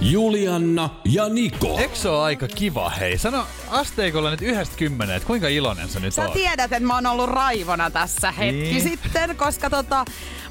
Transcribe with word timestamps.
Julianna 0.00 0.90
ja 1.04 1.28
Niko. 1.28 1.76
Eikö 1.78 1.94
se 1.96 2.08
ole 2.08 2.22
aika 2.22 2.48
kiva? 2.48 2.90
Hei, 2.90 3.18
sano 3.18 3.46
asteikolla 3.68 4.30
nyt 4.30 4.42
yhdestä 4.42 4.76
kymmeneen, 4.76 5.16
että 5.16 5.26
kuinka 5.26 5.48
iloinen 5.48 5.88
sä 5.88 6.00
nyt 6.00 6.14
Sä 6.14 6.22
oot? 6.24 6.32
tiedät, 6.32 6.72
että 6.72 6.80
mä 6.86 6.94
oon 6.94 7.06
ollut 7.06 7.28
raivona 7.30 7.90
tässä 7.90 8.32
hetki 8.32 8.52
Niin. 8.62 8.82
sitten, 8.82 9.36
koska 9.36 9.70
tota, 9.70 10.04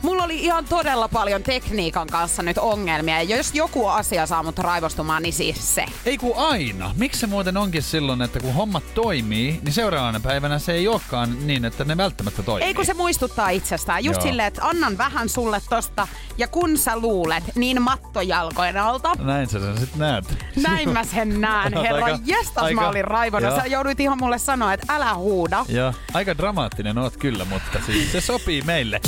mulla 0.06 0.24
oli 0.24 0.40
ihan 0.44 0.66
todella 0.66 1.08
paljon 1.08 1.44
tekniikan 1.44 2.08
kanssa 2.08 2.44
nyt 2.44 2.58
ongelmia. 2.58 3.22
Ja 3.22 3.38
jos 3.38 3.54
joku 3.54 3.88
asia 3.88 4.26
saa 4.26 4.44
mut 4.44 4.60
raivostumaan, 4.60 5.24
niin 5.24 5.34
siis 5.34 5.76
se. 5.76 5.86
Ei 6.06 6.18
kun 6.18 6.34
aina. 6.38 6.92
Miksi 6.98 7.20
se 7.20 7.28
muuten 7.28 7.58
onkin 7.58 7.84
silloin, 7.84 8.22
että 8.22 8.40
kun 8.40 8.54
hommat 8.54 8.84
toimii, 8.94 9.60
niin 9.64 9.74
seuraavana 9.74 10.20
päivänä 10.20 10.60
se 10.60 10.72
ei 10.74 10.88
olekaan 10.88 11.48
niin, 11.48 11.66
että 11.66 11.84
ne 11.84 11.98
välttämättä 11.98 12.44
toimii. 12.44 12.68
Ei 12.68 12.74
kun 12.74 12.86
se 12.86 12.94
muistuttaa 12.94 13.50
itsestään. 13.50 14.04
Just 14.06 14.18
Joo. 14.22 14.28
silleen, 14.28 14.48
että 14.48 14.66
annan 14.68 14.98
vähän 14.98 15.30
sulle 15.30 15.62
tosta. 15.70 16.08
Ja 16.38 16.48
kun 16.48 16.78
sä 16.78 16.98
luulet, 17.00 17.44
niin 17.56 17.82
mattojalkojen 17.82 18.78
alta. 18.78 19.12
Näin 19.20 19.50
sä 19.50 19.60
sen 19.60 19.78
sit 19.78 19.96
näet. 19.96 20.38
Näin 20.56 20.90
mä 20.90 21.04
sen 21.04 21.42
näen. 21.42 21.74
Herra 21.84 22.06
aika- 22.06 22.20
jestas 22.26 22.64
aika- 22.64 22.82
mä 22.82 22.90
olin 22.90 23.04
raivona. 23.04 23.48
Joo. 23.48 23.60
Sä 23.60 23.66
jouduit 23.66 24.00
ihan 24.00 24.18
mulle 24.22 24.38
sanoa, 24.38 24.74
että 24.74 24.94
älä 24.94 25.14
huuda. 25.16 25.66
Joo, 25.70 25.94
aika 26.14 26.38
dramaattinen 26.38 26.98
oot 26.98 27.18
kyllä, 27.18 27.46
mutta 27.46 27.80
siis 27.86 28.12
se 28.12 28.22
sopii 28.22 28.62
meille. 28.62 29.02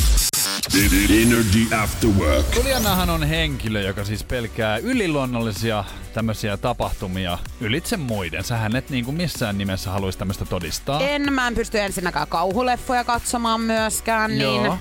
Energy 0.78 1.76
After 1.76 2.10
Work. 2.10 2.56
Julianahan 2.56 3.10
on 3.10 3.24
henkilö, 3.24 3.82
joka 3.82 4.06
siis 4.06 4.24
pelkää 4.24 4.78
yliluonnollisia 4.78 5.84
tämmöisiä 6.14 6.58
tapahtumia 6.58 7.38
ylitse 7.62 7.98
muiden. 7.98 8.44
Sähän 8.44 8.76
et 8.76 8.90
niin 8.90 9.06
kuin 9.06 9.18
missään 9.18 9.58
nimessä 9.58 9.92
haluaisi 9.92 10.20
tämmöistä 10.20 10.46
todistaa. 10.46 11.02
En, 11.02 11.34
mä 11.34 11.48
en 11.48 11.56
pysty 11.56 11.80
ensinnäkään 11.80 12.28
kauhuleffoja 12.28 13.04
katsomaan 13.04 13.62
myöskään. 13.62 14.32
Niin... 14.32 14.66
Joo. 14.66 14.78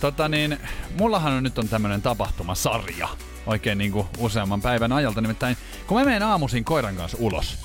Tota 0.00 0.28
niin, 0.28 0.58
mullahan 0.98 1.32
on 1.32 1.42
nyt 1.42 1.58
on 1.58 1.68
tämmönen 1.68 2.02
tapahtumasarja 2.02 3.08
oikein 3.46 3.78
niinku 3.78 4.06
useamman 4.18 4.62
päivän 4.62 4.92
ajalta. 4.92 5.20
Nimittäin 5.20 5.56
kun 5.86 5.98
mä 5.98 6.04
menen 6.04 6.22
aamuisin 6.22 6.64
koiran 6.64 6.96
kanssa 6.96 7.18
ulos, 7.20 7.58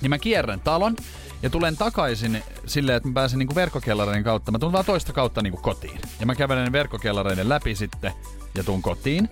niin 0.00 0.10
mä 0.10 0.18
kierrän 0.18 0.60
talon 0.60 0.96
ja 1.44 1.50
tulen 1.50 1.76
takaisin 1.76 2.42
silleen, 2.66 2.96
että 2.96 3.08
mä 3.08 3.14
pääsen 3.14 3.38
niinku 3.38 3.54
verkkokellareiden 3.54 4.24
kautta. 4.24 4.52
Mä 4.52 4.58
tulen 4.58 4.72
vaan 4.72 4.84
toista 4.84 5.12
kautta 5.12 5.42
niinku 5.42 5.60
kotiin. 5.62 6.00
Ja 6.20 6.26
mä 6.26 6.34
kävelen 6.34 6.72
verkkokellareiden 6.72 7.48
läpi 7.48 7.74
sitten 7.74 8.12
ja 8.54 8.64
tuun 8.64 8.82
kotiin. 8.82 9.28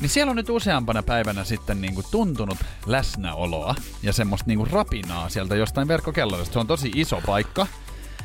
Niin 0.00 0.08
siellä 0.08 0.30
on 0.30 0.36
nyt 0.36 0.50
useampana 0.50 1.02
päivänä 1.02 1.44
sitten 1.44 1.80
niinku 1.80 2.02
tuntunut 2.10 2.58
läsnäoloa 2.86 3.74
ja 4.02 4.12
semmoista 4.12 4.46
niinku 4.46 4.64
rapinaa 4.70 5.28
sieltä 5.28 5.56
jostain 5.56 5.88
verkkokellarista. 5.88 6.52
Se 6.52 6.58
on 6.58 6.66
tosi 6.66 6.92
iso 6.94 7.20
paikka. 7.26 7.66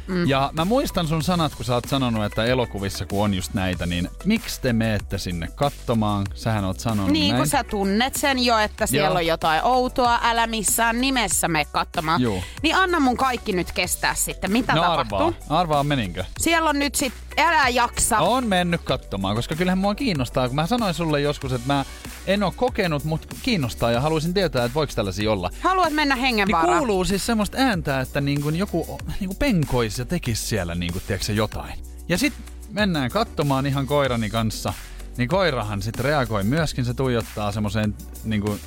Mm. 0.07 0.27
Ja 0.27 0.49
mä 0.53 0.65
muistan 0.65 1.07
sun 1.07 1.23
sanat, 1.23 1.55
kun 1.55 1.65
sä 1.65 1.73
oot 1.73 1.85
sanonut, 1.87 2.25
että 2.25 2.45
elokuvissa 2.45 3.05
kun 3.05 3.23
on 3.23 3.33
just 3.33 3.53
näitä, 3.53 3.85
niin 3.85 4.09
miksi 4.25 4.61
te 4.61 4.73
meette 4.73 5.17
sinne 5.17 5.47
katsomaan? 5.55 6.25
Sähän 6.33 6.63
oot 6.65 6.79
sanonut 6.79 7.11
Niin 7.11 7.27
näin. 7.29 7.37
kun 7.41 7.47
sä 7.47 7.63
tunnet 7.63 8.15
sen 8.15 8.45
jo, 8.45 8.57
että 8.57 8.85
siellä 8.87 9.07
Joo. 9.07 9.15
on 9.17 9.25
jotain 9.25 9.61
outoa, 9.63 10.19
älä 10.23 10.47
missään 10.47 11.01
nimessä 11.01 11.47
me 11.47 11.65
katsomaan. 11.65 12.21
Niin 12.63 12.75
anna 12.75 12.99
mun 12.99 13.17
kaikki 13.17 13.51
nyt 13.53 13.71
kestää 13.71 14.15
sitten, 14.15 14.51
mitä 14.51 14.73
no 14.75 14.81
tapahtuu. 14.81 15.17
arvaa, 15.17 15.59
arvaa 15.59 15.83
meninkö? 15.83 16.23
Siellä 16.39 16.69
on 16.69 16.79
nyt 16.79 16.95
sit, 16.95 17.13
älä 17.37 17.69
jaksa. 17.69 18.17
On 18.19 18.47
mennyt 18.47 18.81
katsomaan, 18.83 19.35
koska 19.35 19.55
kyllähän 19.55 19.77
mua 19.77 19.95
kiinnostaa, 19.95 20.47
kun 20.47 20.55
mä 20.55 20.67
sanoin 20.67 20.93
sulle 20.93 21.21
joskus, 21.21 21.53
että 21.53 21.73
mä 21.73 21.85
en 22.27 22.43
oo 22.43 22.53
kokenut, 22.55 23.03
mutta 23.03 23.35
kiinnostaa 23.43 23.91
ja 23.91 24.01
haluaisin 24.01 24.33
tietää, 24.33 24.65
että 24.65 24.75
voiko 24.75 24.93
tällaisia 24.95 25.31
olla. 25.31 25.49
Haluat 25.61 25.93
mennä 25.93 26.15
Niin 26.15 26.21
hengenvaaraan? 26.21 26.77
kuuluu 26.77 27.05
siis 27.05 27.25
semmoista 27.25 27.57
ääntä, 27.57 27.99
että 27.99 28.21
niin 28.21 28.41
kuin 28.41 28.55
joku 28.55 28.97
niin 29.19 29.27
kuin 29.27 29.37
penkoisi 29.37 30.01
ja 30.01 30.05
tekisi 30.05 30.47
siellä 30.47 30.75
niin 30.75 30.93
kuin, 30.93 31.03
tiedätkö, 31.07 31.33
jotain. 31.33 31.73
Ja 32.09 32.17
sitten 32.17 32.43
mennään 32.71 33.09
katsomaan 33.11 33.65
ihan 33.65 33.87
koirani 33.87 34.29
kanssa, 34.29 34.73
niin 35.17 35.29
koirahan 35.29 35.81
sitten 35.81 36.05
reagoi 36.05 36.43
myöskin, 36.43 36.85
se 36.85 36.93
tuijottaa 36.93 37.51
semmoiseen, 37.51 37.95
niin 38.23 38.41
kuin, 38.41 38.59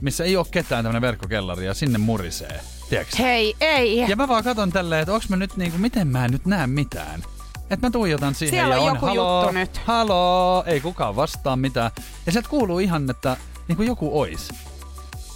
missä 0.00 0.24
ei 0.24 0.36
ole 0.36 0.46
ketään 0.50 0.84
tämmöinen 0.84 1.02
verkkokellari 1.02 1.66
ja 1.66 1.74
sinne 1.74 1.98
murisee. 1.98 2.60
Tiedätkö? 2.88 3.16
Hei, 3.18 3.54
ei. 3.60 3.98
Ja 3.98 4.16
mä 4.16 4.28
vaan 4.28 4.44
katon 4.44 4.72
tälleen, 4.72 5.02
että 5.02 5.14
onks 5.14 5.28
mä 5.28 5.36
nyt 5.36 5.56
niinku, 5.56 5.78
miten 5.78 6.08
mä 6.08 6.24
en 6.24 6.30
nyt 6.30 6.46
näe 6.46 6.66
mitään. 6.66 7.22
Että 7.72 7.86
mä 7.86 7.90
tuijotan 7.90 8.34
siihen 8.34 8.54
Siellä 8.54 8.74
ja 8.74 8.80
on 8.80 8.88
on, 8.88 8.94
joku 8.94 9.06
haloo, 9.06 9.42
juttu 9.42 9.58
nyt." 9.58 9.78
haloo, 9.84 10.64
ei 10.66 10.80
kukaan 10.80 11.16
vastaa 11.16 11.56
mitään. 11.56 11.90
Ja 12.26 12.32
sieltä 12.32 12.48
kuuluu 12.48 12.78
ihan, 12.78 13.10
että 13.10 13.36
niinku 13.68 13.82
joku 13.82 14.20
ois. 14.20 14.48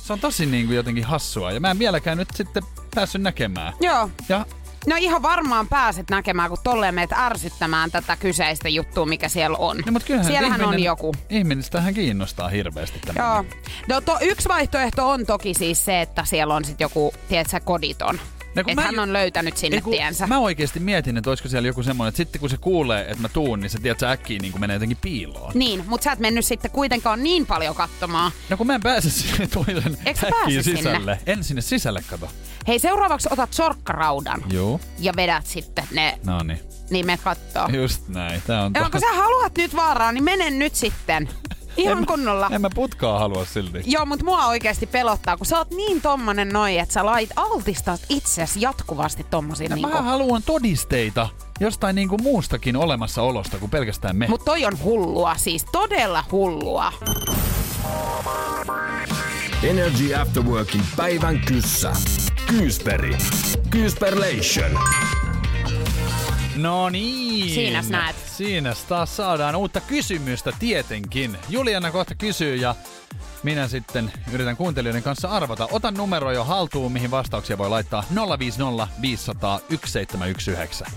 Se 0.02 0.12
on 0.12 0.20
tosi 0.20 0.46
niinku 0.46 0.72
jotenkin 0.72 1.04
hassua 1.04 1.52
ja 1.52 1.60
mä 1.60 1.70
en 1.70 1.78
vieläkään 1.78 2.18
nyt 2.18 2.28
sitten 2.34 2.62
päässyt 2.94 3.22
näkemään. 3.22 3.72
Joo. 3.80 4.10
Ja 4.28 4.46
No 4.86 4.96
ihan 4.98 5.22
varmaan 5.22 5.68
pääset 5.68 6.10
näkemään, 6.10 6.48
kun 6.48 6.58
tolleen 6.64 6.94
meet 6.94 7.12
ärsyttämään 7.12 7.90
tätä 7.90 8.16
kyseistä 8.16 8.68
juttua, 8.68 9.06
mikä 9.06 9.28
siellä 9.28 9.58
on. 9.58 9.82
No, 9.86 9.92
mut 9.92 10.04
kyllähän 10.04 10.26
Siellähän 10.32 10.60
ihminen, 10.60 10.80
on 10.80 10.82
joku. 10.82 11.14
Ihministähän 11.30 11.94
kiinnostaa 11.94 12.48
hirveästi 12.48 12.98
tämä. 13.06 13.26
Joo. 13.26 13.44
No 13.88 14.00
to, 14.00 14.18
yksi 14.20 14.48
vaihtoehto 14.48 15.10
on 15.10 15.26
toki 15.26 15.54
siis 15.54 15.84
se, 15.84 16.00
että 16.00 16.24
siellä 16.24 16.54
on 16.54 16.64
sit 16.64 16.80
joku, 16.80 17.14
tiedätkö, 17.28 17.60
koditon. 17.64 18.20
No 18.56 18.62
Että 18.66 18.82
hän 18.82 18.98
on 18.98 19.12
löytänyt 19.12 19.56
sinne 19.56 19.80
kun 19.80 19.92
tiensä. 19.92 20.26
Mä 20.26 20.38
oikeasti 20.38 20.80
mietin, 20.80 21.16
että 21.16 21.30
olisiko 21.30 21.48
siellä 21.48 21.66
joku 21.66 21.82
semmoinen, 21.82 22.08
että 22.08 22.16
sitten 22.16 22.40
kun 22.40 22.50
se 22.50 22.56
kuulee, 22.56 23.00
että 23.10 23.22
mä 23.22 23.28
tuun, 23.28 23.60
niin 23.60 23.70
se 23.70 23.78
tiedät, 23.78 24.00
sä 24.00 24.10
äkkiä 24.10 24.38
niin 24.38 24.60
menee 24.60 24.74
jotenkin 24.74 24.98
piiloon. 25.00 25.52
Niin, 25.54 25.84
mutta 25.86 26.04
sä 26.04 26.12
et 26.12 26.18
mennyt 26.18 26.44
sitten 26.44 26.70
kuitenkaan 26.70 27.22
niin 27.22 27.46
paljon 27.46 27.74
katsomaan. 27.74 28.32
No 28.50 28.56
kun 28.56 28.66
mä 28.66 28.74
en 28.74 28.80
pääse 28.80 29.10
sinne 29.10 29.46
toisen 29.54 29.98
äkkiä 30.08 30.30
pääse 30.30 30.62
sinne? 30.62 30.76
sisälle. 30.82 31.18
En 31.26 31.44
sinne 31.44 31.62
sisälle 31.62 32.02
kato. 32.10 32.28
Hei, 32.68 32.78
seuraavaksi 32.78 33.28
otat 33.32 33.52
sorkkaraudan 33.52 34.42
Joo. 34.52 34.80
ja 34.98 35.12
vedät 35.16 35.46
sitten 35.46 35.84
ne, 35.92 36.18
No 36.24 36.42
niin. 36.42 36.60
niin 36.90 37.06
me 37.06 37.18
kattoo. 37.24 37.68
Just 37.68 38.08
näin. 38.08 38.42
Tää 38.46 38.62
on 38.64 38.72
Ja 38.74 38.90
kun 38.90 39.00
sä 39.00 39.12
haluat 39.12 39.58
nyt 39.58 39.76
vaaraa, 39.76 40.12
niin 40.12 40.24
mene 40.24 40.50
nyt 40.50 40.74
sitten. 40.74 41.28
Ihan 41.76 41.98
en, 41.98 42.06
kunnolla. 42.06 42.48
En 42.52 42.60
mä 42.60 42.70
putkaa 42.74 43.18
halua 43.18 43.44
silti. 43.44 43.82
Joo, 43.84 44.06
mutta 44.06 44.24
mua 44.24 44.46
oikeasti 44.46 44.86
pelottaa, 44.86 45.36
kun 45.36 45.46
sä 45.46 45.58
oot 45.58 45.70
niin 45.70 46.00
tommonen 46.00 46.48
noi, 46.48 46.78
että 46.78 46.92
sä 46.92 47.06
lait 47.06 47.30
altistat 47.36 48.00
itsesi 48.08 48.60
jatkuvasti 48.60 49.26
tommosiin. 49.30 49.70
Ja 49.70 49.76
Niinku. 49.76 49.90
Mä 49.90 50.02
haluan 50.02 50.42
todisteita 50.42 51.28
jostain 51.60 51.96
niinku 51.96 52.18
muustakin 52.18 52.76
olemassaolosta 52.76 53.58
kuin 53.58 53.70
pelkästään 53.70 54.16
me. 54.16 54.26
Mut 54.28 54.44
toi 54.44 54.64
on 54.64 54.78
hullua, 54.84 55.34
siis 55.36 55.64
todella 55.72 56.24
hullua. 56.32 56.92
Energy 59.62 60.14
After 60.14 60.42
Workin 60.42 60.82
päivän 60.96 61.40
kyssä. 61.40 61.92
Kyysperi. 62.46 63.16
Kyysperlation. 63.70 64.70
No 66.56 66.88
niin. 66.88 67.54
Siinäs 67.54 67.88
näet. 67.88 68.16
Siinäs 68.26 68.84
taas 68.84 69.16
saadaan 69.16 69.56
uutta 69.56 69.80
kysymystä 69.80 70.52
tietenkin. 70.58 71.38
Juliana 71.48 71.90
kohta 71.90 72.14
kysyy 72.14 72.56
ja 72.56 72.74
minä 73.42 73.68
sitten 73.68 74.12
yritän 74.32 74.56
kuuntelijoiden 74.56 75.02
kanssa 75.02 75.28
arvata. 75.28 75.68
Otan 75.70 75.94
numero 75.94 76.32
jo 76.32 76.44
haltuun, 76.44 76.92
mihin 76.92 77.10
vastauksia 77.10 77.58
voi 77.58 77.68
laittaa 77.68 78.04
050 78.38 78.88
500 79.00 79.58
1719. 79.58 80.90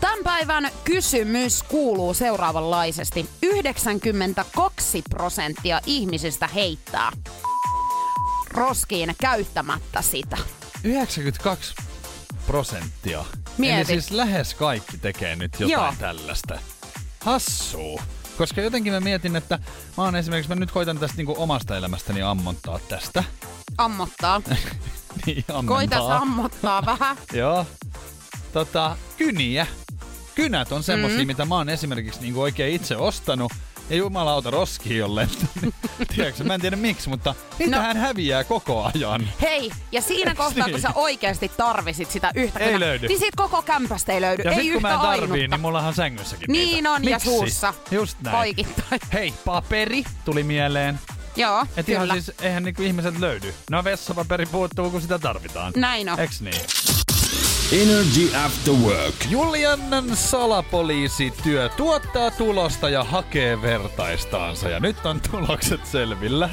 Tämän 0.00 0.18
päivän 0.24 0.70
kysymys 0.84 1.62
kuuluu 1.62 2.14
seuraavanlaisesti. 2.14 3.28
92 3.42 5.02
prosenttia 5.10 5.80
ihmisistä 5.86 6.48
heittää 6.54 7.12
roskiin 8.50 9.14
käyttämättä 9.20 10.02
sitä. 10.02 10.36
92 10.84 11.74
prosenttia. 12.46 13.24
Mieti. 13.58 13.92
Eli 13.92 14.00
siis 14.00 14.10
lähes 14.10 14.54
kaikki 14.54 14.98
tekee 14.98 15.36
nyt 15.36 15.52
jotain 15.52 15.70
Joo. 15.72 15.94
tällaista. 15.98 16.58
Hassuu. 17.20 18.00
Koska 18.38 18.60
jotenkin 18.60 18.92
mä 18.92 19.00
mietin, 19.00 19.36
että 19.36 19.58
mä 19.96 20.04
oon 20.04 20.16
esimerkiksi, 20.16 20.48
mä 20.48 20.54
nyt 20.54 20.70
koitan 20.70 20.98
tästä 20.98 21.16
niinku 21.16 21.34
omasta 21.38 21.76
elämästäni 21.76 22.22
ammontaa 22.22 22.78
tästä. 22.88 23.24
Ammottaa. 23.78 24.42
niin, 25.26 25.44
ammentaa. 25.48 25.76
Koita 25.76 26.16
ammottaa 26.16 26.86
vähän. 26.86 27.16
Joo. 27.32 27.66
Tota, 28.52 28.96
kyniä. 29.18 29.66
Kynät 30.34 30.72
on 30.72 30.82
semmosia, 30.82 31.18
Mm. 31.20 31.26
mitä 31.26 31.44
mä 31.44 31.54
oon 31.54 31.68
esimerkiksi 31.68 32.20
niinku 32.20 32.40
oikein 32.42 32.74
itse 32.74 32.96
ostanut. 32.96 33.52
Ja 33.90 33.96
jumalauta 33.96 34.50
roskiin 34.50 34.96
jolle. 34.98 35.28
Tiedätkö, 36.16 36.44
mä 36.44 36.54
en 36.54 36.60
tiedä 36.60 36.76
miksi, 36.76 37.08
mutta 37.08 37.34
niitähän 37.58 37.96
häviää 37.96 38.44
koko 38.44 38.90
ajan. 38.94 39.28
Hei, 39.42 39.70
ja 39.92 40.02
siinä 40.02 40.34
kohtaa, 40.34 40.66
niin? 40.66 40.72
kun 40.72 40.80
sä 40.80 40.90
oikeasti 40.94 41.48
tarvisit 41.56 42.10
sitä 42.10 42.30
yhtä 42.34 42.58
Ei 42.58 42.80
löydy. 42.80 43.08
niin 43.08 43.18
siitä 43.18 43.36
koko 43.36 43.62
kämpästä 43.62 44.12
ei 44.12 44.20
löydy. 44.20 44.42
Ja 44.42 44.50
ei 44.50 44.56
sit 44.56 44.66
kun 44.66 44.76
yhtä 44.76 44.88
mä 44.88 44.94
en 44.94 45.00
tarvii, 45.00 45.20
ainutta. 45.32 45.56
niin 45.56 45.60
mullahan 45.60 45.94
sängyssäkin 45.94 46.52
Niin 46.52 46.74
niitä. 46.74 46.92
on, 46.92 47.04
ja 47.04 47.10
Miksi? 47.16 47.24
suussa. 47.28 47.74
Just 47.90 48.16
näin. 48.20 48.36
Poikittain. 48.36 49.00
Hei, 49.12 49.34
paperi 49.44 50.04
tuli 50.24 50.42
mieleen. 50.42 51.00
Joo, 51.36 51.66
Et 51.76 51.86
kyllä. 51.86 52.04
ihan 52.04 52.22
siis, 52.22 52.32
eihän 52.42 52.62
niinku 52.62 52.82
ihmiset 52.82 53.18
löydy. 53.18 53.54
No 53.70 53.84
vessapaperi 53.84 54.46
puuttuu, 54.46 54.90
kun 54.90 55.02
sitä 55.02 55.18
tarvitaan. 55.18 55.72
Näin 55.76 56.08
on. 56.08 56.20
Eks 56.20 56.40
niin? 56.40 56.60
Energy 57.72 58.36
After 58.44 58.74
Work. 58.74 59.14
Juliannan 59.30 60.16
salapoliisityö 60.16 61.68
tuottaa 61.68 62.30
tulosta 62.30 62.88
ja 62.88 63.04
hakee 63.04 63.62
vertaistaansa. 63.62 64.68
Ja 64.68 64.80
nyt 64.80 65.06
on 65.06 65.20
tulokset 65.30 65.86
selvillä. 65.86 66.50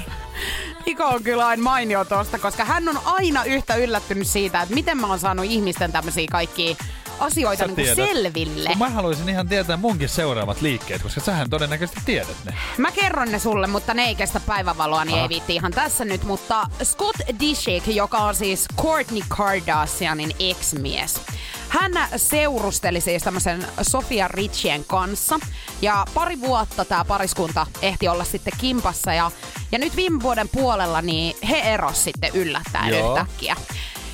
Niko 0.85 1.03
on 1.03 1.23
kyllä 1.23 1.47
aina 1.47 1.63
mainio 1.63 2.05
tosta, 2.05 2.39
koska 2.39 2.65
hän 2.65 2.89
on 2.89 2.99
aina 3.05 3.43
yhtä 3.43 3.75
yllättynyt 3.75 4.27
siitä, 4.27 4.61
että 4.61 4.75
miten 4.75 4.97
mä 4.97 5.07
oon 5.07 5.19
saanut 5.19 5.45
ihmisten 5.45 5.91
tämmöisiä 5.91 6.27
kaikkia 6.31 6.75
asioita 7.19 7.59
Sä 7.63 7.67
niin 7.67 7.75
tiedät. 7.75 7.95
selville. 7.95 8.69
Kun 8.69 8.77
mä 8.77 8.89
haluaisin 8.89 9.29
ihan 9.29 9.47
tietää 9.47 9.77
munkin 9.77 10.09
seuraavat 10.09 10.61
liikkeet, 10.61 11.01
koska 11.03 11.21
sähän 11.21 11.49
todennäköisesti 11.49 12.01
tiedät 12.05 12.37
ne. 12.45 12.53
Mä 12.77 12.91
kerron 12.91 13.31
ne 13.31 13.39
sulle, 13.39 13.67
mutta 13.67 13.93
ne 13.93 14.03
ei 14.03 14.15
kestä 14.15 14.39
päivävaloa, 14.39 15.05
niin 15.05 15.13
Aha. 15.13 15.23
ei 15.23 15.29
viitti 15.29 15.55
ihan 15.55 15.71
tässä 15.71 16.05
nyt. 16.05 16.23
Mutta 16.23 16.67
Scott 16.83 17.19
Disick, 17.39 17.87
joka 17.87 18.17
on 18.17 18.35
siis 18.35 18.65
Kourtney 18.75 19.21
Kardashianin 19.27 20.35
ex-mies. 20.39 21.21
Hän 21.69 21.91
seurusteli 22.15 23.01
siis 23.01 23.23
tämmöisen 23.23 23.67
Sofia 23.81 24.27
Richien 24.27 24.85
kanssa. 24.85 25.39
Ja 25.81 26.05
pari 26.13 26.39
vuotta 26.41 26.85
tämä 26.85 27.05
pariskunta 27.05 27.67
ehti 27.81 28.07
olla 28.07 28.23
sitten 28.23 28.53
kimpassa. 28.57 29.13
Ja, 29.13 29.31
ja 29.71 29.79
nyt 29.79 29.95
viime 29.95 30.21
vuoden 30.21 30.49
puolella 30.49 31.01
niin 31.01 31.35
he 31.49 31.57
eros 31.57 32.03
sitten 32.03 32.31
yllättäen 32.33 32.93
Joo. 32.93 33.17
yhtäkkiä. 33.17 33.55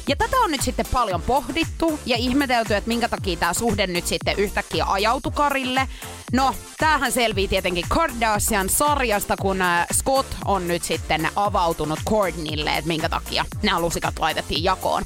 Ja 0.09 0.15
tätä 0.15 0.37
on 0.37 0.51
nyt 0.51 0.61
sitten 0.61 0.85
paljon 0.93 1.21
pohdittu 1.21 1.99
ja 2.05 2.17
ihmetelty, 2.17 2.75
että 2.75 2.87
minkä 2.87 3.09
takia 3.09 3.37
tämä 3.37 3.53
suhde 3.53 3.87
nyt 3.87 4.07
sitten 4.07 4.39
yhtäkkiä 4.39 4.85
ajautui 4.87 5.31
karille. 5.35 5.87
No, 6.33 6.55
tämähän 6.77 7.11
selvii 7.11 7.47
tietenkin 7.47 7.85
Kardashian 7.89 8.69
sarjasta, 8.69 9.37
kun 9.37 9.61
äh, 9.61 9.87
Scott 9.93 10.35
on 10.45 10.67
nyt 10.67 10.83
sitten 10.83 11.29
avautunut 11.35 11.99
Courtneylle, 12.09 12.77
että 12.77 12.87
minkä 12.87 13.09
takia 13.09 13.45
nämä 13.63 13.79
lusikat 13.79 14.19
laitettiin 14.19 14.63
jakoon. 14.63 15.03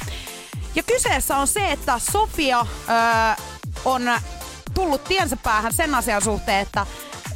Ja 0.75 0.83
kyseessä 0.83 1.37
on 1.37 1.47
se, 1.47 1.71
että 1.71 1.99
Sofia 1.99 2.65
öö, 2.89 3.45
on 3.85 4.01
tullut 4.73 5.03
tiensä 5.03 5.37
päähän 5.37 5.73
sen 5.73 5.95
asian 5.95 6.21
suhteen, 6.21 6.59
että 6.59 6.85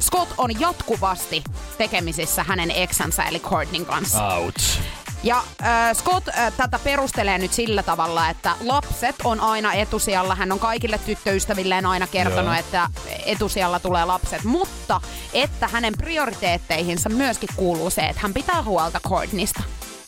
Scott 0.00 0.34
on 0.38 0.60
jatkuvasti 0.60 1.44
tekemisissä 1.78 2.42
hänen 2.42 2.70
eksänsä 2.70 3.24
eli 3.24 3.40
Courtneyn 3.40 3.86
kanssa. 3.86 4.28
Ouch. 4.28 4.80
Ja 5.22 5.44
äh, 5.62 5.96
Scott 5.96 6.28
äh, 6.28 6.52
tätä 6.56 6.78
perustelee 6.78 7.38
nyt 7.38 7.52
sillä 7.52 7.82
tavalla, 7.82 8.28
että 8.28 8.56
lapset 8.60 9.16
on 9.24 9.40
aina 9.40 9.72
etusijalla. 9.72 10.34
Hän 10.34 10.52
on 10.52 10.58
kaikille 10.58 10.98
tyttöystävilleen 10.98 11.86
aina 11.86 12.06
kertonut, 12.06 12.44
Joo. 12.44 12.60
että 12.60 12.90
etusijalla 13.26 13.80
tulee 13.80 14.04
lapset. 14.04 14.44
Mutta 14.44 15.00
että 15.32 15.68
hänen 15.68 15.94
prioriteetteihinsa 15.98 17.08
myöskin 17.08 17.48
kuuluu 17.56 17.90
se, 17.90 18.00
että 18.00 18.22
hän 18.22 18.34
pitää 18.34 18.62
huolta 18.62 19.00
Courtneysta. 19.08 19.62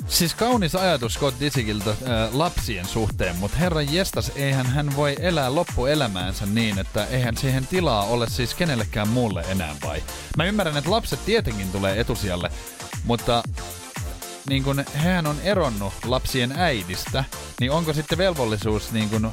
Siis 0.08 0.34
kaunis 0.34 0.74
ajatus 0.74 1.14
Scott 1.14 1.40
Disickiltä 1.40 1.90
äh, 1.90 1.96
lapsien 2.32 2.86
suhteen, 2.86 3.36
mutta 3.36 3.56
herran 3.56 3.94
jestas, 3.94 4.32
eihän 4.34 4.66
hän 4.66 4.96
voi 4.96 5.16
elää 5.20 5.54
loppuelämäänsä 5.54 6.46
niin, 6.46 6.78
että 6.78 7.04
eihän 7.04 7.36
siihen 7.36 7.66
tilaa 7.66 8.04
ole 8.04 8.30
siis 8.30 8.54
kenellekään 8.54 9.08
muulle 9.08 9.44
enää 9.48 9.76
vai? 9.84 10.02
Mä 10.36 10.44
ymmärrän, 10.44 10.76
että 10.76 10.90
lapset 10.90 11.24
tietenkin 11.24 11.72
tulee 11.72 12.00
etusijalle, 12.00 12.50
mutta 13.04 13.42
niin 14.48 14.64
kun 14.64 14.84
hän 14.94 15.26
on 15.26 15.36
eronnut 15.42 15.92
lapsien 16.04 16.52
äidistä, 16.56 17.24
niin 17.60 17.70
onko 17.72 17.92
sitten 17.92 18.18
velvollisuus 18.18 18.92
niin 18.92 19.10
kun 19.10 19.32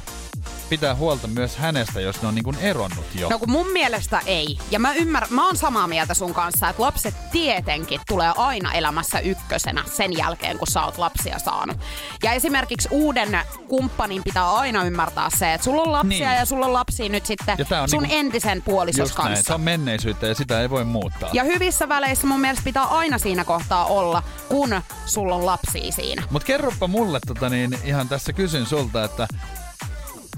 pitää 0.68 0.94
huolta 0.94 1.26
myös 1.26 1.56
hänestä, 1.56 2.00
jos 2.00 2.22
ne 2.22 2.28
on 2.28 2.34
niin 2.34 2.58
eronnut 2.60 3.04
jo? 3.14 3.28
No 3.28 3.38
kun 3.38 3.50
mun 3.50 3.72
mielestä 3.72 4.20
ei. 4.26 4.58
Ja 4.70 4.78
mä 4.78 4.92
ymmärrän, 4.94 5.32
mä 5.34 5.46
oon 5.46 5.56
samaa 5.56 5.88
mieltä 5.88 6.14
sun 6.14 6.34
kanssa, 6.34 6.68
että 6.68 6.82
lapset 6.82 7.14
tietenkin 7.32 8.00
tulee 8.08 8.32
aina 8.36 8.72
elämässä 8.72 9.18
ykkösenä 9.20 9.84
sen 9.96 10.16
jälkeen, 10.18 10.58
kun 10.58 10.66
sä 10.66 10.82
oot 10.82 10.98
lapsia 10.98 11.38
saanut. 11.38 11.76
Ja 12.22 12.32
esimerkiksi 12.32 12.88
uuden 12.90 13.38
kumppanin 13.68 14.22
pitää 14.24 14.52
aina 14.52 14.84
ymmärtää 14.84 15.30
se, 15.38 15.54
että 15.54 15.64
sulla 15.64 15.82
on 15.82 15.92
lapsia 15.92 16.28
Niin. 16.28 16.38
ja 16.38 16.44
sulla 16.44 16.66
on 16.66 16.72
lapsia 16.72 17.08
nyt 17.08 17.26
sitten 17.26 17.56
sun 17.86 18.02
niinku- 18.02 18.16
entisen 18.16 18.62
puolisos 18.62 18.98
Just 18.98 19.18
näin, 19.18 19.28
se 19.28 19.34
kanssa. 19.34 19.54
on 19.54 19.60
menneisyyttä 19.60 20.26
ja 20.26 20.34
sitä 20.34 20.60
ei 20.60 20.70
voi 20.70 20.84
muuttaa. 20.84 21.30
Ja 21.32 21.44
hyvissä 21.44 21.88
väleissä 21.88 22.26
mun 22.26 22.40
mielestä 22.40 22.64
pitää 22.64 22.84
aina 22.84 23.18
siinä 23.18 23.44
kohtaa 23.44 23.84
olla, 23.84 24.22
kun 24.48 24.80
sulla 25.06 25.34
on 25.34 25.46
lapsia 25.46 25.92
siinä. 25.92 26.22
Mut 26.30 26.44
kerropa 26.44 26.86
mulle, 26.86 27.20
tota, 27.26 27.48
niin 27.48 27.78
ihan 27.84 28.08
tässä 28.08 28.32
kysyn 28.32 28.66
sulta, 28.66 29.04
että 29.04 29.28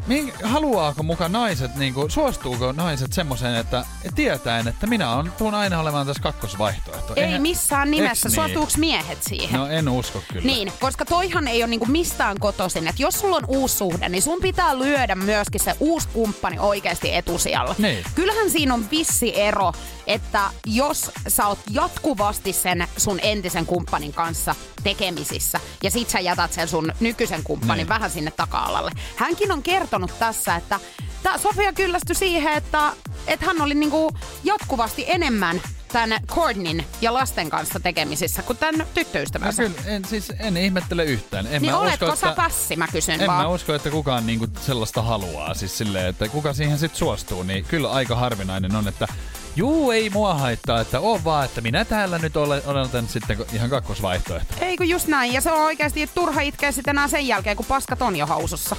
Mink, 0.07 0.35
haluaako 0.43 1.03
muka 1.03 1.29
naiset, 1.29 1.75
niin 1.77 1.95
kuin, 1.95 2.11
suostuuko 2.11 2.73
naiset 2.73 3.13
semmoiseen, 3.13 3.55
että 3.55 3.85
tietäen, 4.15 4.69
että 4.69 4.87
minä 4.87 5.11
on, 5.11 5.33
tuun 5.39 5.55
aina 5.55 5.81
olemaan 5.81 6.07
tässä 6.07 6.23
kakkosvaihtoehto? 6.23 7.13
Ei 7.17 7.25
Eihän- 7.25 7.43
missään 7.43 7.91
nimessä. 7.91 8.29
Eiks 8.29 8.35
Suostuuks 8.35 8.77
miehet 8.77 9.23
siihen? 9.23 9.61
No 9.61 9.67
en 9.69 9.89
usko 9.89 10.23
kyllä. 10.33 10.47
Niin, 10.47 10.73
koska 10.81 11.05
toihan 11.05 11.49
ei 11.49 11.63
ole 11.63 11.71
niinku 11.71 11.87
mistään 11.87 12.39
kotoisin. 12.41 12.89
Että 12.89 13.03
jos 13.03 13.21
sulla 13.21 13.37
on 13.37 13.45
uusi 13.49 13.77
suhde, 13.77 14.09
niin 14.09 14.23
sun 14.23 14.41
pitää 14.43 14.79
lyödä 14.79 15.15
myöskin 15.15 15.61
se 15.61 15.75
uusi 15.81 16.09
kumppani 16.13 16.59
oikeasti 16.59 17.15
etusijalla. 17.15 17.75
Niin. 17.79 18.05
Kyllähän 18.15 18.51
siinä 18.51 18.75
on 18.75 18.91
vissi 18.91 19.41
ero, 19.41 19.73
että 20.07 20.41
jos 20.67 21.11
sä 21.29 21.47
oot 21.47 21.59
jatkuvasti 21.71 22.53
sen 22.53 22.87
sun 22.97 23.19
entisen 23.23 23.67
kumppanin 23.67 24.13
kanssa 24.13 24.55
tekemisissä 24.83 25.61
ja 25.83 25.91
sit 25.91 26.11
sä 26.11 26.21
jätät 26.21 26.53
sen 26.53 26.69
sun 26.69 26.93
nykyisen 27.01 27.43
kumppanin 27.45 27.77
Niin. 27.77 27.89
vähän 27.89 28.11
sinne 28.11 28.31
taka-alalle. 28.31 28.91
Hänkin 29.17 29.53
on 29.53 29.63
kertonut 29.63 29.90
tässä, 30.19 30.55
että 30.57 30.81
tää 31.23 31.39
Sofia 31.39 31.73
kyllästyi 31.73 32.15
siihen, 32.17 32.53
että, 32.53 32.93
että 33.27 33.47
hän 33.47 33.61
oli 33.61 33.75
niinku 33.75 34.11
jatkuvasti 34.45 35.05
enemmän 35.09 35.61
tämän 35.93 36.21
Courtneyn 36.27 36.85
ja 37.01 37.15
lasten 37.15 37.51
kanssa 37.51 37.81
tekemisissä 37.81 38.43
kuin 38.43 38.57
tämän 38.59 38.75
No 38.79 38.85
tyttöystävänsä. 38.95 39.63
kyllä, 39.63 39.77
en, 39.87 40.05
siis 40.05 40.33
en 40.39 40.57
ihmettele 40.57 41.05
yhtään. 41.05 41.47
En 41.47 41.63
Niin 41.63 41.73
mä 41.73 41.79
oletko 41.79 42.07
usko, 42.07 42.17
sä 42.17 42.29
että, 42.29 42.43
pässi, 42.43 42.77
mä 42.77 42.89
kysyn 42.89 43.21
En 43.21 43.27
vaan. 43.27 43.43
mä 43.43 43.49
usko, 43.49 43.75
että 43.75 43.91
kukaan 43.91 44.27
niinku 44.27 44.47
sellaista 44.67 45.03
haluaa. 45.03 45.55
Siis 45.55 45.79
silleen, 45.79 46.07
että 46.07 46.29
kuka 46.29 46.53
siihen 46.53 46.79
sitten 46.79 46.99
suostuu, 46.99 47.43
niin 47.43 47.65
kyllä 47.65 47.91
aika 47.91 48.17
harvinainen 48.17 48.77
on, 48.77 48.89
että 48.89 49.09
juu, 49.57 49.91
ei 49.91 50.11
mua 50.11 50.35
haittaa, 50.35 50.81
että 50.81 51.01
on 51.01 51.25
vaan, 51.25 51.45
että 51.45 51.61
minä 51.61 51.85
täällä 51.85 52.19
nyt 52.19 52.37
olen, 52.37 52.63
olen 52.67 52.89
sitten 53.09 53.39
ihan 53.53 53.71
kakkosvaihtoehto. 53.71 54.55
Ei 54.61 54.77
kun 54.77 54.89
just 54.89 55.07
näin, 55.07 55.33
ja 55.33 55.41
se 55.41 55.53
on 55.53 55.61
oikeasti 55.61 56.11
turha 56.15 56.41
itkeä 56.41 56.73
sitten 56.73 56.93
enää 56.93 57.09
sen 57.09 57.27
jälkeen, 57.27 57.57
kun 57.57 57.67
paskat 57.67 58.03
on 58.03 58.17
jo 58.17 58.27
hausussa. 58.27 58.77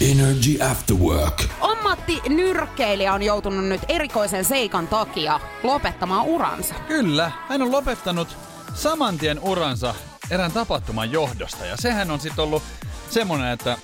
Energy 0.00 0.62
After 0.62 0.96
Work. 0.96 1.44
Ammattinyrkkeilijä 1.60 3.12
on 3.12 3.22
joutunut 3.22 3.64
nyt 3.64 3.80
erikoisen 3.88 4.44
seikan 4.44 4.88
takia 4.88 5.40
lopettamaan 5.62 6.26
uransa. 6.26 6.74
Kyllä, 6.88 7.32
hän 7.48 7.62
on 7.62 7.72
lopettanut 7.72 8.36
saman 8.74 9.18
tien 9.18 9.40
uransa 9.40 9.94
erään 10.30 10.52
tapahtuman 10.52 11.12
johdosta. 11.12 11.66
Ja 11.66 11.76
sehän 11.76 12.10
on 12.10 12.20
sitten 12.20 12.44
ollut 12.44 12.62
semmonen, 13.10 13.52
että 13.52 13.78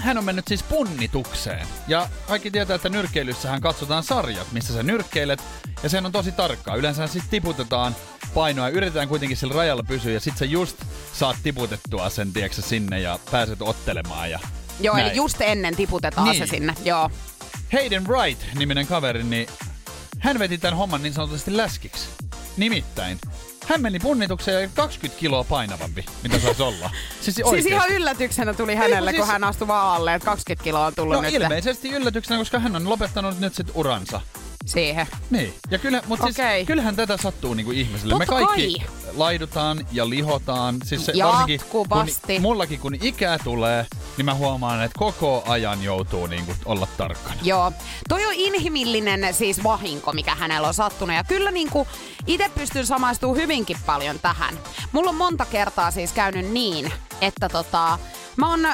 hän 0.00 0.18
on 0.18 0.24
mennyt 0.24 0.48
siis 0.48 0.62
punnitukseen. 0.62 1.66
Ja 1.88 2.08
kaikki 2.28 2.50
tietää, 2.50 2.76
että 2.76 2.88
nyrkkeilyssähän 2.88 3.60
katsotaan 3.60 4.02
sarjat, 4.02 4.52
missä 4.52 4.74
sä 4.74 4.82
nyrkkeilet. 4.82 5.42
Ja 5.82 5.88
sehän 5.88 6.06
on 6.06 6.12
tosi 6.12 6.32
tarkkaa. 6.32 6.76
Yleensä 6.76 7.06
sitten 7.06 7.30
tiputetaan 7.30 7.96
painoa 8.34 8.68
ja 8.68 8.74
yritetään 8.76 9.08
kuitenkin 9.08 9.36
sillä 9.36 9.54
rajalla 9.54 9.82
pysyä. 9.82 10.12
Ja 10.12 10.20
sit 10.20 10.36
sä 10.36 10.44
just 10.44 10.76
saat 11.12 11.36
tiputettua 11.42 12.10
sen, 12.10 12.32
tiedätkö, 12.32 12.62
sä, 12.62 12.68
sinne 12.68 13.00
ja 13.00 13.18
pääset 13.30 13.62
ottelemaan. 13.62 14.30
Ja 14.30 14.40
Joo, 14.80 14.96
näin. 14.96 15.06
eli 15.06 15.16
just 15.16 15.40
ennen 15.40 15.76
tiputetaan 15.76 16.30
Niin. 16.30 16.38
se 16.38 16.50
sinne. 16.50 16.74
Joo. 16.84 17.10
Hayden 17.72 18.04
Wright-niminen 18.06 18.86
kaveri, 18.86 19.22
niin 19.24 19.46
hän 20.18 20.38
veti 20.38 20.58
tämän 20.58 20.76
homman 20.76 21.02
niin 21.02 21.12
sanotusti 21.12 21.56
läskiksi. 21.56 22.06
Nimittäin, 22.56 23.18
hän 23.68 23.82
meni 23.82 23.98
punnitukseen 23.98 24.62
ja 24.62 24.68
20 24.74 25.20
kiloa 25.20 25.44
painavampi, 25.44 26.04
mitä 26.22 26.38
saisi 26.38 26.62
olla. 26.72 26.90
Siis, 27.20 27.40
Siis 27.50 27.66
ihan 27.66 27.88
yllätyksenä 27.88 28.54
tuli 28.54 28.74
hänelle, 28.74 29.10
siis- 29.10 29.20
kun 29.20 29.32
hän 29.32 29.44
astui 29.44 29.68
vaan 29.68 29.96
alle, 29.96 30.14
että 30.14 30.26
20 30.26 30.64
kiloa 30.64 30.86
on 30.86 30.94
tullut 30.94 31.14
No 31.14 31.20
nyt 31.22 31.34
ilmeisesti 31.34 31.90
yllätyksenä, 31.90 32.38
koska 32.38 32.58
hän 32.58 32.76
on 32.76 32.88
lopettanut 32.88 33.40
nyt 33.40 33.54
sit 33.54 33.66
uransa. 33.74 34.20
Siihen. 34.66 35.06
Niin. 35.30 35.54
Ja 35.70 35.78
kyllä, 35.78 36.02
Okei. 36.10 36.32
siis, 36.32 36.66
kyllähän 36.66 36.96
tätä 36.96 37.16
sattuu 37.16 37.54
niinku 37.54 37.72
ihmisille. 37.72 38.18
Me 38.18 38.26
Totta 38.26 38.46
kaikki 38.46 38.78
kai. 38.78 38.88
laidutaan 39.14 39.86
ja 39.92 40.10
lihotaan. 40.10 40.76
Siis 40.84 41.06
se, 41.06 41.12
varsinkin, 41.24 41.60
kun, 41.70 41.86
mullakin 42.40 42.80
kun 42.80 42.94
ikää 43.02 43.38
tulee, 43.38 43.86
niin 44.16 44.24
mä 44.24 44.34
huomaan, 44.34 44.84
että 44.84 44.98
koko 44.98 45.42
ajan 45.46 45.82
joutuu 45.82 46.26
niinku 46.26 46.52
olla 46.64 46.88
tarkkana. 46.96 47.36
Joo. 47.42 47.72
Toi 48.08 48.26
on 48.26 48.34
inhimillinen 48.34 49.34
siis 49.34 49.62
vahinko, 49.64 50.12
mikä 50.12 50.34
hänellä 50.34 50.68
on 50.68 50.74
sattunut. 50.74 51.16
Ja 51.16 51.24
kyllä 51.24 51.50
niinku 51.50 51.86
itse 52.26 52.50
pystyn 52.54 52.86
samaistumaan 52.86 53.40
hyvinkin 53.40 53.76
paljon 53.86 54.18
tähän. 54.18 54.58
Mulla 54.92 55.10
on 55.10 55.16
monta 55.16 55.46
kertaa 55.46 55.90
siis 55.90 56.12
käynyt 56.12 56.50
niin, 56.50 56.92
että 57.20 57.48
tota, 57.48 57.98
mä 58.36 58.50
oon 58.50 58.68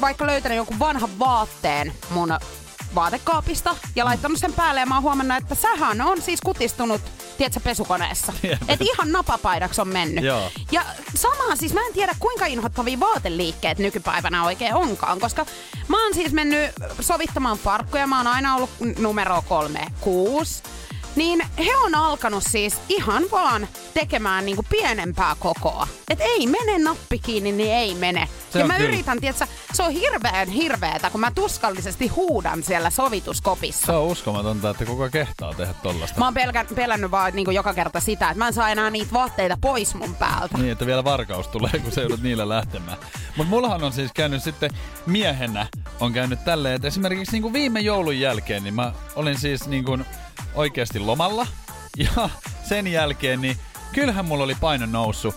vaikka 0.00 0.26
löytänyt 0.26 0.56
jonkun 0.56 0.78
vanhan 0.78 1.18
vaatteen 1.18 1.92
mun 2.10 2.32
vaatekaapista 2.94 3.76
ja 3.96 4.04
laittanut 4.04 4.38
sen 4.38 4.52
päälle 4.52 4.80
ja 4.80 4.86
mä 4.86 4.94
oon 4.94 5.02
huomannut, 5.02 5.38
että 5.38 5.54
sähän 5.54 6.00
on 6.00 6.22
siis 6.22 6.40
kutistunut, 6.40 7.00
tiedätkö, 7.38 7.60
pesukoneessa. 7.60 8.32
Et 8.68 8.80
ihan 8.80 9.12
napapaidaksi 9.12 9.80
on 9.80 9.88
mennyt. 9.88 10.24
Joo. 10.24 10.50
Ja 10.72 10.82
sama 11.14 11.56
siis, 11.56 11.74
mä 11.74 11.86
en 11.86 11.92
tiedä 11.92 12.14
kuinka 12.18 12.46
inhottavia 12.46 13.00
vaateliikkeet 13.00 13.78
nykypäivänä 13.78 14.44
oikein 14.44 14.74
onkaan, 14.74 15.20
koska 15.20 15.46
mä 15.88 16.04
oon 16.04 16.14
siis 16.14 16.32
mennyt 16.32 16.70
sovittamaan 17.00 17.58
farkkuja, 17.58 18.06
mä 18.06 18.16
oon 18.16 18.26
aina 18.26 18.56
ollut 18.56 18.70
numero 18.98 19.42
kolme, 19.48 19.86
kuusi. 20.00 20.62
Niin 21.16 21.42
he 21.58 21.76
on 21.76 21.94
alkanut 21.94 22.44
siis 22.48 22.80
ihan 22.88 23.24
vaan 23.30 23.68
tekemään 23.94 24.44
niinku 24.46 24.64
pienempää 24.70 25.36
kokoa. 25.38 25.88
Et 26.10 26.20
ei 26.20 26.46
mene 26.46 26.78
nappi 26.78 27.18
kiinni, 27.18 27.52
niin 27.52 27.72
ei 27.72 27.94
mene. 27.94 28.28
Se 28.50 28.58
ja 28.58 28.66
mä 28.66 28.76
kyllä. 28.76 28.88
yritän, 28.88 29.20
tietsä, 29.20 29.48
se 29.72 29.82
on 29.82 29.90
hirveän 29.90 30.48
hirveetä, 30.48 31.10
kun 31.10 31.20
mä 31.20 31.30
tuskallisesti 31.34 32.08
huudan 32.08 32.62
siellä 32.62 32.90
sovituskopissa. 32.90 33.86
Se 33.86 33.92
on 33.92 34.06
uskomatonta, 34.06 34.70
että 34.70 34.84
kuka 34.84 35.10
kehtaa 35.10 35.54
tehdä 35.54 35.74
tollasta. 35.82 36.18
Mä 36.18 36.24
oon 36.24 36.34
pelkä, 36.34 36.64
pelännyt 36.74 37.10
vaan 37.10 37.32
niinku 37.34 37.50
joka 37.50 37.74
kerta 37.74 38.00
sitä, 38.00 38.30
että 38.30 38.38
mä 38.38 38.46
en 38.46 38.52
saa 38.54 38.70
enää 38.70 38.90
niitä 38.90 39.12
vaatteita 39.12 39.56
pois 39.60 39.94
mun 39.94 40.14
päältä. 40.14 40.58
Niin, 40.58 40.72
että 40.72 40.86
vielä 40.86 41.04
varkaus 41.04 41.48
tulee, 41.48 41.72
kun 41.82 41.92
se 41.92 42.00
joudut 42.00 42.22
niillä 42.22 42.48
lähtemään. 42.48 42.98
Mutta 43.36 43.50
mullahan 43.50 43.84
on 43.84 43.92
siis 43.92 44.10
käynyt 44.14 44.42
sitten 44.42 44.70
miehenä, 45.06 45.66
on 46.00 46.12
käynyt 46.12 46.44
tälleen, 46.44 46.74
että 46.74 46.88
esimerkiksi 46.88 47.32
niin 47.32 47.42
kuin 47.42 47.52
viime 47.52 47.80
joulun 47.80 48.20
jälkeen, 48.20 48.64
niin 48.64 48.74
mä 48.74 48.92
olin 49.16 49.38
siis 49.38 49.68
niin 49.68 49.84
kuin 49.84 50.04
oikeasti 50.54 50.98
lomalla. 50.98 51.46
Ja 51.96 52.30
sen 52.68 52.86
jälkeen, 52.86 53.40
niin 53.40 53.56
kyllähän 53.92 54.24
mulla 54.24 54.44
oli 54.44 54.54
paino 54.60 54.86
noussut. 54.86 55.34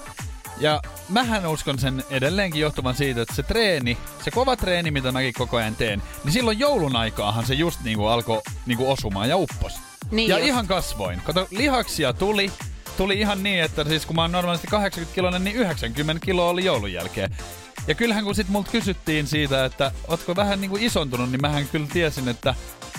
Ja 0.57 0.81
mähän 1.09 1.47
uskon 1.47 1.79
sen 1.79 2.03
edelleenkin 2.09 2.61
johtuvan 2.61 2.95
siitä, 2.95 3.21
että 3.21 3.35
se 3.35 3.43
treeni, 3.43 3.97
se 4.23 4.31
kova 4.31 4.55
treeni, 4.55 4.91
mitä 4.91 5.11
mäkin 5.11 5.33
koko 5.33 5.57
ajan 5.57 5.75
teen, 5.75 6.01
niin 6.23 6.33
silloin 6.33 6.59
joulun 6.59 6.95
aikaahan 6.95 7.45
se 7.45 7.53
just 7.53 7.79
niinku 7.83 8.05
alkoi 8.05 8.41
niinku 8.65 8.91
osumaan 8.91 9.29
ja 9.29 9.37
uppos. 9.37 9.73
Niin 10.11 10.29
ja 10.29 10.37
just. 10.37 10.47
ihan 10.47 10.67
kasvoin. 10.67 11.21
Kato, 11.21 11.47
lihaksia 11.51 12.13
tuli, 12.13 12.51
tuli 12.97 13.19
ihan 13.19 13.43
niin, 13.43 13.63
että 13.63 13.83
siis 13.83 14.05
kun 14.05 14.15
mä 14.15 14.21
oon 14.21 14.31
normaalisti 14.31 14.67
80 14.67 15.15
kiloinen, 15.15 15.43
niin 15.43 15.55
90 15.55 16.25
kiloa 16.25 16.49
oli 16.49 16.65
joulun 16.65 16.93
jälkeen. 16.93 17.35
Ja 17.87 17.95
kyllähän 17.95 18.23
kun 18.23 18.35
sit 18.35 18.49
multa 18.49 18.71
kysyttiin 18.71 19.27
siitä, 19.27 19.65
että 19.65 19.91
ootko 20.07 20.35
vähän 20.35 20.61
niinku 20.61 20.77
isontunut, 20.79 21.31
niin 21.31 21.41
mähän 21.41 21.67
kyllä 21.67 21.87
tiesin, 21.93 22.27
että 22.27 22.55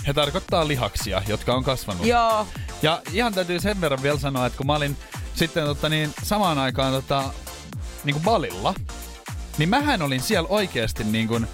he 0.07 0.13
tarkoittaa 0.13 0.67
lihaksia, 0.67 1.21
jotka 1.27 1.53
on 1.53 1.63
kasvanut. 1.63 2.05
Joo. 2.05 2.47
Ja 2.81 3.01
ihan 3.13 3.33
täytyy 3.33 3.59
sen 3.59 3.81
verran 3.81 4.03
vielä 4.03 4.19
sanoa, 4.19 4.45
että 4.45 4.57
kun 4.57 4.67
mä 4.67 4.75
olin 4.75 4.97
sitten 5.35 5.63
tota, 5.63 5.89
niin, 5.89 6.13
samaan 6.23 6.57
aikaan 6.57 6.93
tota, 6.93 7.23
niin 8.03 8.13
kuin 8.13 8.23
balilla, 8.23 8.73
niin 9.57 9.69
mähän 9.69 10.01
olin 10.01 10.21
siellä 10.21 10.49
oikeasti 10.49 11.03
niin 11.03 11.27
kuin, 11.27 11.47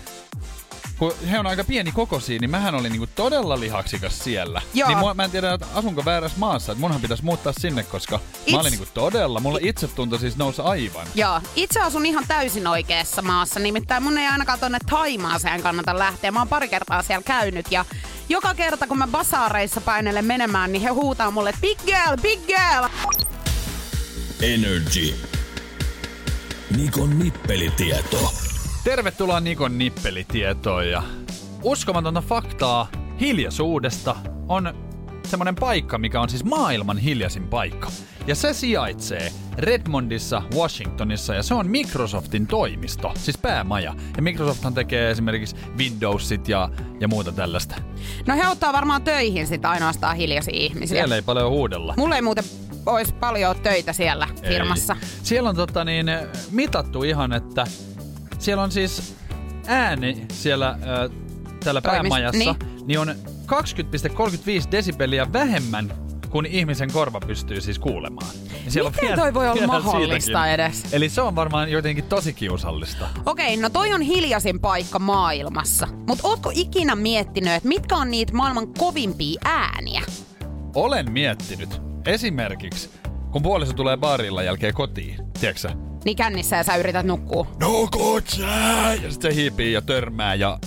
kun 0.98 1.14
he 1.32 1.40
on 1.40 1.48
aika 1.48 1.64
pieni 1.64 1.92
kokoisia, 1.92 2.40
niin 2.40 2.50
mähän 2.52 2.76
olin 2.76 2.92
niinku 2.92 3.08
todella 3.16 3.60
lihaksikas 3.60 4.20
siellä. 4.20 4.62
Joo. 4.74 4.90
Niin 4.90 4.98
mua, 4.98 5.14
mä 5.14 5.24
en 5.24 5.32
tiedä, 5.32 5.54
että 5.54 5.66
asunko 5.76 6.06
väärässä 6.06 6.40
maassa, 6.40 6.72
että 6.72 6.80
munhan 6.82 7.02
pitäisi 7.02 7.26
muuttaa 7.26 7.54
sinne, 7.60 7.84
koska 7.84 8.20
It's- 8.48 8.52
mä 8.52 8.60
olin 8.60 8.72
niinku 8.72 8.88
todella, 8.94 9.40
mulla 9.40 9.60
itsetunto 9.62 10.18
siis 10.18 10.38
nousi 10.38 10.62
aivan. 10.62 11.08
Joo, 11.16 11.42
itse 11.56 11.80
asun 11.80 12.06
ihan 12.06 12.26
täysin 12.28 12.68
oikeassa 12.68 13.22
maassa, 13.22 13.60
nimittäin 13.60 14.04
mun 14.04 14.18
ei 14.18 14.28
ainakaan 14.28 14.60
tonne 14.60 14.78
Taimaaseen 14.90 15.62
kannata 15.62 16.00
lähteä. 16.00 16.32
Mä 16.32 16.40
oon 16.40 16.48
pari 16.48 16.68
kertaa 16.68 17.02
siellä 17.04 17.24
käynyt 17.24 17.66
ja 17.72 17.86
joka 18.30 18.54
kerta 18.54 18.88
kun 18.88 18.98
mä 18.98 19.08
basaareissa 19.08 19.82
painelen 19.82 20.26
menemään, 20.26 20.72
niin 20.72 20.82
he 20.82 20.90
huutaa 20.90 21.32
mulle, 21.32 21.50
että 21.50 21.62
big 21.62 21.80
girl, 21.86 22.18
big 22.22 22.40
girl. 22.48 22.88
Energy. 24.42 25.16
Nikon 26.78 27.20
nippelitieto. 27.20 28.34
Tervetuloa 28.84 29.40
Nikon 29.40 29.78
nippelitietoon 29.78 30.90
ja 30.90 31.04
uskomatonta 31.62 32.22
faktaa 32.22 32.88
hiljaisuudesta 33.20 34.16
on 34.48 34.74
semmonen 35.28 35.56
paikka, 35.56 35.98
mikä 35.98 36.22
on 36.22 36.30
siis 36.30 36.44
maailman 36.44 36.98
hiljaisin 36.98 37.48
paikka. 37.48 37.92
Ja 38.28 38.36
se 38.36 38.54
sijaitsee 38.54 39.32
Redmondissa, 39.58 40.42
Washingtonissa 40.56 41.34
ja 41.34 41.44
se 41.44 41.54
on 41.54 41.70
Microsoftin 41.70 42.48
toimisto, 42.48 43.12
siis 43.16 43.38
päämaja. 43.38 43.96
Ja 44.16 44.22
Microsofthan 44.22 44.74
tekee 44.74 45.12
esimerkiksi 45.12 45.56
Windowsit 45.78 46.48
ja, 46.48 46.70
ja 47.00 47.08
muuta 47.08 47.32
tällaista. 47.32 47.76
No 48.28 48.36
he 48.36 48.48
ottaa 48.48 48.74
varmaan 48.74 49.02
töihin 49.02 49.48
sit 49.48 49.66
ainoastaan 49.66 50.16
hiljaisia 50.16 50.58
ihmisiä. 50.58 50.96
Siellä 50.96 51.16
ei 51.16 51.22
paljon 51.22 51.52
huudella. 51.52 51.94
Mulla 51.98 52.16
ei 52.16 52.22
muuten 52.22 52.44
olisi 52.86 53.14
paljon 53.14 53.56
töitä 53.64 53.94
siellä 53.94 54.28
firmassa. 54.50 54.96
Ei. 55.02 55.08
Siellä 55.24 55.50
on 55.50 55.56
tota 55.56 55.84
niin, 55.84 56.06
mitattu 56.52 57.04
ihan, 57.04 57.34
että 57.34 57.68
siellä 58.44 58.64
on 58.64 58.72
siis 58.72 59.16
ääni 59.68 60.26
siellä 60.32 60.70
äh, 60.70 60.78
täällä 61.64 61.82
Toimis- 61.82 61.92
päämajassa, 61.92 62.40
niin. 62.40 62.56
niin. 62.60 62.88
niin 62.88 63.00
on 63.00 63.08
20,35 63.08 64.72
desibeliä 64.72 65.34
vähemmän 65.34 65.94
kuin 66.30 66.46
ihmisen 66.46 66.92
korva 66.92 67.20
pystyy 67.20 67.62
siis 67.62 67.80
kuulemaan. 67.80 68.28
Ja 68.66 68.72
siellä 68.72 68.92
Miten 69.02 69.20
toi 69.20 69.34
voi 69.34 69.46
olla 69.46 69.56
vielä 69.60 69.68
mahdollista 69.68 70.20
siitäkin. 70.26 70.52
edes? 70.54 70.94
Eli 70.94 71.10
se 71.10 71.22
on 71.22 71.36
varmaan 71.36 71.72
jotenkin 71.72 72.04
tosi 72.04 72.34
kiusallista. 72.34 73.08
Okei, 73.26 73.58
no 73.58 73.70
toi 73.70 73.94
on 73.94 74.02
hiljaisin 74.02 74.60
paikka 74.60 75.00
maailmassa. 75.00 75.88
Mutta 76.08 76.28
ootko 76.28 76.52
ikinä 76.54 76.96
miettinyt, 76.96 77.54
että 77.54 77.68
mitkä 77.70 77.96
on 77.96 78.12
niitä 78.12 78.34
maailman 78.34 78.74
kovimpia 78.74 79.42
ääniä? 79.46 80.02
Olen 80.76 81.12
miettinyt 81.12 81.82
esimerkiksi, 82.06 82.90
kun 83.32 83.44
puoliso 83.44 83.74
tulee 83.74 83.98
baarilla 83.98 84.44
jälkeen 84.44 84.74
kotiin, 84.74 85.18
tiedätkö? 85.40 85.70
Niin 86.06 86.18
kännissä 86.18 86.56
ja 86.56 86.64
sä 86.64 86.76
yrität 86.76 87.06
nukkua. 87.06 87.48
No 87.60 87.90
sä! 88.26 88.94
Ja 89.04 89.12
sitten 89.12 89.32
se 89.32 89.36
hiipii 89.36 89.74
ja 89.74 89.82
törmää 89.82 90.36
ja 90.36 90.60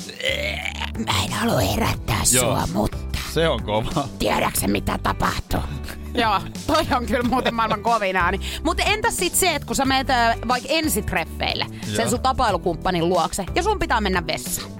Mä 1.07 1.25
en 1.25 1.33
halua 1.33 1.61
herättää 1.61 2.21
Joo. 2.33 2.45
sua, 2.45 2.67
mutta 2.73 2.99
se 3.33 3.49
on 3.49 3.63
kova. 3.63 4.09
tiedätkö 4.19 4.69
mitä 4.69 4.99
tapahtuu? 5.03 5.61
Joo, 6.15 6.41
toi 6.67 6.87
on 6.97 7.07
kyllä 7.07 7.23
muuten 7.29 7.55
maailman 7.55 7.83
kovin 7.83 8.17
ääni. 8.17 8.41
Mutta 8.65 8.83
entäs 8.83 9.17
sit 9.17 9.35
se, 9.35 9.55
että 9.55 9.67
kun 9.67 9.77
sä 9.77 9.85
menet 9.85 10.11
äh, 10.11 10.37
vaikka 10.49 10.69
ensitreffeille 10.73 11.67
sen 11.87 11.95
Joo. 11.95 12.09
sun 12.11 12.21
tapailukumppanin 12.21 13.09
luokse 13.09 13.45
ja 13.55 13.63
sun 13.63 13.79
pitää 13.79 14.01
mennä 14.01 14.27
vessaan. 14.27 14.71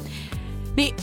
Niin 0.77 0.97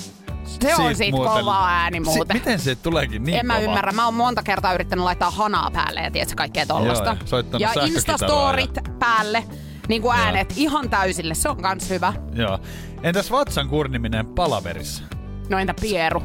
se 0.45 0.75
on 0.75 0.95
sit 0.95 1.11
kova 1.11 1.67
ääni 1.67 1.99
muuten. 1.99 2.27
Si- 2.27 2.33
miten 2.33 2.59
se 2.59 2.75
tuleekin 2.75 3.23
niin 3.23 3.39
en 3.39 3.45
mä 3.45 3.53
kova? 3.53 3.65
ymmärrä. 3.65 3.91
Mä 3.91 4.05
oon 4.05 4.13
monta 4.13 4.43
kertaa 4.43 4.73
yrittänyt 4.73 5.03
laittaa 5.05 5.31
hanaa 5.31 5.71
päälle 5.71 5.99
ja 6.01 6.11
tiedätkö 6.11 6.35
kaikkea 6.35 6.65
tollasta. 6.65 7.17
Joo, 7.59 7.71
ja 7.75 7.85
instastorit 7.85 8.77
päälle. 9.03 9.43
Niin 9.87 10.01
kuin 10.01 10.17
Joo. 10.17 10.25
äänet 10.25 10.53
ihan 10.55 10.89
täysille. 10.89 11.33
Se 11.35 11.49
on 11.49 11.61
kans 11.61 11.89
hyvä. 11.89 12.13
Joo. 12.35 12.59
Entäs 13.03 13.31
vatsan 13.31 13.69
kurniminen 13.69 14.25
palaverissa? 14.25 15.03
No 15.49 15.59
entä 15.59 15.73
Pieru 15.81 16.23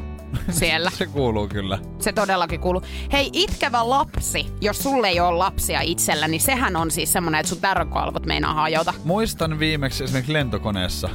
siellä? 0.51 0.91
Se 0.99 1.07
kuuluu 1.07 1.49
kyllä. 1.49 1.79
Se 1.99 2.13
todellakin 2.13 2.61
kuuluu. 2.61 2.83
Hei, 3.13 3.31
itkevä 3.33 3.89
lapsi, 3.89 4.47
jos 4.61 4.79
sulle 4.79 5.09
ei 5.09 5.21
ole 5.21 5.39
lapsia 5.39 5.81
itsellä, 5.81 6.29
niin 6.29 6.41
sehän 6.41 6.77
on 6.77 6.91
siis 6.91 7.13
semmonen, 7.13 7.41
että 7.41 7.51
sun 7.51 7.61
tärkökalvot 7.61 8.27
meinaa 8.27 8.55
hajota. 8.55 8.95
Muistan 9.05 9.59
viimeksi 9.59 10.05
esimerkiksi 10.05 10.33
lentokoneessa. 10.33 11.09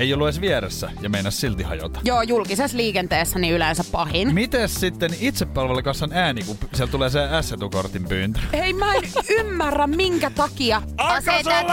Ei 0.00 0.14
ollut 0.14 0.26
edes 0.28 0.40
vieressä 0.40 0.90
ja 1.00 1.10
meinas 1.10 1.40
silti 1.40 1.62
hajota. 1.62 2.00
Joo, 2.04 2.22
julkisessa 2.22 2.76
liikenteessä 2.76 3.38
niin 3.38 3.54
yleensä 3.54 3.84
pahin. 3.92 4.34
Mites 4.34 4.74
sitten 4.74 5.10
itsepalvelukassan 5.20 6.10
ääni, 6.12 6.42
kun 6.42 6.56
sieltä 6.74 6.90
tulee 6.90 7.10
se 7.10 7.20
S-etukortin 7.42 8.04
pyyntö? 8.08 8.40
Hei, 8.52 8.72
mä 8.72 8.94
en 8.94 9.02
ymmärrä, 9.28 9.86
minkä 9.86 10.30
takia 10.30 10.82
asetat, 10.96 11.66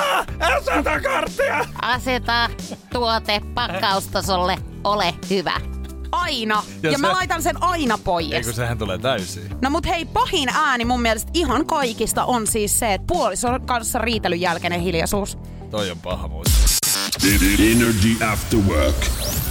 S-etukorttia! 0.65 1.65
aseta 1.81 2.49
tuote 2.93 3.41
pakkaustasolle, 3.53 4.57
ole 4.83 5.13
hyvä. 5.29 5.53
Aina. 6.11 6.55
Ja, 6.55 6.61
Ja 6.83 6.91
ja 6.91 6.97
mä 6.97 7.07
se- 7.07 7.13
laitan 7.13 7.41
sen 7.43 7.63
aina 7.63 7.97
pois. 7.97 8.45
kun 8.45 8.53
sehän 8.53 8.77
tulee 8.77 8.97
täysiin. 8.97 9.51
No 9.61 9.69
mut 9.69 9.85
hei, 9.85 10.05
pahin 10.05 10.49
ääni 10.49 10.85
mun 10.85 11.01
mielestä 11.01 11.31
ihan 11.33 11.65
kaikista 11.65 12.25
on 12.25 12.47
siis 12.47 12.79
se, 12.79 12.93
että 12.93 13.07
puolison 13.07 13.61
kanssa 13.61 13.99
riitelyn 13.99 14.41
jälkeinen 14.41 14.81
hiljaisuus. 14.81 15.37
Toi 15.71 15.91
on 15.91 15.99
paha 15.99 16.27
muuten. 16.27 16.53
Energy 17.23 18.25
After 18.31 18.59
Work. 18.59 18.95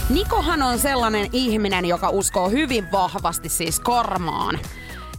Nikohan 0.09 0.61
on 0.61 0.79
sellainen 0.79 1.29
ihminen, 1.33 1.85
joka 1.85 2.09
uskoo 2.09 2.49
hyvin 2.49 2.91
vahvasti 2.91 3.49
siis 3.49 3.79
karmaan. 3.79 4.59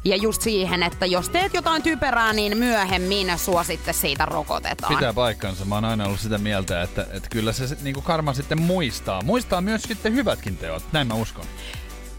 Ja 0.04 0.16
just 0.16 0.42
siihen, 0.42 0.82
että 0.82 1.06
jos 1.06 1.28
teet 1.28 1.54
jotain 1.54 1.82
typerää, 1.82 2.32
niin 2.32 2.58
myöhemmin 2.58 3.38
sua 3.38 3.64
sitten 3.64 3.94
siitä 3.94 4.24
rokotetaan. 4.24 4.94
Pitää 4.94 5.12
paikkansa. 5.12 5.64
Mä 5.64 5.74
oon 5.74 5.84
aina 5.84 6.04
ollut 6.04 6.20
sitä 6.20 6.38
mieltä, 6.38 6.82
että, 6.82 7.06
että 7.12 7.28
kyllä 7.28 7.52
se 7.52 7.66
sit 7.66 7.82
niinku 7.82 8.00
karma 8.00 8.32
sitten 8.32 8.62
muistaa. 8.62 9.22
Muistaa 9.22 9.60
myös 9.60 9.82
sitten 9.82 10.14
hyvätkin 10.14 10.56
teot. 10.56 10.82
Näin 10.92 11.06
mä 11.06 11.14
uskon. 11.14 11.44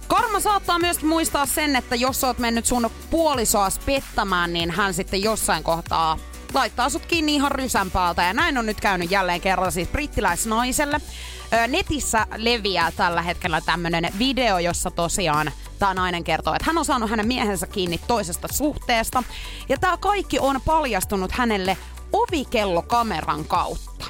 Karma 0.07 0.39
saattaa 0.39 0.79
myös 0.79 1.03
muistaa 1.03 1.45
sen, 1.45 1.75
että 1.75 1.95
jos 1.95 2.23
oot 2.23 2.39
mennyt 2.39 2.65
sun 2.65 2.89
puolisoas 3.09 3.79
pettämään, 3.79 4.53
niin 4.53 4.71
hän 4.71 4.93
sitten 4.93 5.23
jossain 5.23 5.63
kohtaa 5.63 6.17
laittaa 6.53 6.89
sut 6.89 7.05
kiinni 7.05 7.35
ihan 7.35 7.51
rysän 7.51 7.91
päältä. 7.91 8.23
Ja 8.23 8.33
näin 8.33 8.57
on 8.57 8.65
nyt 8.65 8.81
käynyt 8.81 9.11
jälleen 9.11 9.41
kerran 9.41 9.71
siis 9.71 9.87
brittiläisnaiselle. 9.87 11.01
Ö, 11.53 11.67
Netissä 11.67 12.27
leviää 12.35 12.91
tällä 12.91 13.21
hetkellä 13.21 13.61
tämmönen 13.61 14.13
video, 14.19 14.57
jossa 14.57 14.91
tosiaan 14.91 15.51
tämä 15.79 15.93
nainen 15.93 16.23
kertoo, 16.23 16.53
että 16.53 16.65
hän 16.65 16.77
on 16.77 16.85
saanut 16.85 17.09
hänen 17.09 17.27
miehensä 17.27 17.67
kiinni 17.67 17.99
toisesta 18.07 18.47
suhteesta. 18.51 19.23
Ja 19.69 19.77
tämä 19.77 19.97
kaikki 19.97 20.39
on 20.39 20.61
paljastunut 20.65 21.31
hänelle 21.31 21.77
ovikellokameran 22.13 23.45
kautta. 23.45 24.05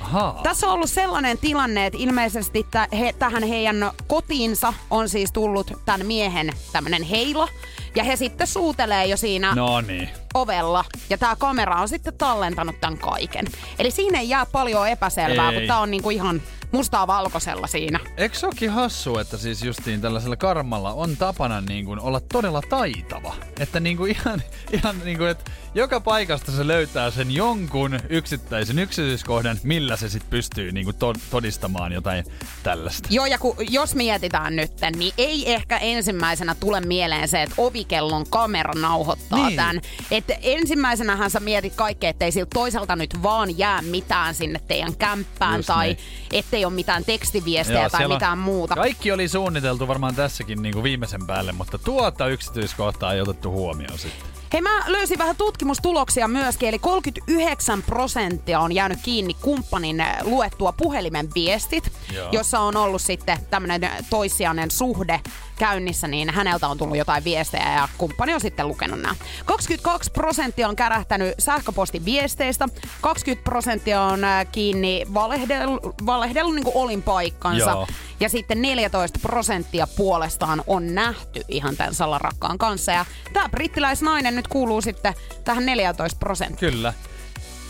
Ahaa. 0.00 0.40
Tässä 0.42 0.66
on 0.66 0.72
ollut 0.72 0.90
sellainen 0.90 1.38
tilanne, 1.38 1.86
että 1.86 1.98
ilmeisesti 1.98 2.66
tä, 2.70 2.88
he, 2.98 3.14
tähän 3.18 3.42
heidän 3.42 3.90
kotiinsa 4.06 4.74
on 4.90 5.08
siis 5.08 5.32
tullut 5.32 5.72
tämän 5.84 6.06
miehen 6.06 6.52
tämmönen 6.72 7.02
heila. 7.02 7.48
Ja 7.96 8.04
he 8.04 8.16
sitten 8.16 8.46
suutelee 8.46 9.06
jo 9.06 9.16
siinä 9.16 9.54
No 9.54 9.80
niin. 9.80 10.08
ovella. 10.34 10.84
Ja 11.10 11.18
tämä 11.18 11.36
kamera 11.36 11.80
on 11.80 11.88
sitten 11.88 12.14
tallentanut 12.18 12.80
tämän 12.80 12.98
kaiken. 12.98 13.46
Eli 13.78 13.90
siinä 13.90 14.20
ei 14.20 14.28
jää 14.28 14.46
paljon 14.46 14.88
epäselvää, 14.88 15.50
Ei. 15.50 15.58
kun 15.58 15.66
tämä 15.66 15.78
on 15.80 15.90
niinku 15.90 16.10
ihan 16.10 16.42
mustaa 16.72 17.06
valkoisella 17.06 17.66
siinä. 17.66 18.00
Eikö 18.16 18.38
se 18.38 18.46
olekin 18.46 18.70
hassu, 18.70 19.18
että 19.18 19.36
siis 19.38 19.62
justiin 19.62 20.00
tällaisella 20.00 20.36
karmalla 20.36 20.92
on 20.92 21.16
tapana 21.16 21.60
niin 21.60 21.84
kuin 21.84 22.00
olla 22.00 22.20
todella 22.20 22.62
taitava? 22.68 23.34
että 23.60 23.80
niinku 23.80 24.04
ihan, 24.04 24.42
ihan 24.72 24.98
niinku, 25.04 25.24
että 25.24 25.50
joka 25.74 26.00
paikasta 26.00 26.52
se 26.52 26.66
löytää 26.66 27.10
sen 27.10 27.30
jonkun 27.30 28.00
yksittäisen 28.08 28.78
yksityiskohdan, 28.78 29.58
millä 29.62 29.96
se 29.96 30.08
sitten 30.08 30.30
pystyy 30.30 30.72
niinku 30.72 30.92
to- 30.92 31.12
todistamaan 31.30 31.92
jotain 31.92 32.24
tällaista. 32.62 33.08
Joo, 33.12 33.26
ja 33.26 33.38
kun, 33.38 33.56
jos 33.70 33.94
mietitään 33.94 34.56
nyt, 34.56 34.72
niin 34.96 35.12
ei 35.18 35.52
ehkä 35.52 35.78
ensimmäisenä 35.78 36.54
tule 36.54 36.80
mieleen 36.80 37.28
se, 37.28 37.42
että 37.42 37.54
ovikellon 37.58 38.26
kamera 38.30 38.74
nauhoittaa 38.74 39.46
Niin. 39.46 39.56
tämän. 39.56 39.80
Että 40.10 40.34
ensimmäisenähän 40.42 41.30
sä 41.30 41.40
mietit 41.40 41.74
kaikkea, 41.74 42.10
ettei 42.10 42.32
siltä 42.32 42.50
toiselta 42.54 42.96
nyt 42.96 43.22
vaan 43.22 43.58
jää 43.58 43.82
mitään 43.82 44.34
sinne 44.34 44.60
teidän 44.68 44.96
kämppään 44.96 45.56
Just 45.56 45.66
tai 45.66 45.86
niin. 45.86 45.98
ettei 46.32 46.57
ole 46.64 46.72
mitään 46.74 47.04
tekstiviestejä 47.04 47.90
tai 47.90 48.00
siellä 48.00 48.12
on- 48.14 48.16
mitään 48.16 48.38
muuta. 48.38 48.74
Kaikki 48.74 49.12
oli 49.12 49.28
suunniteltu 49.28 49.88
varmaan 49.88 50.14
tässäkin 50.14 50.62
niinku 50.62 50.82
viimeisen 50.82 51.26
päälle, 51.26 51.52
mutta 51.52 51.78
tuota 51.78 52.26
yksityiskohtaa 52.26 53.12
ei 53.12 53.20
otettu 53.20 53.50
huomioon 53.50 53.98
sitten. 53.98 54.28
Hei, 54.52 54.60
mä 54.62 54.82
löysin 54.86 55.18
vähän 55.18 55.36
tutkimustuloksia 55.36 56.28
myöskin, 56.28 56.68
eli 56.68 56.78
39 56.78 57.82
prosenttia 57.82 58.60
on 58.60 58.72
jäänyt 58.74 58.98
kiinni 59.02 59.34
kumppanin 59.34 60.04
luettua 60.22 60.72
puhelimen 60.72 61.28
viestit, 61.34 61.92
Joo. 62.14 62.28
jossa 62.32 62.60
on 62.60 62.76
ollut 62.76 63.02
sitten 63.02 63.38
tämmöinen 63.50 63.90
toissijainen 64.10 64.70
suhde 64.70 65.20
käynnissä, 65.58 66.08
niin 66.08 66.30
häneltä 66.30 66.68
on 66.68 66.78
tullut 66.78 66.96
jotain 66.96 67.24
viestejä 67.24 67.72
ja 67.72 67.88
kumppani 67.98 68.34
on 68.34 68.40
sitten 68.40 68.68
lukenut 68.68 69.00
nämä. 69.00 69.14
22 69.44 70.10
prosenttia 70.10 70.68
on 70.68 70.76
kärähtänyt 70.76 71.34
sähköpostiviesteistä, 71.38 72.68
20 73.00 73.44
prosenttia 73.44 74.02
on 74.02 74.24
äh, 74.24 74.46
kiinni 74.52 75.06
valehdellut, 75.14 75.82
valehdellut 76.06 76.54
niin 76.54 76.64
olin 76.74 77.02
paikkansa, 77.02 77.70
Joo. 77.70 77.86
ja 78.20 78.28
sitten 78.28 78.62
14 78.62 79.18
prosenttia 79.22 79.86
puolestaan 79.96 80.62
on 80.66 80.94
nähty 80.94 81.42
ihan 81.48 81.76
tämän 81.76 81.94
salarakkaan 81.94 82.58
kanssa. 82.58 82.92
Ja 82.92 83.04
tämä 83.32 83.48
brittiläisnainen 83.48 84.36
nyt 84.36 84.48
kuuluu 84.48 84.80
sitten 84.80 85.14
tähän 85.44 85.66
14 85.66 86.18
prosenttiin. 86.18 86.72
Kyllä. 86.72 86.92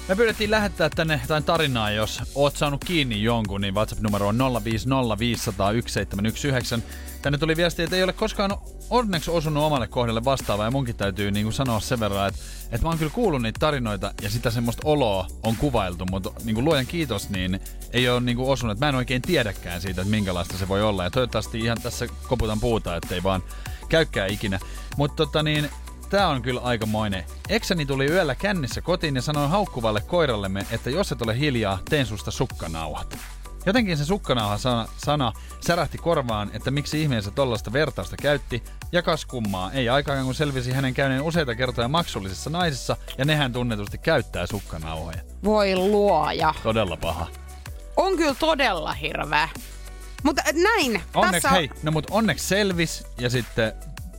Me 0.08 0.16
pyydettiin 0.16 0.50
lähettää 0.50 0.90
tänne 0.90 1.20
jotain 1.22 1.44
tarinaa, 1.44 1.90
jos 1.90 2.22
oot 2.34 2.56
saanut 2.56 2.84
kiinni 2.84 3.22
jonkun, 3.22 3.60
niin 3.60 3.74
WhatsApp-numero 3.74 4.28
on 4.28 4.38
050501719. 6.78 6.80
Tänne 7.22 7.38
tuli 7.38 7.56
viesti, 7.56 7.82
että 7.82 7.96
ei 7.96 8.02
ole 8.02 8.12
koskaan 8.12 8.56
onneksi 8.90 9.30
osunut 9.30 9.64
omalle 9.64 9.86
kohdalle 9.86 10.24
vastaavaa, 10.24 10.66
ja 10.66 10.70
munkin 10.70 10.96
täytyy 10.96 11.30
niin 11.30 11.44
kuin 11.44 11.52
sanoa 11.52 11.80
sen 11.80 12.00
verran, 12.00 12.28
että, 12.28 12.40
että 12.64 12.82
mä 12.82 12.88
oon 12.88 12.98
kyllä 12.98 13.12
kuullut 13.14 13.42
niitä 13.42 13.58
tarinoita, 13.60 14.14
ja 14.22 14.30
sitä 14.30 14.50
semmoista 14.50 14.82
oloa 14.84 15.26
on 15.42 15.56
kuvailtu, 15.56 16.06
mutta 16.10 16.30
niin 16.44 16.54
kuin 16.54 16.64
luojan 16.64 16.86
kiitos, 16.86 17.30
niin 17.30 17.60
ei 17.92 18.08
ole 18.08 18.20
niin 18.20 18.36
kuin 18.36 18.48
osunut. 18.48 18.78
Mä 18.78 18.88
en 18.88 18.94
oikein 18.94 19.22
tiedäkään 19.22 19.80
siitä, 19.80 20.00
että 20.00 20.10
minkälaista 20.10 20.58
se 20.58 20.68
voi 20.68 20.82
olla, 20.82 21.04
ja 21.04 21.10
toivottavasti 21.10 21.58
ihan 21.58 21.82
tässä 21.82 22.06
koputan 22.28 22.60
puuta, 22.60 22.96
ettei 22.96 23.22
vaan 23.22 23.42
käykään 23.88 24.30
ikinä. 24.30 24.58
Mutta 24.96 25.16
tota 25.16 25.42
niin, 25.42 25.70
Tää 26.10 26.28
on 26.28 26.42
kyllä 26.42 26.60
aikamoinen. 26.60 27.24
Ekseni 27.48 27.86
tuli 27.86 28.06
yöllä 28.06 28.34
kännissä 28.34 28.80
kotiin 28.80 29.14
ja 29.14 29.22
sanoi 29.22 29.48
haukkuvalle 29.48 30.00
koirallemme, 30.00 30.66
että 30.70 30.90
jos 30.90 31.12
et 31.12 31.22
ole 31.22 31.38
hiljaa, 31.38 31.78
teen 31.90 32.06
susta 32.06 32.30
sukkanauhat. 32.30 33.18
Jotenkin 33.66 33.96
se 33.96 34.04
sukkanauha 34.04 34.58
sana, 34.58 34.88
sana 34.96 35.32
särähti 35.60 35.98
korvaan, 35.98 36.50
että 36.52 36.70
miksi 36.70 37.02
ihmeessä 37.02 37.30
tollasta 37.30 37.72
vertausta 37.72 38.16
käytti, 38.16 38.62
ja 38.92 39.02
kas 39.02 39.24
kummaa, 39.24 39.72
ei 39.72 39.88
aikaan 39.88 40.24
kun 40.24 40.34
selvisi 40.34 40.72
hänen 40.72 40.94
käyneen 40.94 41.22
useita 41.22 41.54
kertoja 41.54 41.88
maksullisissa 41.88 42.50
naisissa, 42.50 42.96
ja 43.18 43.24
nehän 43.24 43.52
tunnetusti 43.52 43.98
käyttää 43.98 44.46
sukkanauhoja. 44.46 45.18
Voi 45.44 45.76
luoja. 45.76 46.54
Todella 46.62 46.96
paha. 46.96 47.26
On 47.96 48.16
kyllä 48.16 48.34
todella 48.34 48.92
hirveä. 48.92 49.48
Mutta 50.22 50.42
äh, 50.46 50.54
näin. 50.54 51.02
Onneksi, 51.14 51.42
tässä 51.42 51.48
hei, 51.48 51.70
no 51.82 51.92
mut 51.92 52.06
onneksi 52.10 52.46
selvis, 52.46 53.06
ja 53.18 53.30
sitten 53.30 53.72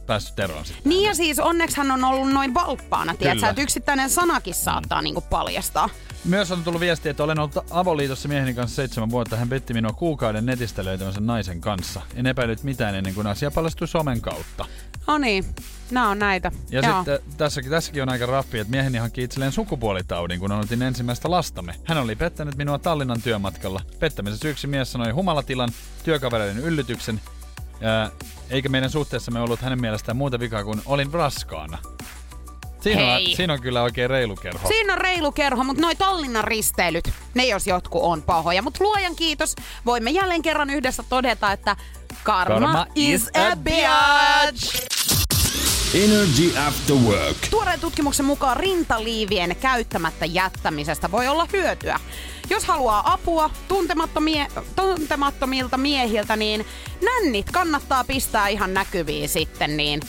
päässyt 0.10 0.40
eroon 0.40 0.66
sitten. 0.66 0.90
Niin 0.90 1.08
ja 1.08 1.16
siis 1.16 1.40
onneksi 1.40 1.78
hän 1.78 1.92
on 1.92 2.04
ollut 2.04 2.32
noin 2.32 2.54
valppaana, 2.54 3.16
tiedätkö, 3.16 3.50
että 3.50 3.62
yksittäinen 3.62 4.10
sanakin 4.10 4.54
saattaa 4.54 5.02
niinku 5.02 5.22
paljastaa. 5.22 5.90
Myös 6.26 6.52
on 6.52 6.64
tullut 6.64 6.82
viesti, 6.82 7.10
että 7.10 7.24
olen 7.24 7.40
ollut 7.40 7.58
avoliitossa 7.72 8.28
mieheni 8.28 8.54
kanssa 8.54 8.76
seitsemän 8.76 9.10
vuotta. 9.10 9.36
Hän 9.36 9.50
petti 9.50 9.74
minua 9.74 9.92
kuukauden 9.92 10.46
netistä 10.46 10.86
löytämänsä 10.86 11.20
naisen 11.22 11.62
kanssa. 11.62 12.02
En 12.16 12.26
epäillyt 12.26 12.64
mitään 12.64 12.96
ennen 12.96 13.14
kuin 13.14 13.28
asia 13.28 13.52
paljastui 13.52 13.88
somen 13.88 14.22
kautta. 14.22 14.66
No 15.08 15.18
niin, 15.18 15.46
nämä 15.92 16.10
on 16.10 16.20
näitä. 16.20 16.52
Ja 16.70 16.82
Joo. 16.82 16.98
sitten 16.98 17.20
tässäkin, 17.38 17.72
tässäkin 17.72 18.04
on 18.04 18.10
aika 18.10 18.26
raffi, 18.26 18.60
että 18.60 18.72
mieheni 18.72 18.98
hankki 18.98 19.24
itselleen 19.24 19.52
sukupuolitaudin, 19.52 20.40
kun 20.40 20.52
aloitin 20.52 20.82
ensimmäistä 20.82 21.32
lastamme. 21.32 21.76
Hän 21.84 21.98
oli 21.98 22.16
pettänyt 22.16 22.56
minua 22.56 22.80
Tallinnan 22.80 23.22
työmatkalla. 23.22 23.82
Pettämisen 24.00 24.40
syyksi 24.40 24.68
mies 24.68 24.92
sanoi 24.92 25.12
humalatilan, 25.12 25.70
työkavereiden 26.04 26.64
yllytyksen, 26.64 27.22
eikä 28.50 28.70
meidän 28.70 28.90
suhteessamme 28.90 29.40
ollut 29.42 29.62
hänen 29.62 29.82
mielestään 29.82 30.18
muuta 30.18 30.40
vikaa 30.40 30.64
kuin 30.64 30.82
olin 30.86 31.14
raskaana. 31.14 31.78
Siinä 32.82 33.02
on, 33.02 33.08
Hei. 33.08 33.36
siinä 33.36 33.54
on 33.54 33.62
kyllä 33.62 33.82
oikein 33.82 34.10
reilu 34.10 34.36
kerho. 34.36 34.68
Siinä 34.68 34.94
on 34.94 35.00
reilu 35.00 35.32
kerho, 35.32 35.64
mutta 35.64 35.82
noi 35.82 35.96
Tallinnan 35.96 36.44
risteilyt, 36.44 37.12
ne 37.34 37.46
jos 37.46 37.68
jotkut 37.68 38.02
on 38.04 38.22
pahoja. 38.22 38.62
Mutta 38.62 38.84
luojan 38.84 39.16
kiitos, 39.16 39.56
voimme 39.86 40.10
jälleen 40.12 40.42
kerran 40.42 40.70
yhdessä 40.70 41.04
todeta, 41.10 41.52
että 41.52 41.76
karma, 42.24 42.60
Karma 42.60 42.88
is 42.96 43.30
a 43.34 43.56
bitch. 43.56 44.89
Energy 45.94 46.58
After 46.68 46.96
Work. 46.96 47.38
Tuoreen 47.50 47.80
tutkimuksen 47.80 48.26
mukaan 48.26 48.58
rintaliivien 48.58 49.56
käyttämättä 49.56 50.26
jättämisestä 50.26 51.12
voi 51.12 51.28
olla 51.28 51.48
hyötyä. 51.54 52.00
Jos 52.50 52.66
haluaa 52.66 53.14
apua 53.14 53.50
tuntemattomie, 53.68 54.48
tuntemattomilta 54.76 55.78
miehiltä, 55.78 56.36
niin 56.36 56.66
nännit 57.02 57.52
kannattaa 57.52 58.04
pistää 58.04 58.48
ihan 58.48 58.74
näkyviin 58.74 59.30
sitten, 59.30 59.78
niin 59.78 60.02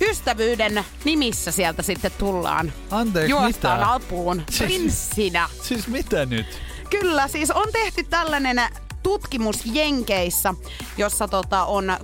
ystävyyden 0.00 0.84
nimissä 1.04 1.50
sieltä 1.52 1.82
sitten 1.82 2.12
tullaan 2.18 2.72
Anteeksi, 2.90 3.30
juostaan 3.30 3.78
mitä? 3.78 3.92
apuun 3.92 4.42
Siis- 4.50 4.58
prinssinä. 4.72 5.48
Siis 5.62 5.86
mitä 5.88 6.26
nyt? 6.26 6.46
Kyllä, 6.90 7.28
siis 7.28 7.50
on 7.50 7.68
tehty 7.72 8.02
tällainen 8.04 8.62
tutkimus 9.02 9.66
Jenkeissä, 9.66 10.54
jossa 10.96 11.28
tota 11.28 11.64
on 11.64 11.96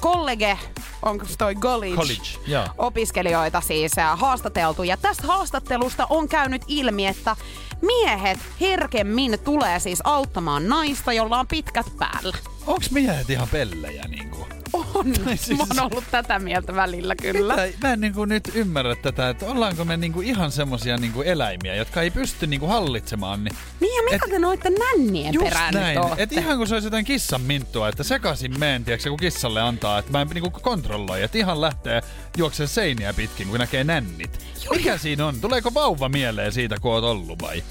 kollege, 0.00 0.58
onko 1.02 1.24
se 1.24 1.36
toi 1.36 1.54
college, 1.54 1.96
College, 1.96 2.38
joo. 2.46 2.66
opiskelijoita 2.78 3.60
siis 3.60 3.98
ää, 3.98 4.16
haastateltu. 4.16 4.82
Ja 4.82 4.96
tästä 4.96 5.26
haastattelusta 5.26 6.06
on 6.10 6.28
käynyt 6.28 6.62
ilmi, 6.68 7.06
että 7.06 7.36
miehet 7.82 8.38
herkemmin 8.60 9.38
tulee 9.44 9.80
siis 9.80 9.98
auttamaan 10.04 10.68
naista, 10.68 11.12
jolla 11.12 11.40
on 11.40 11.46
pitkät 11.46 11.86
päällä. 11.98 12.36
Onks 12.66 12.90
miehet 12.90 13.30
ihan 13.30 13.48
pellejä 13.48 14.04
niinku? 14.08 14.46
On. 14.94 15.12
Tai 15.24 15.36
siis- 15.36 15.58
Mä 15.58 15.64
oon 15.70 15.80
ollut 15.92 16.04
tätä 16.10 16.38
mieltä 16.38 16.74
välillä 16.74 17.16
kyllä. 17.16 17.56
Mitä? 17.56 17.78
Mä 17.88 17.92
en 17.92 18.00
niinku 18.00 18.24
nyt 18.24 18.50
ymmärrä 18.54 18.94
tätä, 18.96 19.28
että 19.28 19.46
ollaanko 19.46 19.84
me 19.84 19.96
niinku 19.96 20.20
ihan 20.20 20.52
semmosia 20.52 20.96
niinku 20.96 21.22
eläimiä, 21.22 21.74
jotka 21.74 22.02
ei 22.02 22.10
pysty 22.10 22.46
niinku 22.46 22.66
hallitsemaan. 22.66 23.44
Niin 23.44 23.56
Niin 23.80 23.96
ja 23.96 24.02
mitä 24.12 24.24
Et- 24.26 24.30
te 24.30 24.38
noitte 24.38 24.70
nännien 24.70 25.34
just 25.34 25.44
perään 25.46 25.74
näin. 25.74 25.94
nyt 25.98 26.04
ootte? 26.04 26.22
Et 26.22 26.32
ihan 26.32 26.58
kun 26.58 26.66
se 26.66 26.74
olisi 26.74 26.86
jotain 26.86 27.04
kissan 27.04 27.40
minttua, 27.40 27.88
että 27.88 28.02
sekaisin 28.02 28.58
meen, 28.60 28.84
tiiäksä, 28.84 29.08
kun 29.08 29.18
kissalle 29.18 29.60
antaa, 29.60 29.98
että 29.98 30.12
mä 30.12 30.20
en 30.20 30.28
niinku 30.34 30.50
kontrolloi, 30.50 31.22
että 31.22 31.38
ihan 31.38 31.60
lähtee 31.60 32.02
juokseen 32.36 32.68
seiniä 32.68 33.12
pitkin, 33.14 33.48
kun 33.48 33.58
näkee 33.58 33.84
nännit. 33.84 34.44
Mikä 34.70 34.98
siinä 34.98 35.26
on? 35.26 35.40
Tuleeko 35.40 35.74
vauva 35.74 36.08
mieleen 36.08 36.52
siitä, 36.52 36.76
kun 36.80 36.92
oot 36.92 37.04
ollut 37.04 37.42
vai? 37.42 37.62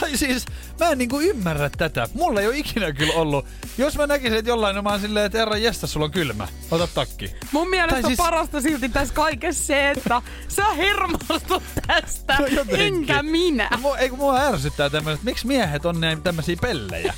Tai 0.00 0.16
siis, 0.16 0.44
mä 0.84 0.90
en 0.90 0.98
niinku 0.98 1.20
ymmärrä 1.20 1.70
tätä. 1.70 2.08
Mulla 2.14 2.40
ei 2.40 2.46
ole 2.46 2.56
ikinä 2.58 2.92
kyllä 2.92 3.14
ollut. 3.14 3.46
Jos 3.78 3.96
mä 3.98 4.06
näkisin, 4.06 4.38
että 4.38 4.50
jollain 4.50 4.78
on 4.78 4.84
mä 4.84 4.90
oon 4.90 5.00
silleen, 5.00 5.26
että 5.26 5.38
herra 5.38 5.56
jesta, 5.56 5.86
sulla 5.86 6.04
on 6.06 6.12
kylmä. 6.12 6.48
Ota 6.70 6.86
takki. 6.94 7.30
Mun 7.52 7.70
mielestä 7.70 7.92
Tai 8.00 8.02
siis- 8.10 8.16
parasta 8.16 8.60
silti 8.60 8.88
tässä 8.88 9.14
kaikessa 9.14 9.66
se, 9.66 9.90
että 9.90 10.22
sä 10.48 10.64
hermostut 10.74 11.62
tästä, 11.86 12.36
No 12.38 12.46
jotenkin. 12.46 12.80
enkä 12.80 13.22
minä. 13.22 13.68
No, 13.70 13.78
mua, 13.78 13.98
ei 13.98 14.08
kun 14.08 14.18
mua 14.18 14.40
ärsyttää 14.40 14.90
tämmöiset, 14.90 15.18
että 15.20 15.30
miksi 15.30 15.46
miehet 15.46 15.86
on 15.86 16.00
näin 16.00 16.22
tämmöisiä 16.22 16.56
pellejä? 16.60 17.14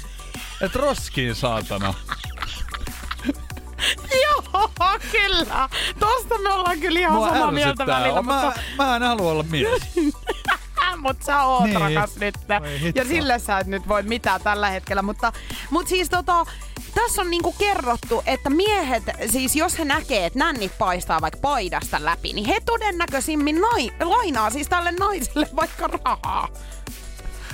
Et 0.60 0.74
roskiin 0.74 1.34
saatana. 1.34 1.94
Joo, 4.24 4.70
kyllä. 5.12 5.68
Tosta 6.00 6.38
me 6.38 6.52
ollaan 6.52 6.80
kyllä 6.80 7.00
ihan 7.00 7.12
Mua 7.14 7.28
samaa 7.30 7.50
mieltä 7.52 7.86
välillä, 7.86 8.22
mä, 8.22 8.42
mutta, 8.44 8.60
mä 8.78 8.96
en 8.96 9.02
halua 9.02 9.30
olla 9.32 9.42
mies. 9.42 9.82
mutta 11.04 11.24
sä 11.26 11.42
oot 11.42 11.64
Niin. 11.64 11.80
rakas 11.80 12.16
nyt. 12.16 12.34
Ja 12.94 13.04
sille 13.04 13.38
sä 13.38 13.58
et 13.58 13.66
nyt 13.66 13.88
voi 13.88 14.02
mitään 14.02 14.40
tällä 14.40 14.70
hetkellä. 14.70 15.02
Mutta, 15.02 15.32
mutta 15.70 15.88
siis 15.88 16.08
tota, 16.08 16.46
tässä 16.94 17.22
on 17.22 17.30
niinku 17.30 17.52
kerrottu, 17.52 18.22
että 18.26 18.50
miehet, 18.50 19.02
siis 19.30 19.56
jos 19.56 19.78
he 19.78 19.84
näkee, 19.84 20.26
että 20.26 20.38
nännit 20.38 20.78
paistaa 20.78 21.20
vaikka 21.20 21.40
paidasta 21.42 22.04
läpi, 22.04 22.32
niin 22.32 22.46
he 22.46 22.56
todennäköisimmin 22.66 23.60
nai, 23.60 23.90
lainaa 24.00 24.50
siis 24.50 24.68
tälle 24.68 24.92
naiselle 24.92 25.48
vaikka 25.56 25.86
rahaa. 25.86 26.48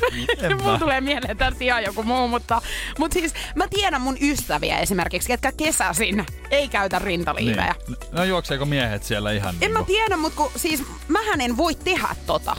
Mulla 0.60 0.72
mä. 0.72 0.78
tulee 0.78 1.00
mieleen 1.00 1.36
tästä 1.36 1.64
ihan 1.64 1.82
joku 1.84 2.02
muu, 2.02 2.28
mutta, 2.28 2.62
mutta 2.98 3.14
siis 3.14 3.34
mä 3.54 3.68
tiedän 3.68 4.00
mun 4.00 4.16
ystäviä 4.20 4.78
esimerkiksi, 4.78 5.28
ketkä 5.28 5.52
kesäsin 5.52 6.26
ei 6.50 6.68
käytä 6.68 6.98
rintaliivejä. 6.98 7.74
Niin. 7.86 7.96
No 8.12 8.24
juokseeko 8.24 8.64
miehet 8.64 9.04
siellä 9.04 9.32
ihan 9.32 9.54
En 9.60 9.72
mä 9.72 9.78
niinku? 9.78 9.92
tiedä, 9.92 10.16
mutta 10.16 10.36
kun, 10.36 10.50
siis 10.56 10.82
mähän 11.08 11.40
en 11.40 11.56
voi 11.56 11.74
tehdä 11.74 12.08
tota. 12.26 12.56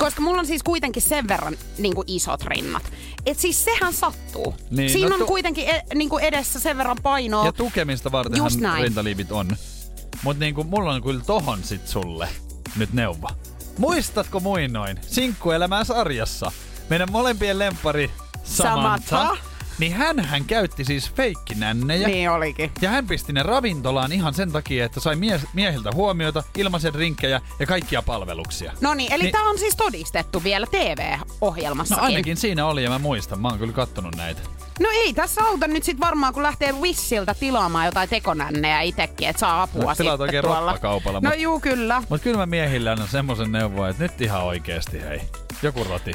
Koska 0.00 0.22
mulla 0.22 0.40
on 0.40 0.46
siis 0.46 0.62
kuitenkin 0.62 1.02
sen 1.02 1.28
verran 1.28 1.56
niin 1.78 1.94
kuin 1.94 2.04
isot 2.06 2.42
rinnat. 2.42 2.82
Et 3.26 3.38
siis 3.38 3.64
sehän 3.64 3.92
sattuu. 3.92 4.54
Niin, 4.70 4.90
Siinä 4.90 5.08
no 5.08 5.14
on 5.14 5.20
tu- 5.20 5.26
kuitenkin 5.26 5.68
e, 5.68 5.82
niin 5.94 6.08
kuin 6.08 6.24
edessä 6.24 6.60
sen 6.60 6.78
verran 6.78 6.96
painoa. 7.02 7.46
Ja 7.46 7.52
tukemista 7.52 8.12
vartenhan 8.12 8.50
rintaliivit 8.82 9.32
on. 9.32 9.56
Mut 10.22 10.38
niinku, 10.38 10.64
mulla 10.64 10.92
on 10.92 11.02
kyllä 11.02 11.22
tohon 11.26 11.64
sit 11.64 11.88
sulle 11.88 12.28
nyt 12.76 12.92
neuvo. 12.92 13.28
Muistatko 13.78 14.40
muinoin 14.40 14.98
Sinkkuelämää 15.06 15.84
sarjassa? 15.84 16.52
Meidän 16.88 17.12
molempien 17.12 17.58
lempari 17.58 18.10
Samantha. 18.44 19.16
Samantha. 19.16 19.49
Niin 19.80 19.92
hän, 19.94 20.20
hän 20.20 20.44
käytti 20.44 20.84
siis 20.84 21.12
feikkinännejä. 21.12 22.08
Niin 22.08 22.30
olikin. 22.30 22.70
Ja 22.82 22.90
hän 22.90 23.06
pisti 23.06 23.32
ne 23.32 23.42
ravintolaan 23.42 24.12
ihan 24.12 24.34
sen 24.34 24.52
takia, 24.52 24.84
että 24.84 25.00
sai 25.00 25.16
mies, 25.16 25.40
miehiltä 25.54 25.90
huomiota, 25.94 26.42
ilmaisen 26.56 26.94
rinkkejä 26.94 27.40
ja 27.58 27.66
kaikkia 27.66 28.02
palveluksia. 28.02 28.72
No 28.80 28.94
niin, 28.94 29.12
eli 29.12 29.22
Niin- 29.22 29.32
tämä 29.32 29.50
on 29.50 29.58
siis 29.58 29.76
todistettu 29.76 30.44
vielä 30.44 30.66
TV-ohjelmassakin. 30.66 32.00
No 32.02 32.06
ainakin 32.06 32.36
siinä 32.36 32.66
oli 32.66 32.84
ja 32.84 32.90
mä 32.90 32.98
muistan, 32.98 33.40
mä 33.40 33.48
oon 33.48 33.58
kyllä 33.58 33.72
kattonut 33.72 34.16
näitä. 34.16 34.40
No 34.80 34.88
ei 34.92 35.12
tässä 35.14 35.44
auta 35.44 35.66
nyt 35.66 35.84
sit 35.84 36.00
varmaan, 36.00 36.34
kun 36.34 36.42
lähtee 36.42 36.72
Wissiltä 36.72 37.34
tilaamaan 37.34 37.86
jotain 37.86 38.08
tekonännejä 38.08 38.80
itekin, 38.80 39.28
että 39.28 39.40
saa 39.40 39.62
apua 39.62 39.84
No, 39.84 39.94
sitten 39.94 40.20
oikein 40.20 40.44
tuolla. 40.44 40.60
roppakaupalla, 40.60 41.20
No 41.20 41.30
mut- 41.30 41.38
juu, 41.38 41.60
kyllä. 41.60 42.02
Mut 42.08 42.22
kyllä 42.22 42.36
mä 42.36 42.46
miehillä 42.46 42.92
annan 42.92 43.08
semmosen 43.08 43.52
neuvon, 43.52 43.90
että 43.90 44.02
nyt 44.02 44.20
ihan 44.20 44.42
oikeesti 44.44 45.02
hei. 45.02 45.20
Joku 45.62 45.84
roti. 45.84 46.12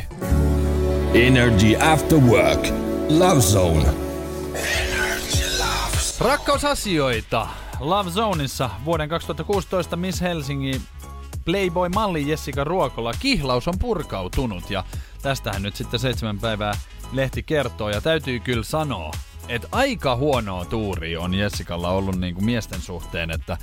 Energy 1.13 1.75
After 1.91 2.17
Work. 2.19 2.67
Love 3.09 3.41
Zone. 3.41 3.85
Rakkausasioita. 6.19 7.47
Love 7.79 8.09
Zoneissa 8.11 8.69
vuoden 8.85 9.09
2016 9.09 9.95
Miss 9.95 10.21
Helsingin 10.21 10.81
Playboy-malli 11.45 12.29
Jessica 12.29 12.63
Ruokola 12.63 13.13
kihlaus 13.19 13.67
on 13.67 13.79
purkautunut 13.79 14.69
ja 14.69 14.83
tästähän 15.21 15.61
nyt 15.61 15.75
sitten 15.75 15.99
seitsemän 15.99 16.39
päivää 16.39 16.73
lehti 17.11 17.43
kertoo 17.43 17.89
ja 17.89 18.01
täytyy 18.01 18.39
kyllä 18.39 18.63
sanoa, 18.63 19.11
että 19.47 19.67
aika 19.71 20.15
huonoa 20.15 20.65
tuuri 20.65 21.17
on 21.17 21.33
Jessicalla 21.33 21.89
ollut 21.89 22.15
niin 22.15 22.35
kuin 22.35 22.45
miesten 22.45 22.81
suhteen, 22.81 23.31
että 23.31 23.57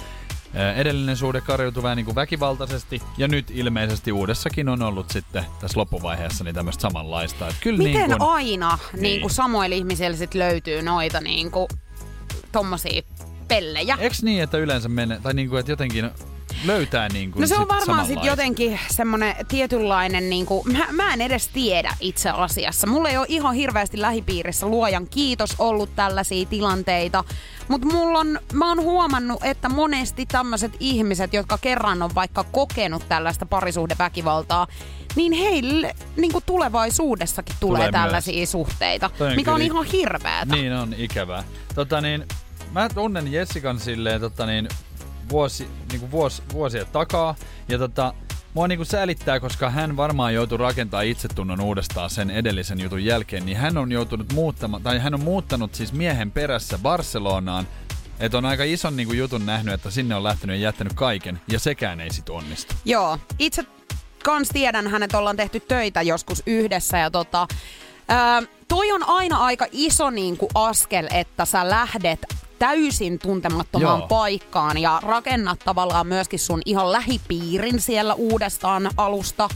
edellinen 0.77 1.17
suhde 1.17 1.41
karjoutui 1.41 1.83
vähän 1.83 1.97
niin 1.97 2.05
kuin 2.05 2.15
väkivaltaisesti 2.15 3.03
ja 3.19 3.29
nyt 3.29 3.51
ilmeisesti 3.51 4.13
uudessakin 4.13 4.69
on 4.69 4.83
ollut 4.83 5.11
sitten 5.11 5.45
tässä 5.61 5.81
loppuvaiheessa 5.81 6.45
niin 6.45 6.55
tämmöistä 6.55 6.83
samanlaista. 6.83 7.49
Että 7.49 7.61
kyllä 7.61 7.79
Miten 7.79 8.09
niin 8.09 8.19
kuin, 8.19 8.31
aina 8.31 8.79
niin. 8.93 9.03
Niin. 9.03 9.21
kuin 9.21 9.31
samoilla 9.31 9.77
ihmisillä 9.77 10.17
sit 10.17 10.35
löytyy 10.35 10.83
noita 10.83 11.21
niin 11.21 11.51
kuin, 11.51 11.69
tommosia 12.53 13.03
pellejä? 13.49 13.97
Eks 14.01 14.23
niin, 14.23 14.43
että 14.43 14.59
yleensä 14.59 14.89
menee, 14.89 15.21
tai 15.23 15.35
niin 15.35 15.49
kuin, 15.49 15.61
että 15.61 15.73
jotenkin 15.73 16.11
löytää 16.65 17.09
niin 17.09 17.31
kuin 17.33 17.41
No 17.41 17.47
se 17.47 17.57
on 17.59 17.69
varmaan 17.69 18.07
sitten 18.07 18.27
jotenkin 18.27 18.81
semmonen 18.91 19.35
tietynlainen, 19.49 20.31
niinku, 20.31 20.65
mä, 20.73 20.87
mä 20.93 21.13
en 21.15 21.21
edes 21.21 21.49
tiedä 21.49 21.97
itse 22.01 22.31
asiassa. 22.31 22.87
Mulla 22.87 23.09
ei 23.09 23.17
ole 23.17 23.27
ihan 23.29 23.55
hirveästi 23.55 24.01
lähipiirissä 24.01 24.67
luojan 24.67 25.07
kiitos 25.09 25.55
ollut 25.59 25.97
tällaisia 25.97 26.47
tilanteita. 26.47 27.25
Mutta 27.69 27.87
mulla 27.87 28.19
on, 28.19 28.39
mä 28.53 28.69
oon 28.69 28.81
huomannut, 28.83 29.45
että 29.45 29.69
monesti 29.69 30.27
tämmöiset 30.27 30.73
ihmiset, 30.81 31.33
jotka 31.35 31.59
kerran 31.59 32.03
on 32.03 32.11
vaikka 32.15 32.45
kokenut 32.45 33.09
tällaista 33.09 33.47
parisuhdeväkivaltaa, 33.47 34.67
niin 35.17 35.33
heille 35.33 35.95
niin 36.17 36.33
kuin 36.33 36.45
tulevaisuudessakin 36.47 37.55
tulee, 37.61 37.79
Tulee 37.79 37.89
tulee 37.89 38.01
myös. 38.01 38.05
tällaisia 38.07 38.47
suhteita, 38.47 39.11
Toi 39.19 39.29
on 39.29 39.37
mikä 39.37 39.51
on 39.51 39.61
kyllä- 39.61 39.73
ihan 39.73 39.85
hirveätä. 39.87 40.55
Niin 40.55 40.73
on, 40.73 40.95
ikävää. 40.97 41.45
Tota 41.75 42.01
niin, 42.01 42.27
mä 42.73 42.89
tunnen 42.89 43.33
Jessikan 43.33 43.81
silleen 43.81 44.21
tota 44.21 44.47
niin, 44.47 44.69
vuosi, 45.29 45.69
niinku 45.93 46.11
vuos, 46.11 46.43
vuosia 46.53 46.85
takaa. 46.85 47.35
Ja 47.69 47.79
tota, 47.79 48.15
mua 48.55 48.69
niinku 48.69 48.85
säälittää, 48.85 49.41
koska 49.41 49.71
hän 49.71 49.97
varmaan 49.97 50.35
joutui 50.35 50.59
rakentamaan 50.59 51.07
itsetunnon 51.07 51.61
uudestaan 51.61 52.11
sen 52.11 52.31
edellisen 52.31 52.81
jutun 52.81 53.05
jälkeen. 53.05 53.47
Niin 53.47 53.57
hän 53.57 53.79
on 53.79 53.93
joutunut 53.93 54.33
muuttamaan, 54.33 54.83
tai 54.83 54.99
hän 54.99 55.15
on 55.15 55.23
muuttanut 55.23 55.75
siis 55.75 55.93
miehen 55.93 56.31
perässä 56.31 56.79
Barcelonaan. 56.79 57.69
Että 58.21 58.39
on 58.39 58.45
aika 58.45 58.65
ison 58.65 58.97
niinku 58.97 59.13
jutun 59.13 59.47
nähnyt, 59.47 59.75
että 59.75 59.91
sinne 59.91 60.15
on 60.15 60.25
lähtenyt 60.25 60.57
ja 60.57 60.63
jättänyt 60.63 60.93
kaiken. 60.93 61.41
Ja 61.49 61.59
sekään 61.59 62.01
ei 62.01 62.13
sit 62.13 62.29
onnistu. 62.29 62.75
Joo, 62.85 63.19
itse 63.39 63.65
kans 64.25 64.49
tiedän 64.49 64.87
hänet, 64.87 65.15
ollaan 65.15 65.37
tehty 65.37 65.61
töitä 65.61 66.03
joskus 66.03 66.43
yhdessä 66.47 66.99
ja 66.99 67.11
tota, 67.11 67.47
ää, 68.09 68.43
toi 68.69 68.93
on 68.93 69.09
aina 69.09 69.37
aika 69.39 69.67
iso 69.73 70.11
niin 70.11 70.37
kuin 70.37 70.51
askel, 70.55 71.09
että 71.11 71.45
sä 71.45 71.71
lähdet 71.71 72.27
täysin 72.63 73.19
tuntemattomaan 73.19 73.99
Joo. 73.99 74.09
paikkaan 74.09 74.79
ja 74.79 75.01
rakennat 75.05 75.59
tavallaan 75.59 76.07
myöskin 76.07 76.39
sun 76.39 76.63
ihan 76.65 76.93
lähipiirin 76.93 77.81
siellä 77.81 78.15
uudestaan 78.15 78.91
alusta, 78.97 79.49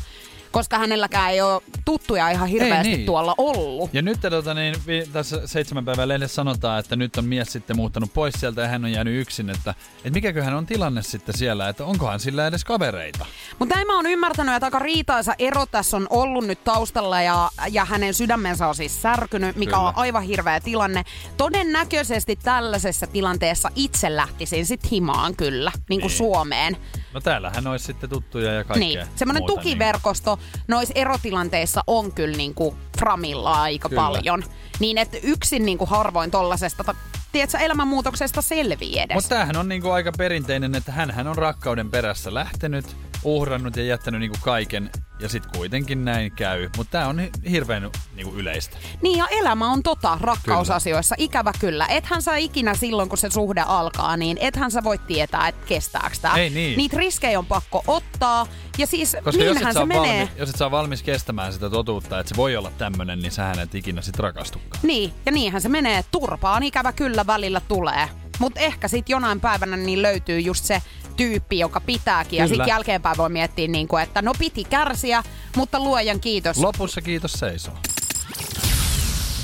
koska 0.57 0.79
hänelläkään 0.79 1.31
ei 1.31 1.42
ole 1.42 1.62
tuttuja 1.85 2.31
ihan 2.31 2.49
hirveästi 2.49 2.97
niin. 2.97 3.07
tuolla 3.07 3.35
ollut. 3.38 3.95
Ja 3.95 4.03
nyt 4.03 4.21
tota, 4.21 4.55
niin, 4.55 4.75
tässä 5.12 5.47
seitsemän 5.47 5.85
päivän 5.85 6.09
lehdessä 6.09 6.35
sanotaan, 6.35 6.81
että 6.81 6.97
nyt 6.97 7.16
on 7.16 7.25
mies 7.25 7.53
sitten 7.53 7.77
muuttanut 7.77 8.14
pois 8.14 8.35
sieltä 8.38 8.61
ja 8.61 8.69
hän 8.69 8.85
on 8.85 8.92
jäänyt 8.92 9.21
yksin. 9.21 9.51
Että, 9.51 9.75
että 9.97 10.11
mikäköhän 10.11 10.55
on 10.55 10.66
tilanne 10.66 11.03
sitten 11.03 11.38
siellä, 11.38 11.69
että 11.69 11.85
onkohan 11.85 12.21
sillä 12.21 12.47
edes 12.47 12.64
kavereita? 12.64 13.27
Mutta 13.59 13.75
näin 13.75 13.87
mä 13.87 13.97
oon 13.97 14.07
ymmärtänyt, 14.07 14.55
että 14.55 14.66
aika 14.66 14.79
riitaisa 14.79 15.35
ero 15.38 15.66
tässä 15.66 15.97
on 15.97 16.07
ollut 16.11 16.47
nyt 16.47 16.64
taustalla 16.64 17.23
ja, 17.23 17.51
ja 17.71 17.85
hänen 17.85 18.14
sydämensä 18.14 18.66
on 18.69 18.75
siis 18.75 19.03
särkynyt, 19.03 19.57
mikä 19.57 19.77
Kyllä. 19.77 19.88
on 19.88 19.92
aivan 19.97 20.23
hirveä 20.23 20.61
tilanne. 20.61 21.05
Todennäköisesti 21.37 22.37
tällaisessa 22.37 23.07
tilanteessa 23.07 23.71
itse 23.75 24.16
lähtisin 24.16 24.66
sit 24.66 24.90
himaan 24.90 25.37
kyllä, 25.37 25.73
niin 25.88 26.01
kuin 26.01 26.09
Niin. 26.11 26.19
Suomeen. 26.19 26.77
No 27.16 27.20
täällähän 27.20 27.66
olisi 27.66 27.85
sitten 27.85 28.11
tuttuja 28.11 28.52
ja 28.52 28.64
kaikkea 28.64 28.88
Niin, 28.88 29.07
semmoinen 29.16 29.42
muuta, 29.42 29.55
tukiverkosto 29.55 30.38
noissa 30.68 30.92
erotilanteissa 30.96 31.83
on 31.87 32.12
kyllä 32.12 32.37
niin 32.37 32.55
kuin 32.55 32.76
Framilla 32.98 33.62
aika 33.62 33.88
Kyllä. 33.88 34.02
paljon. 34.02 34.44
Niin 34.79 34.98
että 34.98 35.16
yksin 35.22 35.66
niin 35.66 35.79
kuin 35.79 35.90
harvoin 35.90 36.31
tollasesta, 36.31 36.85
ta- 36.85 36.94
tiedätkö, 37.33 37.59
elämänmuutoksesta 37.59 38.42
selvii 38.42 38.98
edes. 38.98 39.14
Mutta 39.14 39.29
tämähän 39.29 39.57
on 39.57 39.68
niinku 39.68 39.90
aika 39.90 40.12
perinteinen, 40.18 40.74
että 40.74 40.92
hän 40.92 41.26
on 41.29 41.37
rakkauden 41.37 41.90
perässä 41.90 42.35
lähtenyt, 42.35 42.96
uhrannut 43.26 43.76
ja 43.76 43.82
jättänyt 43.84 44.20
niinku 44.20 44.36
kaiken 44.42 44.90
ja 45.18 45.28
sitten 45.28 45.50
kuitenkin 45.56 46.04
näin 46.04 46.32
käy. 46.32 46.68
Mutta 46.76 46.90
tämä 46.90 47.06
on 47.06 47.18
hi- 47.18 47.30
hirveän 47.50 47.90
niinku 48.14 48.34
yleistä. 48.34 48.76
Niin 49.02 49.18
ja 49.18 49.26
elämä 49.30 49.72
on 49.72 49.82
tota 49.82 50.18
rakkausasioissa, 50.20 51.14
ikävä 51.18 51.52
kyllä. 51.60 51.86
Ethän 51.86 52.22
sä 52.22 52.36
ikinä 52.36 52.74
silloin, 52.74 53.08
kun 53.08 53.18
se 53.18 53.30
suhde 53.30 53.60
alkaa, 53.60 54.16
niin 54.16 54.38
ethän 54.40 54.70
sä 54.70 54.84
voi 54.84 54.98
tietää, 54.98 55.48
että 55.48 55.66
kestääkö 55.66 56.16
tää. 56.22 56.34
Ei 56.36 56.50
niin. 56.50 56.76
Niitä 56.76 56.96
riskejä 56.96 57.38
on 57.38 57.46
pakko 57.46 57.84
ottaa. 57.86 58.46
Ja 58.78 58.86
siis 58.86 59.16
Koska 59.24 59.44
jos 59.44 59.56
et, 59.56 59.72
se 59.72 59.84
menee. 59.84 60.18
valmi, 60.20 60.30
jos 60.36 60.50
et 60.50 60.56
saa 60.56 60.70
valmis 60.70 61.02
kestämään 61.02 61.52
sitä 61.52 61.70
totuutta, 61.70 62.20
että 62.20 62.28
se 62.28 62.36
voi 62.36 62.56
olla 62.56 62.70
tämmönen, 62.78 63.18
niin 63.18 63.32
sähän 63.32 63.58
et 63.58 63.74
ikinä 63.74 64.02
sit 64.02 64.18
rakastukaan. 64.18 64.80
Niin, 64.82 65.12
ja 65.26 65.32
niinhän 65.32 65.62
se 65.62 65.68
menee. 65.68 66.04
Turpaan 66.10 66.62
ikävä 66.62 66.92
kyllä 66.92 67.26
välillä 67.26 67.60
tulee. 67.60 68.08
Mutta 68.38 68.60
ehkä 68.60 68.88
sitten 68.88 69.14
jonain 69.14 69.40
päivänä 69.40 69.76
niin 69.76 70.02
löytyy 70.02 70.40
just 70.40 70.64
se 70.64 70.82
tyyppi, 71.16 71.59
joka 71.59 71.81
pitääkin. 71.81 72.38
Ja 72.38 72.48
sitten 72.48 72.68
jälkeenpäin 72.68 73.16
voi 73.16 73.29
miettiä, 73.29 73.68
niin 73.68 73.88
kuin, 73.88 74.02
että 74.02 74.22
no 74.22 74.33
piti 74.38 74.64
kärsiä, 74.64 75.22
mutta 75.57 75.81
luojan 75.81 76.20
kiitos. 76.20 76.59
Lopussa 76.59 77.00
kiitos 77.00 77.33
seisoo. 77.33 77.74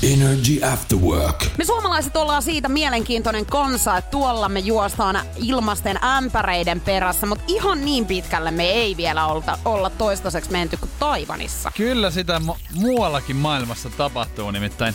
Energy 0.02 0.64
After 0.72 0.98
Work. 0.98 1.44
Me 1.58 1.64
suomalaiset 1.64 2.16
ollaan 2.16 2.42
siitä 2.42 2.68
mielenkiintoinen 2.68 3.46
kansa, 3.46 3.96
että 3.96 4.11
tuolla 4.11 4.48
me 4.48 4.61
juostaan 4.61 5.20
ilmasten 5.37 6.04
ämpäreiden 6.04 6.80
perässä, 6.80 7.26
mutta 7.26 7.44
ihan 7.48 7.85
niin 7.85 8.06
pitkälle 8.06 8.50
me 8.50 8.64
ei 8.64 8.96
vielä 8.96 9.26
olta, 9.26 9.58
olla 9.64 9.90
toistaiseksi 9.90 10.50
menty 10.50 10.76
kuin 10.76 10.90
Taivanissa. 10.98 11.70
Kyllä 11.76 12.11
sitä 12.11 12.40
mu- 12.46 12.58
muuallakin 12.74 13.37
maailmassa 13.37 13.90
tapahtuu, 13.90 14.50
nimittäin 14.50 14.94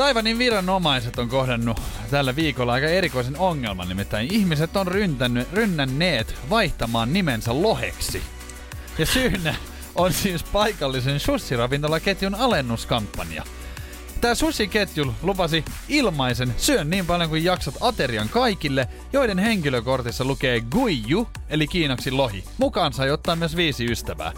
Taivanin 0.00 0.38
viranomaiset 0.38 1.18
on 1.18 1.28
kohdannut 1.28 1.80
tällä 2.10 2.36
viikolla 2.36 2.72
aika 2.72 2.86
erikoisen 2.86 3.38
ongelman, 3.38 3.88
nimittäin 3.88 4.34
ihmiset 4.34 4.76
on 4.76 4.86
ryntännyt, 4.86 5.52
rynnänneet 5.52 6.34
vaihtamaan 6.50 7.12
nimensä 7.12 7.62
loheksi. 7.62 8.22
Ja 8.98 9.06
syynä 9.06 9.54
on 9.94 10.12
siis 10.12 10.42
paikallisen 10.42 11.20
sussiravintolaketjun 11.20 12.34
alennuskampanja. 12.34 13.44
Tämä 14.20 14.34
sushi-ketju 14.34 15.14
lupasi 15.22 15.64
ilmaisen 15.88 16.54
syön 16.56 16.90
niin 16.90 17.06
paljon 17.06 17.28
kuin 17.28 17.44
jaksat 17.44 17.74
aterian 17.80 18.28
kaikille, 18.28 18.88
joiden 19.12 19.38
henkilökortissa 19.38 20.24
lukee 20.24 20.60
guiju, 20.60 21.28
eli 21.48 21.66
kiinaksi 21.66 22.10
lohi. 22.10 22.44
Mukaan 22.58 22.92
sai 22.92 23.10
ottaa 23.10 23.36
myös 23.36 23.56
viisi 23.56 23.84
ystävää. 23.84 24.32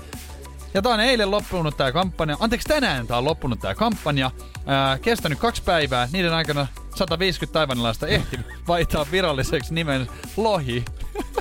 Ja 0.74 0.82
tää 0.82 0.92
on 0.92 1.00
eilen 1.00 1.30
loppunut 1.30 1.76
tää 1.76 1.92
kampanja, 1.92 2.36
anteeksi 2.40 2.68
tänään 2.68 3.06
tää 3.06 3.18
on 3.18 3.24
loppunut 3.24 3.60
tää 3.60 3.74
kampanja, 3.74 4.30
ää, 4.66 4.98
kestänyt 4.98 5.38
kaksi 5.38 5.62
päivää, 5.62 6.08
niiden 6.12 6.32
aikana 6.32 6.66
150 6.94 7.52
taivanilaista 7.52 8.06
ehti 8.06 8.38
vaihtaa 8.68 9.06
viralliseksi 9.12 9.74
nimen 9.74 10.08
Lohi. 10.36 10.84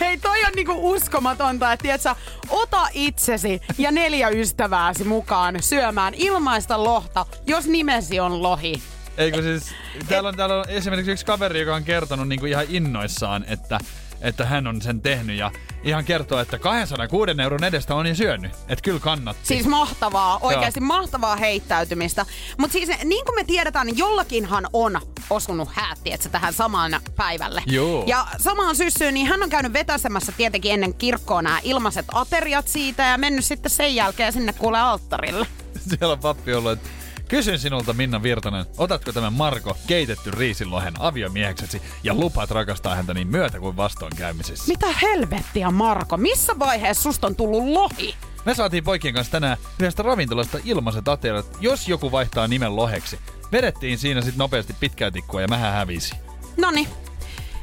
Hei, 0.00 0.18
toi 0.18 0.44
on 0.44 0.52
niinku 0.56 0.92
uskomatonta, 0.92 1.72
että 1.72 1.82
tiedätkö, 1.82 2.14
ota 2.50 2.88
itsesi 2.92 3.60
ja 3.78 3.90
neljä 3.90 4.28
ystävääsi 4.28 5.04
mukaan 5.04 5.62
syömään 5.62 6.14
ilmaista 6.16 6.84
lohta, 6.84 7.26
jos 7.46 7.66
nimesi 7.66 8.20
on 8.20 8.42
lohi. 8.42 8.82
Eikö 9.16 9.42
siis, 9.42 9.74
täällä 10.08 10.28
on, 10.28 10.36
täällä 10.36 10.58
on 10.58 10.64
esimerkiksi 10.68 11.12
yksi 11.12 11.26
kaveri, 11.26 11.60
joka 11.60 11.74
on 11.74 11.84
kertonut 11.84 12.28
niinku 12.28 12.46
ihan 12.46 12.64
innoissaan, 12.68 13.44
että 13.48 13.78
että 14.20 14.46
hän 14.46 14.66
on 14.66 14.82
sen 14.82 15.00
tehnyt 15.00 15.36
ja 15.36 15.50
ihan 15.84 16.04
kertoo, 16.04 16.38
että 16.40 16.58
206 16.58 17.32
euron 17.42 17.64
edestä 17.64 17.94
on 17.94 18.06
jo 18.06 18.14
syönyt. 18.14 18.52
Että 18.68 18.82
kyllä 18.82 19.00
kannatti. 19.00 19.46
Siis 19.46 19.66
mahtavaa, 19.66 20.38
oikeasti 20.42 20.80
mahtavaa 20.80 21.36
heittäytymistä. 21.36 22.26
Mutta 22.58 22.72
siis 22.72 22.88
niin 23.04 23.24
kuin 23.24 23.34
me 23.34 23.44
tiedetään, 23.44 23.86
niin 23.86 23.98
jollakinhan 23.98 24.66
on 24.72 25.00
osunut 25.30 25.68
häätti, 25.72 26.12
että 26.12 26.28
tähän 26.28 26.52
samaan 26.52 27.00
päivälle. 27.16 27.62
Joo. 27.66 28.04
Ja 28.06 28.26
samaan 28.38 28.76
syssyyn, 28.76 29.14
niin 29.14 29.26
hän 29.26 29.42
on 29.42 29.50
käynyt 29.50 29.72
vetäsemässä 29.72 30.32
tietenkin 30.32 30.72
ennen 30.72 30.94
kirkkoa 30.94 31.42
nämä 31.42 31.60
ilmaiset 31.62 32.06
ateriat 32.14 32.68
siitä 32.68 33.02
ja 33.02 33.18
mennyt 33.18 33.44
sitten 33.44 33.70
sen 33.70 33.94
jälkeen 33.94 34.32
sinne 34.32 34.52
kuule 34.52 34.78
alttarille. 34.80 35.46
Siellä 35.88 36.12
on 36.12 36.18
pappi 36.18 36.54
ollut, 36.54 36.72
että 36.72 36.88
Kysyn 37.30 37.58
sinulta, 37.58 37.92
Minna 37.92 38.22
Virtanen, 38.22 38.66
otatko 38.78 39.12
tämän 39.12 39.32
Marko 39.32 39.76
keitetty 39.86 40.30
riisilohen 40.30 40.94
aviomieheksesi 40.98 41.82
ja 42.02 42.14
lupaat 42.14 42.50
rakastaa 42.50 42.94
häntä 42.94 43.14
niin 43.14 43.28
myötä 43.28 43.60
kuin 43.60 43.76
vastoinkäymisissä? 43.76 44.64
Mitä 44.68 44.86
helvettiä, 45.02 45.70
Marko? 45.70 46.16
Missä 46.16 46.58
vaiheessa 46.58 47.02
susta 47.02 47.26
on 47.26 47.36
tullut 47.36 47.64
lohi? 47.64 48.14
Me 48.44 48.54
saatiin 48.54 48.84
poikien 48.84 49.14
kanssa 49.14 49.30
tänään 49.30 49.56
yhdestä 49.80 50.02
ravintolasta 50.02 50.58
ilmaiset 50.64 51.08
ateriat, 51.08 51.46
jos 51.60 51.88
joku 51.88 52.12
vaihtaa 52.12 52.48
nimen 52.48 52.76
loheksi. 52.76 53.18
Vedettiin 53.52 53.98
siinä 53.98 54.20
sitten 54.20 54.38
nopeasti 54.38 54.74
pitkää 54.80 55.10
tikkua 55.10 55.40
ja 55.40 55.48
mähän 55.48 55.72
hävisi. 55.72 56.14
Noni. 56.56 56.88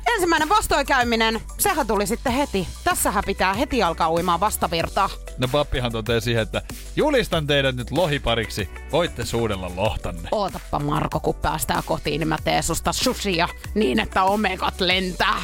Ensimmäinen 0.08 0.50
vastoinkäyminen, 0.50 1.42
sehän 1.58 1.88
tuli 1.88 2.08
sitten 2.08 2.34
heti. 2.34 2.68
Tässähän 2.84 3.24
pitää 3.28 3.54
heti 3.54 3.84
alkaa 3.84 4.12
uimaan 4.12 4.40
vastavirtaa. 4.40 5.10
No 5.38 5.48
pappihan 5.48 5.92
toteaa 5.92 6.20
siihen, 6.20 6.44
että 6.44 6.62
julistan 6.96 7.48
teidät 7.48 7.76
nyt 7.76 7.92
lohipariksi. 7.92 8.70
Voitte 8.92 9.26
suudella 9.26 9.72
lohtanne. 9.76 10.30
Ootappa 10.32 10.80
Marko, 10.80 11.20
kun 11.20 11.36
päästään 11.36 11.84
kotiin, 11.86 12.20
niin 12.20 12.28
mä 12.28 12.38
teen 12.44 12.64
susta 12.64 12.94
sushia 12.94 13.48
niin, 13.76 14.00
että 14.00 14.24
omegat 14.24 14.82
lentää. 14.82 15.44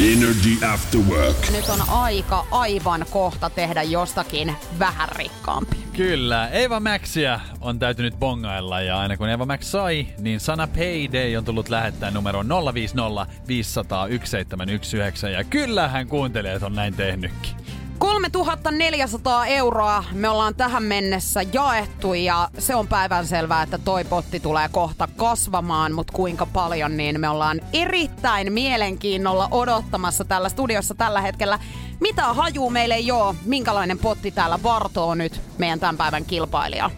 Energy 0.00 0.66
After 0.72 1.00
Work. 1.00 1.50
Nyt 1.50 1.68
on 1.68 1.88
aika 1.88 2.46
aivan 2.50 3.06
kohta 3.10 3.50
tehdä 3.50 3.82
jostakin 3.82 4.56
vähän 4.78 5.08
rikkaampi. 5.08 5.76
Kyllä, 5.92 6.48
Eva 6.48 6.80
Maxia 6.80 7.40
on 7.60 7.78
täytynyt 7.78 8.14
bongailla 8.18 8.80
ja 8.80 8.98
aina 8.98 9.16
kun 9.16 9.28
Eva 9.28 9.46
Max 9.46 9.62
sai, 9.62 10.06
niin 10.18 10.40
sana 10.40 10.66
payday 10.66 11.36
on 11.36 11.44
tullut 11.44 11.68
lähettää 11.68 12.10
numero 12.10 12.44
050 12.74 13.26
500 13.48 13.98
1719 13.98 15.28
ja 15.28 15.44
kyllä 15.44 15.88
hän 15.88 16.06
kuuntelee, 16.06 16.54
että 16.54 16.66
on 16.66 16.74
näin 16.74 16.94
tehnytkin. 16.94 17.65
3400 17.98 19.46
euroa 19.46 20.04
me 20.12 20.28
ollaan 20.28 20.54
tähän 20.54 20.82
mennessä 20.82 21.42
jaettu 21.52 22.14
ja 22.14 22.48
se 22.58 22.74
on 22.74 22.88
päivänselvää, 22.88 23.62
että 23.62 23.78
toi 23.78 24.04
potti 24.04 24.40
tulee 24.40 24.68
kohta 24.72 25.08
kasvamaan, 25.16 25.92
mutta 25.92 26.12
kuinka 26.12 26.46
paljon, 26.46 26.96
niin 26.96 27.20
me 27.20 27.28
ollaan 27.28 27.60
erittäin 27.72 28.52
mielenkiinnolla 28.52 29.48
odottamassa 29.50 30.24
täällä 30.24 30.48
studiossa 30.48 30.94
tällä 30.94 31.20
hetkellä. 31.20 31.58
Mitä 32.00 32.22
hajuu 32.22 32.70
meille 32.70 32.94
ei 32.94 33.10
oo, 33.10 33.34
minkälainen 33.44 33.98
potti 33.98 34.30
täällä 34.30 34.58
vartoo 34.62 35.14
nyt 35.14 35.40
meidän 35.58 35.80
tämän 35.80 35.96
päivän 35.96 36.24
kilpailija? 36.24 36.90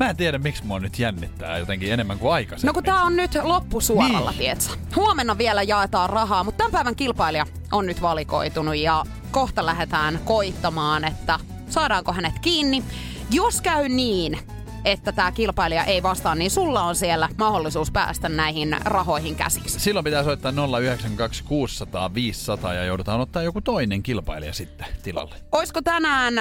Mä 0.00 0.10
en 0.10 0.16
tiedä, 0.16 0.38
miksi 0.38 0.64
mua 0.64 0.80
nyt 0.80 0.98
jännittää 0.98 1.58
jotenkin 1.58 1.92
enemmän 1.92 2.18
kuin 2.18 2.32
aikaisemmin. 2.32 2.66
No 2.68 2.72
kun 2.74 2.82
tää 2.84 3.02
on 3.02 3.16
nyt 3.16 3.30
loppusuoralla, 3.42 4.30
Niin. 4.30 4.38
tietsä. 4.38 4.70
Huomenna 4.96 5.38
vielä 5.38 5.62
jaetaan 5.62 6.10
rahaa, 6.10 6.44
mutta 6.44 6.58
tämän 6.58 6.72
päivän 6.72 6.96
kilpailija 6.96 7.46
on 7.72 7.86
nyt 7.86 8.02
valikoitunut 8.02 8.76
ja 8.76 9.04
kohta 9.30 9.66
lähdetään 9.66 10.20
koittamaan, 10.24 11.04
että 11.04 11.38
saadaanko 11.68 12.12
hänet 12.12 12.38
kiinni. 12.38 12.82
Jos 13.30 13.60
käy 13.60 13.88
niin, 13.88 14.38
että 14.84 15.12
tämä 15.12 15.32
kilpailija 15.32 15.84
ei 15.84 16.02
vastaa, 16.02 16.34
niin 16.34 16.50
sulla 16.50 16.82
on 16.82 16.96
siellä 16.96 17.28
mahdollisuus 17.38 17.90
päästä 17.90 18.28
näihin 18.28 18.76
rahoihin 18.84 19.36
käsiksi. 19.36 19.80
Silloin 19.80 20.04
pitää 20.04 20.24
soittaa 20.24 20.52
092 20.80 21.44
600 21.44 22.14
500 22.14 22.74
ja 22.74 22.84
joudutaan 22.84 23.20
ottaa 23.20 23.42
joku 23.42 23.60
toinen 23.60 24.02
kilpailija 24.02 24.52
sitten 24.52 24.86
tilalle. 25.02 25.34
Oisko 25.52 25.82
tänään 25.82 26.34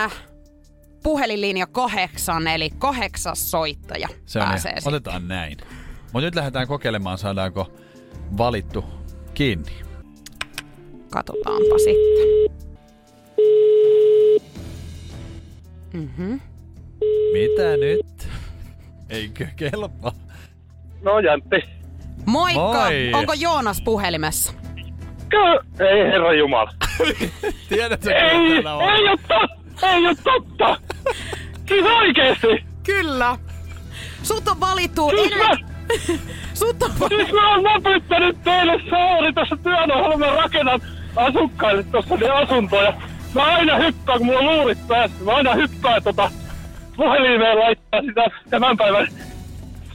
puhelinlinja 1.06 1.68
kahdeksan, 1.68 2.48
eli 2.48 2.70
kahdeksas 2.78 3.52
soittaja 3.52 4.08
Se 4.26 4.40
on 4.40 4.46
pääsee 4.46 4.72
ihan, 4.72 4.82
sitten. 4.82 4.94
otetaan 4.94 5.28
näin. 5.28 5.58
Mutta 6.14 6.22
nyt 6.22 6.36
lähdetään 6.36 6.68
kokeilemaan, 6.68 7.18
saadaanko 7.18 7.72
valittu 8.38 8.86
kiinni. 9.34 9.72
Katsotaanpa 11.12 11.78
sitten. 11.78 12.56
Mhm. 15.94 16.34
Mitä 17.34 17.78
nyt? 17.80 18.28
Eikö 19.10 19.48
kelpaa? 19.56 20.12
No 21.02 21.20
Jäntti. 21.20 21.56
Moikka! 22.26 22.62
Moi. 22.62 23.12
Onko 23.14 23.34
Joonas 23.34 23.82
puhelimessa? 23.82 24.54
Kö? 25.30 25.60
Ei 25.90 26.04
herra 26.12 26.34
Jumala. 26.34 26.74
Tiedätkö, 27.70 28.12
Ei, 28.16 28.40
mitä 28.40 28.54
täällä 28.54 28.74
on? 28.76 28.84
ei 28.84 29.08
oo 29.10 29.18
totta. 29.18 29.88
Ei 29.88 30.06
oo 30.08 30.14
totta. 30.24 30.78
Siis 31.68 31.86
oikeesti. 31.86 32.66
Kyllä. 32.84 33.38
Sut 34.24 34.48
on 34.48 34.60
valittu... 34.60 35.10
Siis 35.10 35.34
mä, 35.36 35.50
Sut 36.54 36.84
on 36.84 36.92
valittu... 37.00 37.18
siis 37.18 37.32
mä 37.34 37.52
oon 37.52 37.64
näpyttänyt 37.64 38.44
teille 38.44 38.82
saari 38.90 39.34
tässä 39.34 39.58
työn 39.64 39.92
ohella. 39.92 40.18
Mä 40.18 40.26
rakennan 40.26 40.82
asukkaille 41.16 41.84
tossa 41.84 42.16
ne 42.16 42.30
asuntoja. 42.30 42.94
Mä 43.34 43.44
aina 43.44 43.76
hyppään, 43.76 44.18
kun 44.18 44.28
mulla 44.28 44.40
on 44.40 44.46
luurit 44.46 44.88
päässä. 44.88 45.24
Mä 45.24 45.36
aina 45.36 45.54
hyppään 45.54 46.04
tota 46.04 46.32
puhelimeen 46.96 47.60
laittaa 47.60 48.02
sitä 48.02 48.26
tämän 48.50 48.78
päivän 48.78 49.08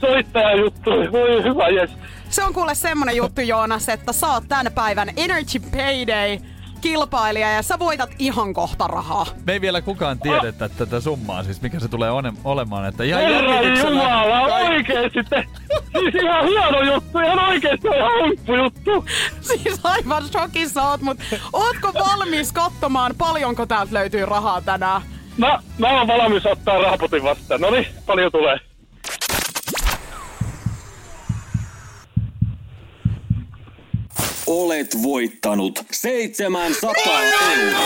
soittajajuttuja. 0.01 1.11
Voi 1.11 1.43
hyvä 1.43 1.69
jes. 1.69 1.91
Se 2.29 2.43
on 2.43 2.53
kuule 2.53 2.75
semmonen 2.75 3.15
juttu, 3.15 3.41
Joonas, 3.41 3.89
että 3.89 4.13
sä 4.13 4.27
oot 4.27 4.43
tän 4.47 4.71
päivän 4.75 5.09
Energy 5.17 5.59
Payday 5.59 6.37
kilpailija 6.81 7.51
ja 7.51 7.61
sä 7.61 7.79
voitat 7.79 8.09
ihan 8.19 8.53
kohta 8.53 8.87
rahaa. 8.87 9.25
Me 9.45 9.53
ei 9.53 9.61
vielä 9.61 9.81
kukaan 9.81 10.19
tiedetä 10.19 10.69
tätä 10.69 10.99
summaa, 10.99 11.43
siis 11.43 11.61
mikä 11.61 11.79
se 11.79 11.87
tulee 11.87 12.09
one- 12.11 12.33
olemaan. 12.43 12.85
Että 12.85 13.03
ihan 13.03 13.21
Herra 13.21 13.53
jännityksellä 13.53 14.03
Jumala, 14.03 14.41
oikeesti 14.41 15.19
te. 15.29 15.45
Siis 15.99 16.15
ihan 16.23 16.45
hieno 16.47 16.93
juttu, 16.93 17.19
ihan 17.19 17.39
oikeesti 17.39 17.87
on 17.87 17.95
ihan 17.95 18.11
huippujuttu. 18.25 19.05
Siis 19.41 19.79
aivan 19.83 20.23
shokissa 20.27 20.81
oot, 20.89 21.01
mut 21.01 21.17
ootko 21.53 21.93
valmis 21.93 22.51
katsomaan 22.51 23.15
paljonko 23.17 23.65
täältä 23.65 23.93
löytyy 23.93 24.25
rahaa 24.25 24.61
tänään? 24.61 25.01
Mä, 25.37 25.59
mä 25.77 25.87
oon 25.99 26.07
valmis 26.07 26.45
ottaa 26.45 26.81
rahapotin 26.81 27.23
vastaan. 27.23 27.61
No 27.61 27.69
niin, 27.69 27.87
paljon 28.05 28.31
tulee. 28.31 28.59
Olet 34.51 35.03
voittanut 35.03 35.85
700 35.91 36.93
euroa. 37.53 37.79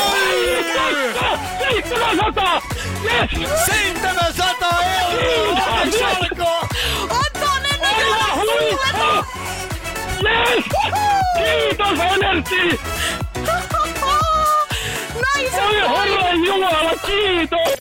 700! 1.59 2.61
Yes! 3.03 3.49
700 3.65 4.83
euroa! 5.23 5.65
Onneksi 5.67 6.03
olkoon! 6.03 6.67
Antaa! 7.09 7.55
Yes! 10.23 10.65
Kiitos 11.37 11.99
Energy! 11.99 12.79
Oi 15.17 15.49
on! 15.53 15.97
herra 15.97 16.33
Jumala, 16.33 16.91
kiitos! 17.05 17.73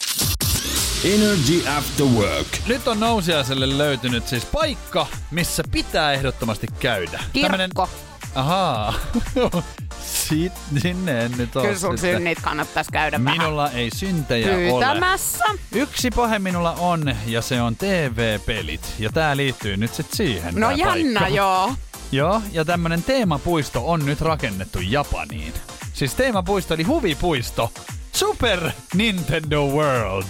Energy 1.05 1.69
After 1.79 2.07
Work. 2.07 2.49
Nyt 2.67 2.89
on 2.89 3.01
nousiaiselle 3.01 3.79
löytynyt 3.79 4.29
siis 4.29 4.45
paikka, 4.45 5.07
missä 5.31 5.63
pitää 5.73 6.13
ehdottomasti 6.13 6.67
käydä. 6.81 7.21
Kirkko. 7.33 7.89
Ahaa. 8.35 8.95
Sit, 10.05 10.53
sinne 10.83 11.21
en 11.25 11.33
nyt 11.37 11.57
ole 11.57 11.65
Kyllä 11.67 11.79
sun 11.79 11.99
sitten. 11.99 12.17
synnit 12.17 12.39
kannattais 12.43 12.87
käydä 12.93 13.25
vähän 13.25 13.39
Minulla 13.39 13.71
ei 13.71 13.91
syntejä 13.91 14.47
ole. 14.47 14.57
pyytämässä. 14.57 15.45
Yksi 15.73 16.11
pahe 16.11 16.39
minulla 16.39 16.73
on, 16.73 17.17
ja 17.27 17.43
se 17.43 17.61
on 17.63 17.77
TV-pelit. 17.77 18.95
Ja 18.99 19.11
tää 19.13 19.37
liittyy 19.37 19.77
nyt 19.77 19.95
sit 19.95 20.07
siihen. 20.13 20.55
No 20.55 20.71
jännä 20.71 21.21
paikka. 21.21 21.37
joo. 21.43 21.75
Joo, 22.13 22.43
ja 22.53 22.65
tämmönen 22.65 23.03
teemapuisto 23.03 23.91
on 23.91 24.07
nyt 24.07 24.21
rakennettu 24.21 24.79
Japaniin. 24.81 25.53
Siis 25.93 26.15
teemapuisto 26.15 26.75
eli 26.75 26.83
huvipuisto. 26.83 27.73
Super 28.13 28.71
Nintendo 28.95 29.67
World. 29.67 30.27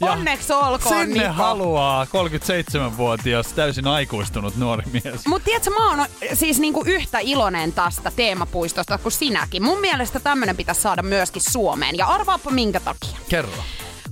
Ja 0.00 0.12
Onneksi 0.12 0.52
olkoon, 0.52 1.06
sinne 1.06 1.22
Niko. 1.22 1.32
haluaa 1.32 2.04
37-vuotias 2.04 3.52
täysin 3.52 3.86
aikuistunut 3.86 4.56
nuori 4.56 4.82
mies. 4.92 5.26
Mut 5.26 5.44
tiedätkö, 5.44 5.70
mä 5.70 5.90
oon 5.90 6.06
siis 6.34 6.58
niinku 6.58 6.82
yhtä 6.86 7.18
iloinen 7.18 7.72
tästä 7.72 8.12
teemapuistosta 8.16 8.98
kuin 8.98 9.12
sinäkin. 9.12 9.62
Mun 9.62 9.80
mielestä 9.80 10.20
tämmönen 10.20 10.56
pitäisi 10.56 10.80
saada 10.80 11.02
myöskin 11.02 11.42
Suomeen. 11.50 11.96
Ja 11.98 12.06
arvaappa 12.06 12.50
minkä 12.50 12.80
takia. 12.80 13.18
Kerro. 13.28 13.52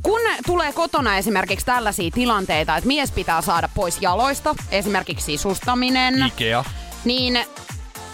Kun 0.03 0.21
tulee 0.47 0.73
kotona 0.73 1.17
esimerkiksi 1.17 1.67
tällaisia 1.67 2.11
tilanteita, 2.15 2.77
että 2.77 2.87
mies 2.89 3.11
pitää 3.11 3.43
saada 3.43 3.69
pois 3.75 3.99
jaloista, 4.01 4.55
esimerkiksi 4.71 5.25
sisustaminen, 5.25 6.27
Ikea. 6.27 6.65
niin... 7.05 7.45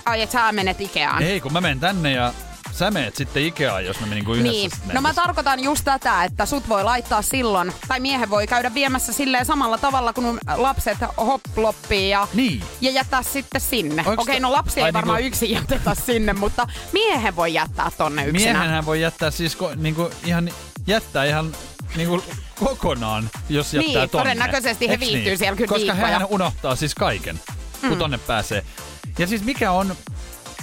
Ai, 0.04 0.22
et 0.22 0.30
sä 0.30 0.52
menet 0.52 0.80
Ikeaan. 0.80 1.22
Ei, 1.22 1.40
kun 1.40 1.52
mä 1.52 1.60
menen 1.60 1.80
tänne 1.80 2.12
ja 2.12 2.32
sä 2.78 2.90
meet 2.90 3.16
sitten 3.16 3.42
Ikeaan, 3.42 3.84
jos 3.84 4.00
me 4.00 4.06
niinku 4.06 4.32
yhdessä 4.32 4.52
Niin. 4.52 4.70
sit 4.70 4.92
No 4.92 5.00
mä 5.00 5.14
tarkoitan 5.14 5.60
just 5.64 5.84
tätä, 5.84 6.24
että 6.24 6.46
sut 6.46 6.68
voi 6.68 6.84
laittaa 6.84 7.22
silloin, 7.22 7.72
tai 7.88 8.00
miehen 8.00 8.30
voi 8.30 8.46
käydä 8.46 8.74
viemässä 8.74 9.12
silleen 9.12 9.46
samalla 9.46 9.78
tavalla, 9.78 10.12
kun 10.12 10.38
lapset 10.56 10.98
hoploppii 11.16 12.10
ja, 12.10 12.28
Niin. 12.34 12.62
ja 12.80 12.90
jättää 12.90 13.22
sitten 13.22 13.60
sinne. 13.60 14.04
Okei, 14.06 14.36
to- 14.40 14.42
no 14.42 14.52
lapsi 14.52 14.80
ei 14.80 14.84
Ai 14.84 14.92
varmaan 14.92 15.16
niinku- 15.18 15.28
yksin 15.28 15.50
jätetä 15.50 15.94
sinne, 16.06 16.32
mutta 16.32 16.66
miehen 16.92 17.36
voi 17.36 17.54
jättää 17.54 17.90
tonne 17.98 18.24
yksinä. 18.26 18.52
Miehenhän 18.52 18.86
voi 18.86 19.00
jättää 19.00 19.30
siis 19.30 19.56
ko, 19.56 19.72
niinku, 19.76 20.10
ihan, 20.24 20.50
jättää 20.86 21.24
ihan 21.24 21.52
niinku 21.96 22.24
kokonaan, 22.64 23.30
jos 23.48 23.74
jättää 23.74 23.86
Niin, 23.88 24.10
tonne. 24.10 24.24
todennäköisesti 24.24 24.88
he 24.88 24.92
Eiks 24.92 25.06
viihtyy 25.06 25.36
siellä 25.36 25.56
kyllä 25.56 25.68
Koska 25.68 25.92
viikkoja. 25.92 26.18
hän 26.18 26.28
unohtaa 26.30 26.76
siis 26.76 26.94
kaiken, 26.94 27.40
kun 27.80 27.90
Mm. 27.90 27.98
tonne 27.98 28.18
pääsee. 28.18 28.64
Ja 29.18 29.26
siis 29.26 29.42
mikä 29.44 29.72
on 29.72 29.96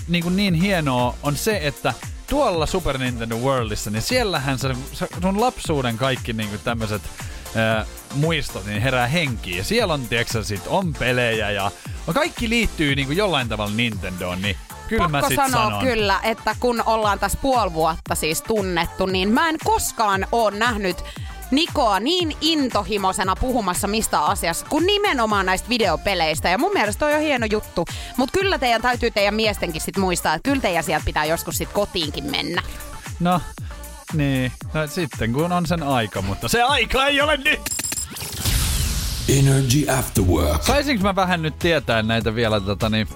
niinku 0.07 0.29
niin 0.29 0.53
hienoa, 0.53 1.15
on 1.23 1.37
se, 1.37 1.59
että 1.63 1.93
tuolla 2.29 2.65
Super 2.65 2.97
Nintendo 2.97 3.37
Worldissa, 3.37 3.91
niin 3.91 4.01
siellähän 4.01 4.59
se, 4.59 4.75
se 4.93 5.07
sun 5.21 5.41
lapsuuden 5.41 5.97
kaikki 5.97 6.33
niinku 6.33 6.57
tämmöiset 6.57 7.01
ää, 7.55 7.85
muistot 8.15 8.65
niin 8.65 8.81
herää 8.81 9.07
henkiin. 9.07 9.57
Ja 9.57 9.63
siellä 9.63 9.93
on, 9.93 10.07
tiedätkö, 10.07 10.43
sit 10.43 10.67
on 10.67 10.93
pelejä 10.93 11.51
ja 11.51 11.71
kaikki 12.13 12.49
liittyy 12.49 12.95
niinku 12.95 13.13
jollain 13.13 13.49
tavalla 13.49 13.75
Nintendoon, 13.75 14.41
niin 14.41 14.57
kyllä 14.87 15.07
mä 15.07 15.21
Pakko 15.21 15.27
sit 15.27 15.35
sanoa 15.35 15.63
sanon. 15.65 15.83
kyllä, 15.83 16.19
että 16.23 16.55
kun 16.59 16.83
ollaan 16.85 17.19
tässä 17.19 17.39
puoli 17.41 17.73
vuotta 17.73 18.15
siis 18.15 18.41
tunnettu, 18.41 19.05
niin 19.05 19.29
mä 19.29 19.49
en 19.49 19.55
koskaan 19.63 20.27
ole 20.31 20.57
nähnyt 20.57 20.97
Nikoa 21.51 21.99
niin 21.99 22.37
intohimoisena 22.41 23.35
puhumassa 23.35 23.87
mistä 23.87 24.19
asiassa 24.19 24.65
kuin 24.69 24.85
nimenomaan 24.85 25.45
näistä 25.45 25.69
videopeleistä. 25.69 26.49
Ja 26.49 26.57
mun 26.57 26.73
mielestä 26.73 26.99
toi 26.99 27.13
on 27.13 27.21
hieno 27.21 27.45
juttu. 27.51 27.85
Mutta 28.17 28.39
kyllä 28.39 28.57
teidän 28.57 28.81
täytyy 28.81 29.11
teidän 29.11 29.35
miestenkin 29.35 29.81
sit 29.81 29.97
muistaa, 29.97 30.33
että 30.33 30.49
kyllä 30.49 30.61
teidän 30.61 30.83
sieltä 30.83 31.05
pitää 31.05 31.25
joskus 31.25 31.57
sit 31.57 31.69
kotiinkin 31.69 32.31
mennä. 32.31 32.61
No, 33.19 33.41
niin. 34.13 34.51
No 34.73 34.87
sitten 34.87 35.33
kun 35.33 35.51
on 35.51 35.65
sen 35.65 35.83
aika, 35.83 36.21
mutta 36.21 36.47
se 36.47 36.63
aika 36.63 37.05
ei 37.07 37.21
ole 37.21 37.37
nyt! 37.37 37.61
Energy 39.29 39.91
After 39.99 40.23
Work. 40.23 40.63
Saisinko 40.63 41.03
mä 41.03 41.15
vähän 41.15 41.41
nyt 41.41 41.59
tietää 41.59 42.03
näitä 42.03 42.35
vielä 42.35 42.59
tota, 42.59 42.89
niin, 42.89 43.07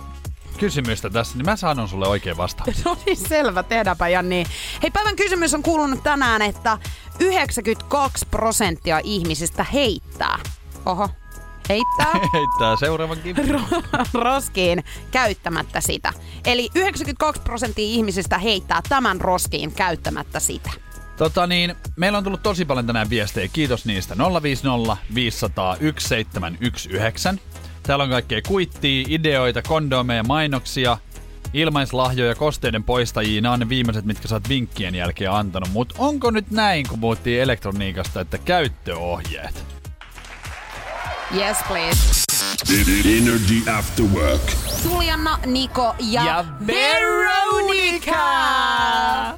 kysymystä 0.60 1.10
tässä, 1.10 1.38
niin 1.38 1.46
mä 1.46 1.56
sanon 1.56 1.90
sulle 1.90 2.08
oikein 2.08 2.38
vastauksen. 2.38 2.84
No 2.86 2.98
niin, 3.06 3.18
selvä, 3.18 3.64
tehdäänpä 3.64 4.08
Janni. 4.08 4.46
Hei, 4.84 4.92
päivän 4.92 5.16
kysymys 5.16 5.54
on 5.54 5.64
kuulunut 5.64 6.04
tänään, 6.04 6.42
että 6.42 6.78
92 7.20 8.26
prosenttia 8.32 9.00
ihmisistä 9.04 9.64
heittää. 9.64 10.40
Oho, 10.86 11.10
heittää 11.70 12.14
Heittää 12.34 12.76
seuraavankin. 12.80 13.36
roskiin 14.14 14.84
käyttämättä 15.12 15.82
sitä. 15.82 16.14
Eli 16.46 16.70
92 16.76 17.42
prosenttia 17.42 17.86
ihmisistä 17.86 18.38
heittää 18.38 18.82
tämän 18.90 19.22
roskiin 19.22 19.72
käyttämättä 19.72 20.40
sitä. 20.40 20.70
Tota 21.18 21.48
niin, 21.48 21.76
meillä 21.96 22.18
on 22.18 22.24
tullut 22.24 22.44
tosi 22.44 22.66
paljon 22.66 22.88
tänään 22.88 23.10
viestejä. 23.10 23.48
Kiitos 23.48 23.86
niistä. 23.86 24.16
050 24.44 24.98
500 25.16 25.76
1719. 25.76 27.49
Täällä 27.90 28.04
on 28.04 28.10
kaikkea 28.10 28.42
kuittia, 28.48 29.06
ideoita, 29.10 29.62
kondomeja, 29.62 30.24
mainoksia, 30.24 30.98
ilmaislahjoja, 31.54 32.36
kosteiden 32.36 32.84
poistajia. 32.84 33.42
Nämä 33.42 33.54
on 33.54 33.60
ne 33.60 33.70
viimeiset, 33.70 34.06
mitkä 34.06 34.28
sä 34.28 34.36
oot 34.36 34.50
vinkkien 34.50 34.96
jälkeen 34.96 35.32
antanut. 35.32 35.70
Mutta 35.74 35.96
onko 35.98 36.32
nyt 36.32 36.52
näin, 36.52 36.88
kun 36.90 37.00
puhuttiin 37.00 37.42
elektroniikasta, 37.42 38.22
että 38.22 38.38
käyttöohjeet? 38.38 39.66
Yes, 41.36 41.58
please. 41.68 42.24
Energy 43.18 43.72
After 43.78 44.06
Work. 44.06 44.42
Juliana, 44.86 45.40
Niko 45.46 45.96
ja, 46.00 46.26
Ja 46.26 46.46
Veronica! 46.68 48.18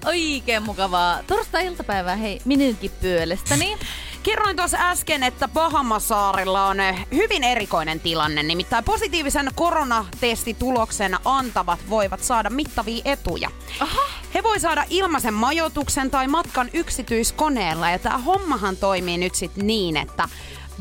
Oikein 0.06 0.64
mukavaa 0.64 1.20
torstai-iltapäivää 1.28 2.16
hei 2.16 2.42
minunkin 2.46 2.92
puolestani. 3.02 3.78
Kerroin 4.24 4.56
tuossa 4.56 4.78
äsken, 4.82 5.24
että 5.24 5.48
Bahamasaarilla 5.48 6.66
on 6.66 6.80
eh, 6.80 7.06
hyvin 7.12 7.44
erikoinen 7.44 8.00
tilanne. 8.00 8.44
Nimittäin 8.44 8.84
positiivisen 8.84 9.52
koronatestituloksen 9.56 11.18
antavat 11.26 11.80
voivat 11.90 12.24
saada 12.24 12.50
mittavia 12.50 13.02
etuja. 13.06 13.50
Aha. 13.80 14.02
He 14.34 14.44
voi 14.44 14.60
saada 14.60 14.86
ilmaisen 14.90 15.34
majoituksen 15.34 16.12
tai 16.12 16.28
matkan 16.28 16.70
yksityiskoneella. 16.74 17.90
Ja 17.90 18.00
tämä 18.00 18.18
hommahan 18.18 18.78
toimii 18.78 19.18
nyt 19.18 19.36
sitten 19.36 19.68
niin, 19.68 19.98
että 19.98 20.30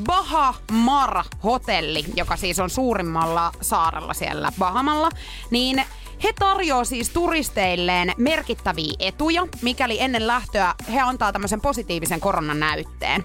Baha 0.05 0.55
Mar 0.73 1.25
Hotelli, 1.45 2.05
joka 2.17 2.37
siis 2.37 2.59
on 2.59 2.71
suurimmalla 2.71 3.53
saarella 3.61 4.15
siellä 4.15 4.53
Bahamalla, 4.59 5.11
niin 5.51 5.83
he 6.25 6.33
tarjoaa 6.39 6.85
siis 6.85 7.11
turisteilleen 7.11 8.13
merkittäviä 8.17 8.95
etuja, 8.99 9.47
mikäli 9.63 10.01
ennen 10.01 10.27
lähtöä 10.27 10.75
he 10.93 11.01
antaa 11.01 11.33
tämmöisen 11.33 11.61
positiivisen 11.61 12.21
koronanäytteen. 12.21 13.25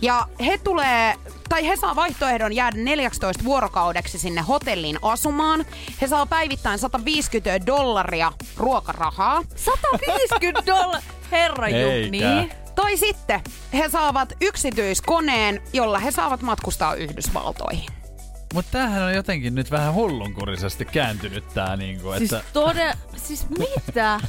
Ja 0.00 0.28
he 0.46 0.58
tulee, 0.58 1.14
tai 1.48 1.66
he 1.68 1.76
saa 1.76 1.96
vaihtoehdon 1.96 2.52
jäädä 2.52 2.76
14 2.78 3.44
vuorokaudeksi 3.44 4.18
sinne 4.18 4.40
hotelliin 4.40 4.98
asumaan. 5.02 5.64
He 6.00 6.08
saa 6.08 6.26
päivittäin 6.26 6.78
150 6.78 7.66
dollaria 7.66 8.32
ruokarahaa. 8.56 9.42
150 9.56 10.62
dollaria, 10.72 11.08
herra. 11.32 11.66
Eikä. 11.66 12.56
Tai 12.74 12.96
sitten 12.96 13.40
he 13.74 13.88
saavat 13.88 14.32
yksityiskoneen, 14.40 15.62
jolla 15.72 15.98
he 15.98 16.10
saavat 16.10 16.42
matkustaa 16.42 16.94
Yhdysvaltoihin. 16.94 18.03
Mutta 18.54 18.70
tämähän 18.72 19.02
on 19.02 19.14
jotenkin 19.14 19.54
nyt 19.54 19.70
vähän 19.70 19.94
hullunkurisesti 19.94 20.84
kääntynyt 20.84 21.44
tää 21.54 21.76
niinku, 21.76 22.12
Siis 22.18 22.32
että... 22.32 22.44
todella, 22.52 22.94
siis 23.16 23.46
mitä? 23.58 24.20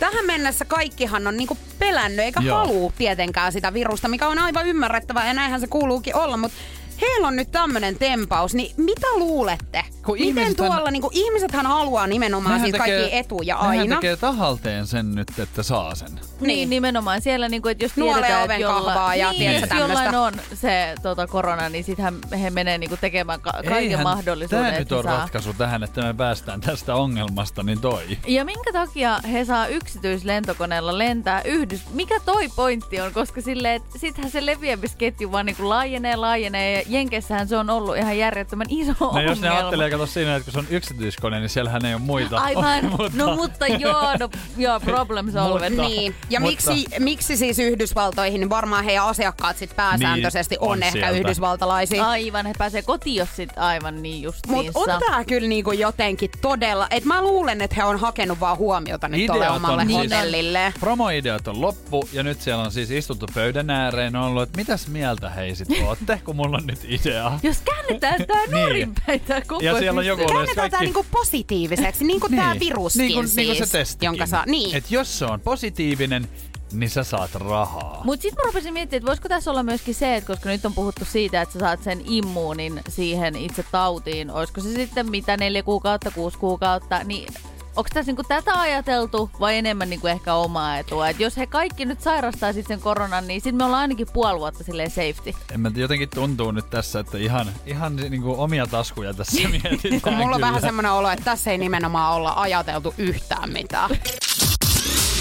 Tähän 0.00 0.26
mennessä 0.26 0.64
kaikkihan 0.64 1.26
on 1.26 1.36
niinku 1.36 1.58
pelännyt 1.78 2.24
eikä 2.24 2.40
Joo. 2.40 2.58
halua 2.58 2.92
tietenkään 2.98 3.52
sitä 3.52 3.74
virusta, 3.74 4.08
mikä 4.08 4.28
on 4.28 4.38
aivan 4.38 4.66
ymmärrettävää 4.66 5.26
ja 5.26 5.34
näinhän 5.34 5.60
se 5.60 5.66
kuuluukin 5.66 6.16
olla, 6.16 6.36
mutta 6.36 6.58
heillä 7.00 7.28
on 7.28 7.36
nyt 7.36 7.50
tämmönen 7.50 7.98
tempaus, 7.98 8.54
niin 8.54 8.74
mitä 8.76 9.06
luulette? 9.14 9.84
Kun 10.06 10.18
Miten 10.18 10.56
tuolla, 10.56 10.90
niinku, 10.90 11.10
ihmisethän 11.12 11.66
haluaa 11.66 12.06
nimenomaan 12.06 12.54
Nehän 12.54 12.70
siis 12.70 12.78
kaikkia 12.78 13.18
etuja 13.18 13.54
nehän 13.54 13.68
aina. 13.78 13.96
tekee 13.96 14.16
tahalteen 14.16 14.86
sen 14.86 15.14
nyt, 15.14 15.38
että 15.38 15.62
saa 15.62 15.94
sen. 15.94 16.20
Niin, 16.40 16.70
nimenomaan 16.70 17.20
siellä, 17.20 17.48
niinku, 17.48 17.68
että 17.68 17.84
jos 17.84 17.92
tiedetään, 17.92 18.44
oven 18.44 18.54
että 18.54 18.62
jolla, 18.62 18.84
kahvaa 18.92 19.14
ja 19.14 19.32
niin, 19.32 19.60
jos 19.60 19.70
jollain 19.78 20.14
on 20.14 20.32
se 20.54 20.94
tota, 21.02 21.26
korona, 21.26 21.68
niin 21.68 21.84
sittenhän 21.84 22.14
he 22.40 22.50
menee 22.50 22.78
niinku, 22.78 22.96
tekemään 22.96 23.40
ka- 23.40 23.52
kaiken 23.52 23.72
Eihän 23.72 24.02
mahdollisuuden, 24.02 24.64
Tämä 24.64 24.70
nyt 24.72 24.80
että 24.82 24.96
on 24.96 25.02
saa. 25.04 25.18
ratkaisu 25.18 25.52
tähän, 25.52 25.82
että 25.82 26.02
me 26.02 26.14
päästään 26.14 26.60
tästä 26.60 26.94
ongelmasta, 26.94 27.62
niin 27.62 27.80
toi. 27.80 28.18
Ja 28.26 28.44
minkä 28.44 28.72
takia 28.72 29.18
he 29.32 29.44
saa 29.44 29.66
yksityislentokoneella 29.66 30.98
lentää 30.98 31.42
yhdys... 31.42 31.80
Mikä 31.92 32.20
toi 32.24 32.48
pointti 32.56 33.00
on? 33.00 33.12
Koska 33.12 33.40
silleen, 33.40 33.74
että 33.76 33.98
sittenhän 33.98 34.32
se 34.32 34.46
leviämisketju 34.46 35.32
vaan 35.32 35.46
niinku 35.46 35.68
laajenee, 35.68 36.16
laajenee. 36.16 36.72
Ja 36.78 36.83
Jenkessähän 36.88 37.48
se 37.48 37.56
on 37.56 37.70
ollut 37.70 37.96
ihan 37.96 38.18
järjettömän 38.18 38.66
iso 38.70 38.92
No 39.00 39.06
ongelma. 39.08 39.30
jos 39.30 39.40
ne 39.40 39.48
ajattelee, 39.48 39.90
kato 39.90 40.06
siinä, 40.06 40.36
että 40.36 40.44
kun 40.44 40.52
se 40.52 40.58
on 40.58 40.66
yksityiskone, 40.76 41.40
niin 41.40 41.48
siellähän 41.48 41.84
ei 41.84 41.94
ole 41.94 42.02
muita. 42.02 42.36
Aivan. 42.36 42.84
mutta, 42.90 43.10
No 43.14 43.36
mutta 43.36 43.66
joo, 43.66 44.16
no, 44.20 44.28
joo 44.56 44.80
problem 44.80 45.32
solved. 45.32 45.70
Mutta- 45.70 45.88
Niin, 45.88 46.14
ja 46.30 46.40
Mutta- 46.40 46.70
miksi, 46.72 46.86
miksi 46.98 47.36
siis 47.36 47.58
Yhdysvaltoihin, 47.58 48.40
niin 48.40 48.50
varmaan 48.50 48.84
heidän 48.84 49.04
asiakkaat 49.04 49.56
sit 49.56 49.76
pääsääntöisesti 49.76 50.54
Niin, 50.54 50.62
on, 50.62 50.68
on 50.70 50.82
ehkä 50.82 50.92
sieltä. 50.98 51.10
yhdysvaltalaisia. 51.18 52.06
Aivan, 52.08 52.46
he 52.46 52.52
pääsee 52.58 52.82
kotiin, 52.82 53.16
jos 53.16 53.36
sit 53.36 53.50
aivan 53.58 54.02
niin 54.02 54.22
justiinsa. 54.22 54.72
Mutta 54.78 54.94
on 54.94 55.00
tää 55.10 55.24
kyllä 55.24 55.48
niinku 55.48 55.72
jotenkin 55.72 56.30
todella, 56.40 56.86
että 56.90 57.08
mä 57.08 57.22
luulen, 57.22 57.60
että 57.60 57.76
he 57.76 57.84
on 57.84 57.98
hakenut 58.00 58.40
vaan 58.40 58.56
huomiota 58.56 59.08
nyt 59.08 59.26
tuolle 59.26 59.44
Ideat 59.44 59.56
omalle 59.56 59.82
on 59.82 59.88
siis- 59.88 59.98
hotellille. 59.98 60.72
Promoideat 60.80 61.48
on 61.48 61.60
loppu 61.60 62.08
ja 62.12 62.22
nyt 62.22 62.40
siellä 62.40 62.62
on 62.64 62.72
siis 62.72 62.90
istuttu 62.90 63.26
pöydän 63.34 63.70
ääreen 63.70 64.16
on 64.16 64.22
ollut, 64.22 64.42
että 64.42 64.56
mitäs 64.56 64.88
mieltä 64.88 65.30
hei 65.30 65.56
sit 65.56 65.68
ootte, 65.86 66.20
kun 66.24 66.36
mulla 66.36 66.56
on 66.56 66.66
nyt 66.66 66.73
idea. 66.88 67.38
Jos 67.42 67.56
käännetään 67.64 68.26
tää 68.26 68.36
Niin. 68.46 68.50
nuorinpäin 68.50 69.20
tää 69.20 69.40
koko 69.40 69.64
Ja 69.64 69.78
siellä 69.78 69.98
on 69.98 70.06
joku 70.06 70.24
Käännetään 70.26 70.54
tää 70.56 70.78
kaikki... 70.78 70.84
niinku 70.84 71.06
positiiviseksi, 71.10 72.04
niin 72.04 72.20
kuin 72.20 72.36
tää 72.36 72.56
viruskin 72.60 73.00
niin 73.00 73.14
kuin, 73.14 73.28
siis. 73.28 73.36
niin 73.36 73.56
kuin 73.56 73.66
se 73.66 73.78
testikin. 73.78 74.06
Jonka 74.06 74.26
saa, 74.26 74.44
niin. 74.46 74.76
Et 74.76 74.90
jos 74.90 75.18
se 75.18 75.24
on 75.24 75.40
positiivinen, 75.40 76.28
niin 76.72 76.90
sä 76.90 77.04
saat 77.04 77.34
rahaa. 77.34 78.00
Mut 78.04 78.20
sit 78.22 78.34
mä 78.34 78.42
rupesin 78.46 78.72
miettimään, 78.72 78.98
että 78.98 79.08
voisiko 79.08 79.28
tässä 79.28 79.50
olla 79.50 79.62
myöskin 79.62 79.94
se, 79.94 80.16
että 80.16 80.26
koska 80.26 80.48
nyt 80.48 80.64
on 80.64 80.74
puhuttu 80.74 81.04
siitä, 81.04 81.42
että 81.42 81.52
sä 81.52 81.58
saat 81.58 81.82
sen 81.82 82.00
immuunin 82.04 82.80
siihen 82.88 83.36
itse 83.36 83.64
tautiin, 83.72 84.30
olisiko 84.30 84.60
se 84.60 84.72
sitten 84.74 85.10
mitä 85.10 85.36
neljä 85.36 85.62
kuukautta, 85.62 86.10
kuusi 86.10 86.38
kuukautta, 86.38 87.04
niin 87.04 87.34
onko 87.76 87.88
tässä 87.94 88.10
niinku 88.10 88.22
tätä 88.28 88.60
ajateltu 88.60 89.30
vai 89.40 89.58
enemmän 89.58 89.90
niinku 89.90 90.06
ehkä 90.06 90.34
omaa 90.34 90.78
etua? 90.78 91.08
Et 91.08 91.20
jos 91.20 91.36
he 91.36 91.46
kaikki 91.46 91.84
nyt 91.84 92.00
sairastaa 92.00 92.52
sit 92.52 92.66
sen 92.66 92.80
koronan, 92.80 93.26
niin 93.26 93.40
sitten 93.40 93.56
me 93.56 93.64
ollaan 93.64 93.80
ainakin 93.80 94.06
puoli 94.12 94.38
vuotta 94.38 94.64
silleen 94.64 94.90
safety. 94.90 95.34
En 95.52 95.60
mä, 95.60 95.70
jotenkin 95.74 96.08
tuntuu 96.08 96.50
nyt 96.50 96.70
tässä, 96.70 97.00
että 97.00 97.18
ihan, 97.18 97.46
ihan 97.66 97.96
niinku 97.96 98.34
omia 98.42 98.66
taskuja 98.66 99.14
tässä 99.14 99.48
mietitään 99.48 100.00
Kun 100.00 100.12
mulla 100.12 100.26
on 100.26 100.32
kyllä. 100.34 100.46
vähän 100.46 100.60
semmoinen 100.60 100.92
olo, 100.92 101.10
että 101.10 101.24
tässä 101.24 101.50
ei 101.50 101.58
nimenomaan 101.58 102.14
olla 102.14 102.32
ajateltu 102.36 102.94
yhtään 102.98 103.50
mitään. 103.52 103.90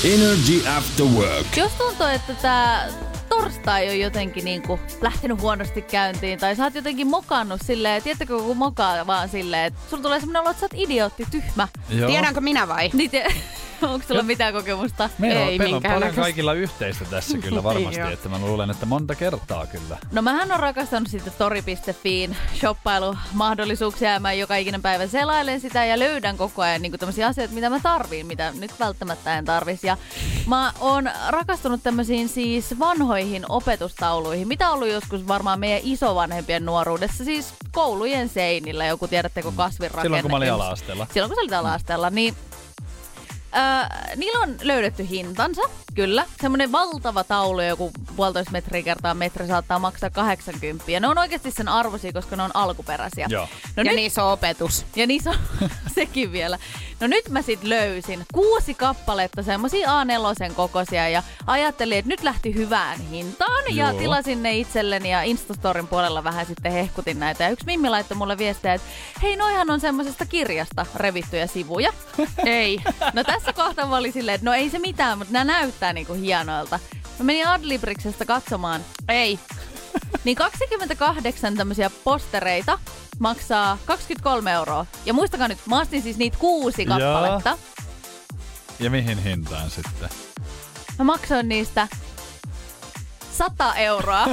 Energy 0.03 0.67
After 0.77 1.05
Work. 1.05 1.57
Jos 1.57 1.71
tuntuu, 1.71 2.05
että 2.05 2.33
tämä 2.33 2.87
torstai 3.37 3.89
on 3.89 3.99
jotenkin 3.99 4.45
niinku 4.45 4.79
lähtenyt 5.01 5.41
huonosti 5.41 5.81
käyntiin, 5.81 6.39
tai 6.39 6.55
sä 6.55 6.63
oot 6.63 6.75
jotenkin 6.75 7.07
mokannut 7.07 7.61
silleen, 7.65 8.03
tiedättekö 8.03 8.37
kun 8.37 8.57
mokaa 8.57 9.07
vaan 9.07 9.29
silleen, 9.29 9.65
että 9.65 9.79
sulla 9.89 10.03
tulee 10.03 10.19
semmoinen 10.19 10.41
olo, 10.41 10.49
että 10.49 10.59
sä 10.59 10.65
oot 10.65 10.81
idiootti, 10.81 11.25
tyhmä. 11.31 11.67
Joo. 11.89 12.09
Tiedänkö 12.09 12.41
minä 12.41 12.67
vai? 12.67 12.89
Niin 12.93 13.09
te, 13.11 13.25
Onko 13.81 14.05
sulla 14.07 14.23
mitään 14.23 14.53
kokemusta? 14.53 15.09
Meillä 15.17 15.41
on, 15.41 15.47
Ei 15.47 15.57
meillä 15.57 15.75
on 15.75 15.81
paljon 15.83 15.93
minkäännäköistä. 15.93 16.21
kaikilla 16.21 16.53
yhteistä 16.53 17.05
tässä 17.05 17.37
kyllä 17.37 17.63
varmasti, 17.69 17.99
Joo. 17.99 18.09
että 18.09 18.29
mä 18.29 18.39
luulen, 18.39 18.69
että 18.69 18.85
monta 18.85 19.15
kertaa 19.15 19.67
kyllä. 19.67 19.97
No 20.11 20.21
mähän 20.21 20.51
on 20.51 20.59
rakastanut 20.59 21.09
sitten 21.09 21.33
tori.fiin 21.37 22.35
shoppailumahdollisuuksia 22.59 24.11
ja 24.11 24.19
mä 24.19 24.33
joka 24.33 24.55
ikinen 24.55 24.81
päivä 24.81 25.07
selailen 25.07 25.59
sitä 25.59 25.85
ja 25.85 25.99
löydän 25.99 26.37
koko 26.37 26.61
ajan 26.61 26.81
niin 26.81 26.99
tämmöisiä 26.99 27.27
asioita, 27.27 27.53
mitä 27.53 27.69
mä 27.69 27.79
tarviin, 27.83 28.25
mitä 28.25 28.53
nyt 28.59 28.71
välttämättä 28.79 29.37
en 29.37 29.45
tarvis. 29.45 29.83
Ja 29.83 29.97
mä 30.47 30.73
oon 30.79 31.09
rakastunut 31.27 31.83
tämmöisiin 31.83 32.29
siis 32.29 32.79
vanhoihin 32.79 33.22
opetustauluihin, 33.49 34.47
mitä 34.47 34.67
on 34.67 34.73
ollut 34.73 34.87
joskus 34.87 35.27
varmaan 35.27 35.59
meidän 35.59 35.79
isovanhempien 35.83 36.65
nuoruudessa, 36.65 37.23
siis 37.25 37.53
koulujen 37.71 38.29
seinillä, 38.29 38.85
joku 38.85 39.07
tiedättekö 39.07 39.51
kasvinrakenne. 39.55 40.03
Silloin 40.03 40.21
kun 40.21 40.31
mä 40.31 40.37
olin 40.37 40.51
ala-asteella. 40.51 41.07
Silloin 41.13 41.29
kun 41.29 41.35
sä 41.35 41.41
olit 41.41 41.53
ala-asteella, 41.53 42.09
niin 42.09 42.35
Öö, 43.55 44.15
niillä 44.15 44.39
on 44.39 44.55
löydetty 44.61 45.09
hintansa, 45.09 45.61
kyllä. 45.93 46.25
Semmoinen 46.41 46.71
valtava 46.71 47.23
taulu, 47.23 47.61
joku 47.61 47.91
puolitoista 48.15 48.51
metriä 48.51 48.81
kertaa 48.83 49.13
metri 49.13 49.47
saattaa 49.47 49.79
maksaa 49.79 50.09
80. 50.09 50.91
Ja 50.91 50.99
ne 50.99 51.07
on 51.07 51.17
oikeasti 51.17 51.51
sen 51.51 51.67
arvoisia, 51.67 52.13
koska 52.13 52.35
ne 52.35 52.43
on 52.43 52.51
alkuperäisiä. 52.53 53.27
Joo. 53.29 53.47
No 53.75 53.83
ja 53.83 53.83
nyt, 53.83 53.95
niissä 53.95 54.23
on 54.23 54.31
opetus. 54.33 54.85
ja 54.95 55.07
niissä 55.07 55.29
on 55.29 55.37
sekin 55.95 56.31
vielä. 56.31 56.57
No 56.99 57.07
nyt 57.07 57.29
mä 57.29 57.41
sit 57.41 57.63
löysin 57.63 58.25
kuusi 58.33 58.73
kappaletta 58.73 59.43
semmosia 59.43 59.87
A4 60.03 60.53
kokoisia 60.53 61.09
ja 61.09 61.23
ajattelin, 61.47 61.97
että 61.97 62.09
nyt 62.09 62.23
lähti 62.23 62.55
hyvään 62.55 62.99
hintaan 62.99 63.63
ja 63.75 63.89
Joo. 63.89 63.99
tilasin 63.99 64.43
ne 64.43 64.57
itselleni 64.57 65.11
ja 65.11 65.23
Instastorin 65.23 65.87
puolella 65.87 66.23
vähän 66.23 66.45
sitten 66.45 66.71
hehkutin 66.71 67.19
näitä. 67.19 67.43
Ja 67.43 67.49
yksi 67.49 67.65
Mimmi 67.65 67.89
laittoi 67.89 68.17
mulle 68.17 68.37
viestejä, 68.37 68.73
että 68.73 68.87
hei 69.21 69.35
noihan 69.35 69.69
on 69.69 69.79
semmoisesta 69.79 70.25
kirjasta 70.25 70.85
revittyjä 70.95 71.47
sivuja. 71.47 71.93
Ei. 72.45 72.79
No 73.13 73.23
tässä 73.23 73.42
kohtaa 73.51 73.87
mä 73.87 73.97
olin 73.97 74.13
silleen, 74.13 74.35
että 74.35 74.45
no 74.45 74.53
ei 74.53 74.69
se 74.69 74.79
mitään, 74.79 75.17
mutta 75.17 75.33
nämä 75.33 75.45
näyttää 75.45 75.93
niinku 75.93 76.13
hienoilta. 76.13 76.79
Mä 77.19 77.25
menin 77.25 77.47
Adlibriksestä 77.47 78.25
katsomaan. 78.25 78.81
Ei. 79.07 79.39
Niin 80.23 80.35
28 80.35 81.55
tämmöisiä 81.55 81.91
postereita 82.03 82.79
maksaa 83.19 83.77
23 83.85 84.51
euroa. 84.51 84.85
Ja 85.05 85.13
muistakaa 85.13 85.47
nyt, 85.47 85.57
mä 85.65 85.79
ostin 85.81 86.01
siis 86.01 86.17
niitä 86.17 86.37
kuusi 86.37 86.85
kappaletta. 86.85 87.57
Ja 88.79 88.89
mihin 88.89 89.23
hintaan 89.23 89.69
sitten? 89.69 90.09
Mä 90.99 91.03
maksoin 91.05 91.49
niistä 91.49 91.87
100 93.31 93.73
euroa. 93.75 94.25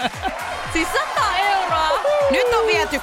siis 0.72 0.88
100 0.92 1.36
euroa! 1.38 1.88
Nyt 2.30 2.46
on 2.60 2.66
viety 2.66 2.96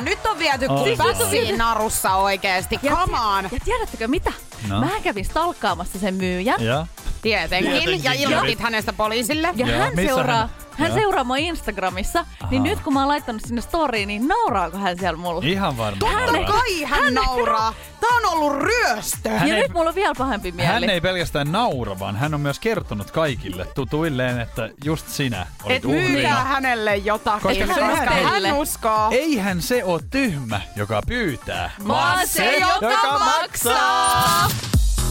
6-0. 0.00 0.02
Nyt 0.02 0.26
on 0.26 0.38
viety 0.38 0.66
oi. 0.66 0.96
pässiin 0.96 1.58
narussa 1.58 2.14
oikeesti. 2.14 2.78
Ja, 2.82 2.96
Come 2.96 3.20
on. 3.20 3.44
ja 3.44 3.58
tiedättekö 3.64 4.08
mitä? 4.08 4.32
No. 4.68 4.80
Mä 4.80 4.90
kävin 5.02 5.24
stalkkaamassa 5.24 5.98
sen 5.98 6.14
myyjän. 6.14 6.64
Ja? 6.64 6.86
Tietenkin. 7.22 7.70
Tietenkin 7.72 8.04
Ja 8.04 8.12
ilmoitit 8.12 8.60
hänestä 8.60 8.92
poliisille. 8.92 9.48
Ja 9.56 9.66
Joo, 9.66 9.78
hän 9.78 9.94
missä 9.96 10.14
seuraa, 10.14 10.36
hän- 10.36 10.48
hän, 10.78 10.88
Joo. 10.88 10.98
seuraa 10.98 11.24
mua 11.24 11.36
Instagramissa, 11.36 12.24
niin 12.50 12.62
Ahaa. 12.62 12.74
nyt 12.74 12.80
kun 12.84 12.92
mä 12.92 13.00
oon 13.00 13.08
laittanut 13.08 13.42
sinne 13.46 13.60
storyin, 13.60 14.06
niin 14.08 14.28
nauraako 14.28 14.78
hän 14.78 14.98
siellä 14.98 15.16
mulle? 15.18 15.46
Ihan 15.46 15.76
varmaan. 15.76 15.98
Totta 16.14 16.32
nauraa. 16.32 16.52
kai 16.52 16.82
hän 16.84 17.14
nauraa. 17.14 17.74
Tää 18.00 18.10
on 18.16 18.32
ollut 18.32 18.62
ryöstö. 18.62 19.30
Hän 19.30 19.48
ja 19.48 19.56
ei- 19.56 19.62
nyt 19.62 19.72
mulla 19.72 19.88
on 19.88 19.94
vielä 19.94 20.14
pahempi 20.18 20.52
mieli. 20.52 20.72
Hän 20.72 20.90
ei 20.90 21.00
pelkästään 21.00 21.52
naura, 21.52 21.98
vaan 21.98 22.16
hän 22.16 22.34
on 22.34 22.40
myös 22.40 22.58
kertonut 22.58 23.10
kaikille 23.10 23.66
tutuilleen, 23.74 24.40
että 24.40 24.68
just 24.84 25.08
sinä 25.08 25.46
olit 25.64 25.76
Et 25.76 25.84
uhrina. 25.84 26.44
hänelle 26.44 26.96
jotakin, 26.96 27.42
Koska 27.42 27.66
koska, 27.66 27.74
se 27.74 27.80
koska 27.90 28.10
hänelle. 28.14 28.48
hän 28.48 28.58
uskoo. 28.58 29.08
Eihän 29.10 29.62
se 29.62 29.84
ole 29.84 30.00
tyhmä, 30.10 30.60
joka 30.76 31.02
pyytää, 31.08 31.70
Vaan 31.88 32.26
se, 32.28 32.56
joka 32.56 33.18
maksaa. 33.18 34.48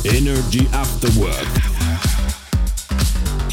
Energy 0.05 0.68
After 0.82 1.10
Work. 1.20 1.66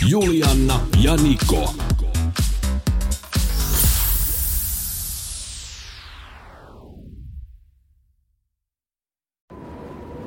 Julianna 0.07 0.81
ja 1.03 1.17
Niko. 1.17 1.75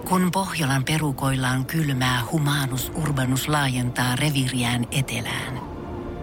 Kun 0.10 0.32
Pohjolan 0.32 0.84
perukoillaan 0.84 1.66
kylmää, 1.66 2.22
humanus 2.32 2.92
urbanus 2.96 3.48
laajentaa 3.48 4.16
reviriään 4.16 4.88
etelään. 4.92 5.62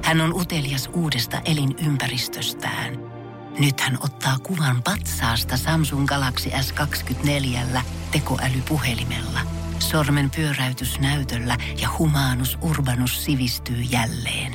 Hän 0.02 0.20
on 0.20 0.34
utelias 0.34 0.90
uudesta 0.92 1.40
elinympäristöstään. 1.44 2.94
Nyt 3.58 3.80
hän 3.80 3.98
ottaa 4.00 4.38
kuvan 4.38 4.82
patsaasta 4.82 5.56
Samsung 5.56 6.06
Galaxy 6.06 6.50
S24 6.50 7.80
tekoälypuhelimella. 8.10 9.63
Sormen 9.90 10.30
pyöräytys 10.30 11.00
näytöllä 11.00 11.56
ja 11.80 11.88
humanus 11.98 12.58
urbanus 12.62 13.24
sivistyy 13.24 13.76
jälleen. 13.76 14.54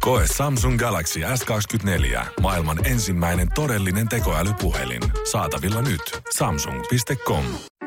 Koe 0.00 0.24
Samsung 0.36 0.78
Galaxy 0.78 1.20
S24. 1.20 2.20
Maailman 2.40 2.86
ensimmäinen 2.86 3.48
todellinen 3.54 4.08
tekoälypuhelin. 4.08 5.02
Saatavilla 5.32 5.82
nyt. 5.82 6.22
Samsung.com. 6.34 7.44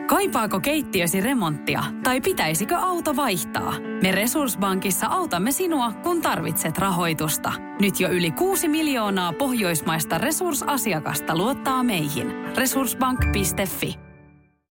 Kaipaako 0.08 0.60
keittiösi 0.60 1.22
remonttia 1.22 1.84
tai 2.04 2.22
pitäisikö 2.22 2.76
auto 2.78 3.16
vaihtaa? 3.16 3.74
Me 4.02 4.12
Resurssbankissa 4.12 5.08
autamme 5.08 5.52
sinua, 5.52 5.92
kun 5.92 6.22
tarvitset 6.22 6.78
rahoitusta. 6.78 7.52
Nyt 7.80 8.00
jo 8.00 8.10
yli 8.10 8.32
6 8.32 8.68
miljoonaa 8.68 9.34
pohjoismaista 9.34 10.18
resursasiakasta 10.18 11.38
luottaa 11.38 11.84
meihin. 11.84 12.28
Resurssbank.fi 12.58 14.05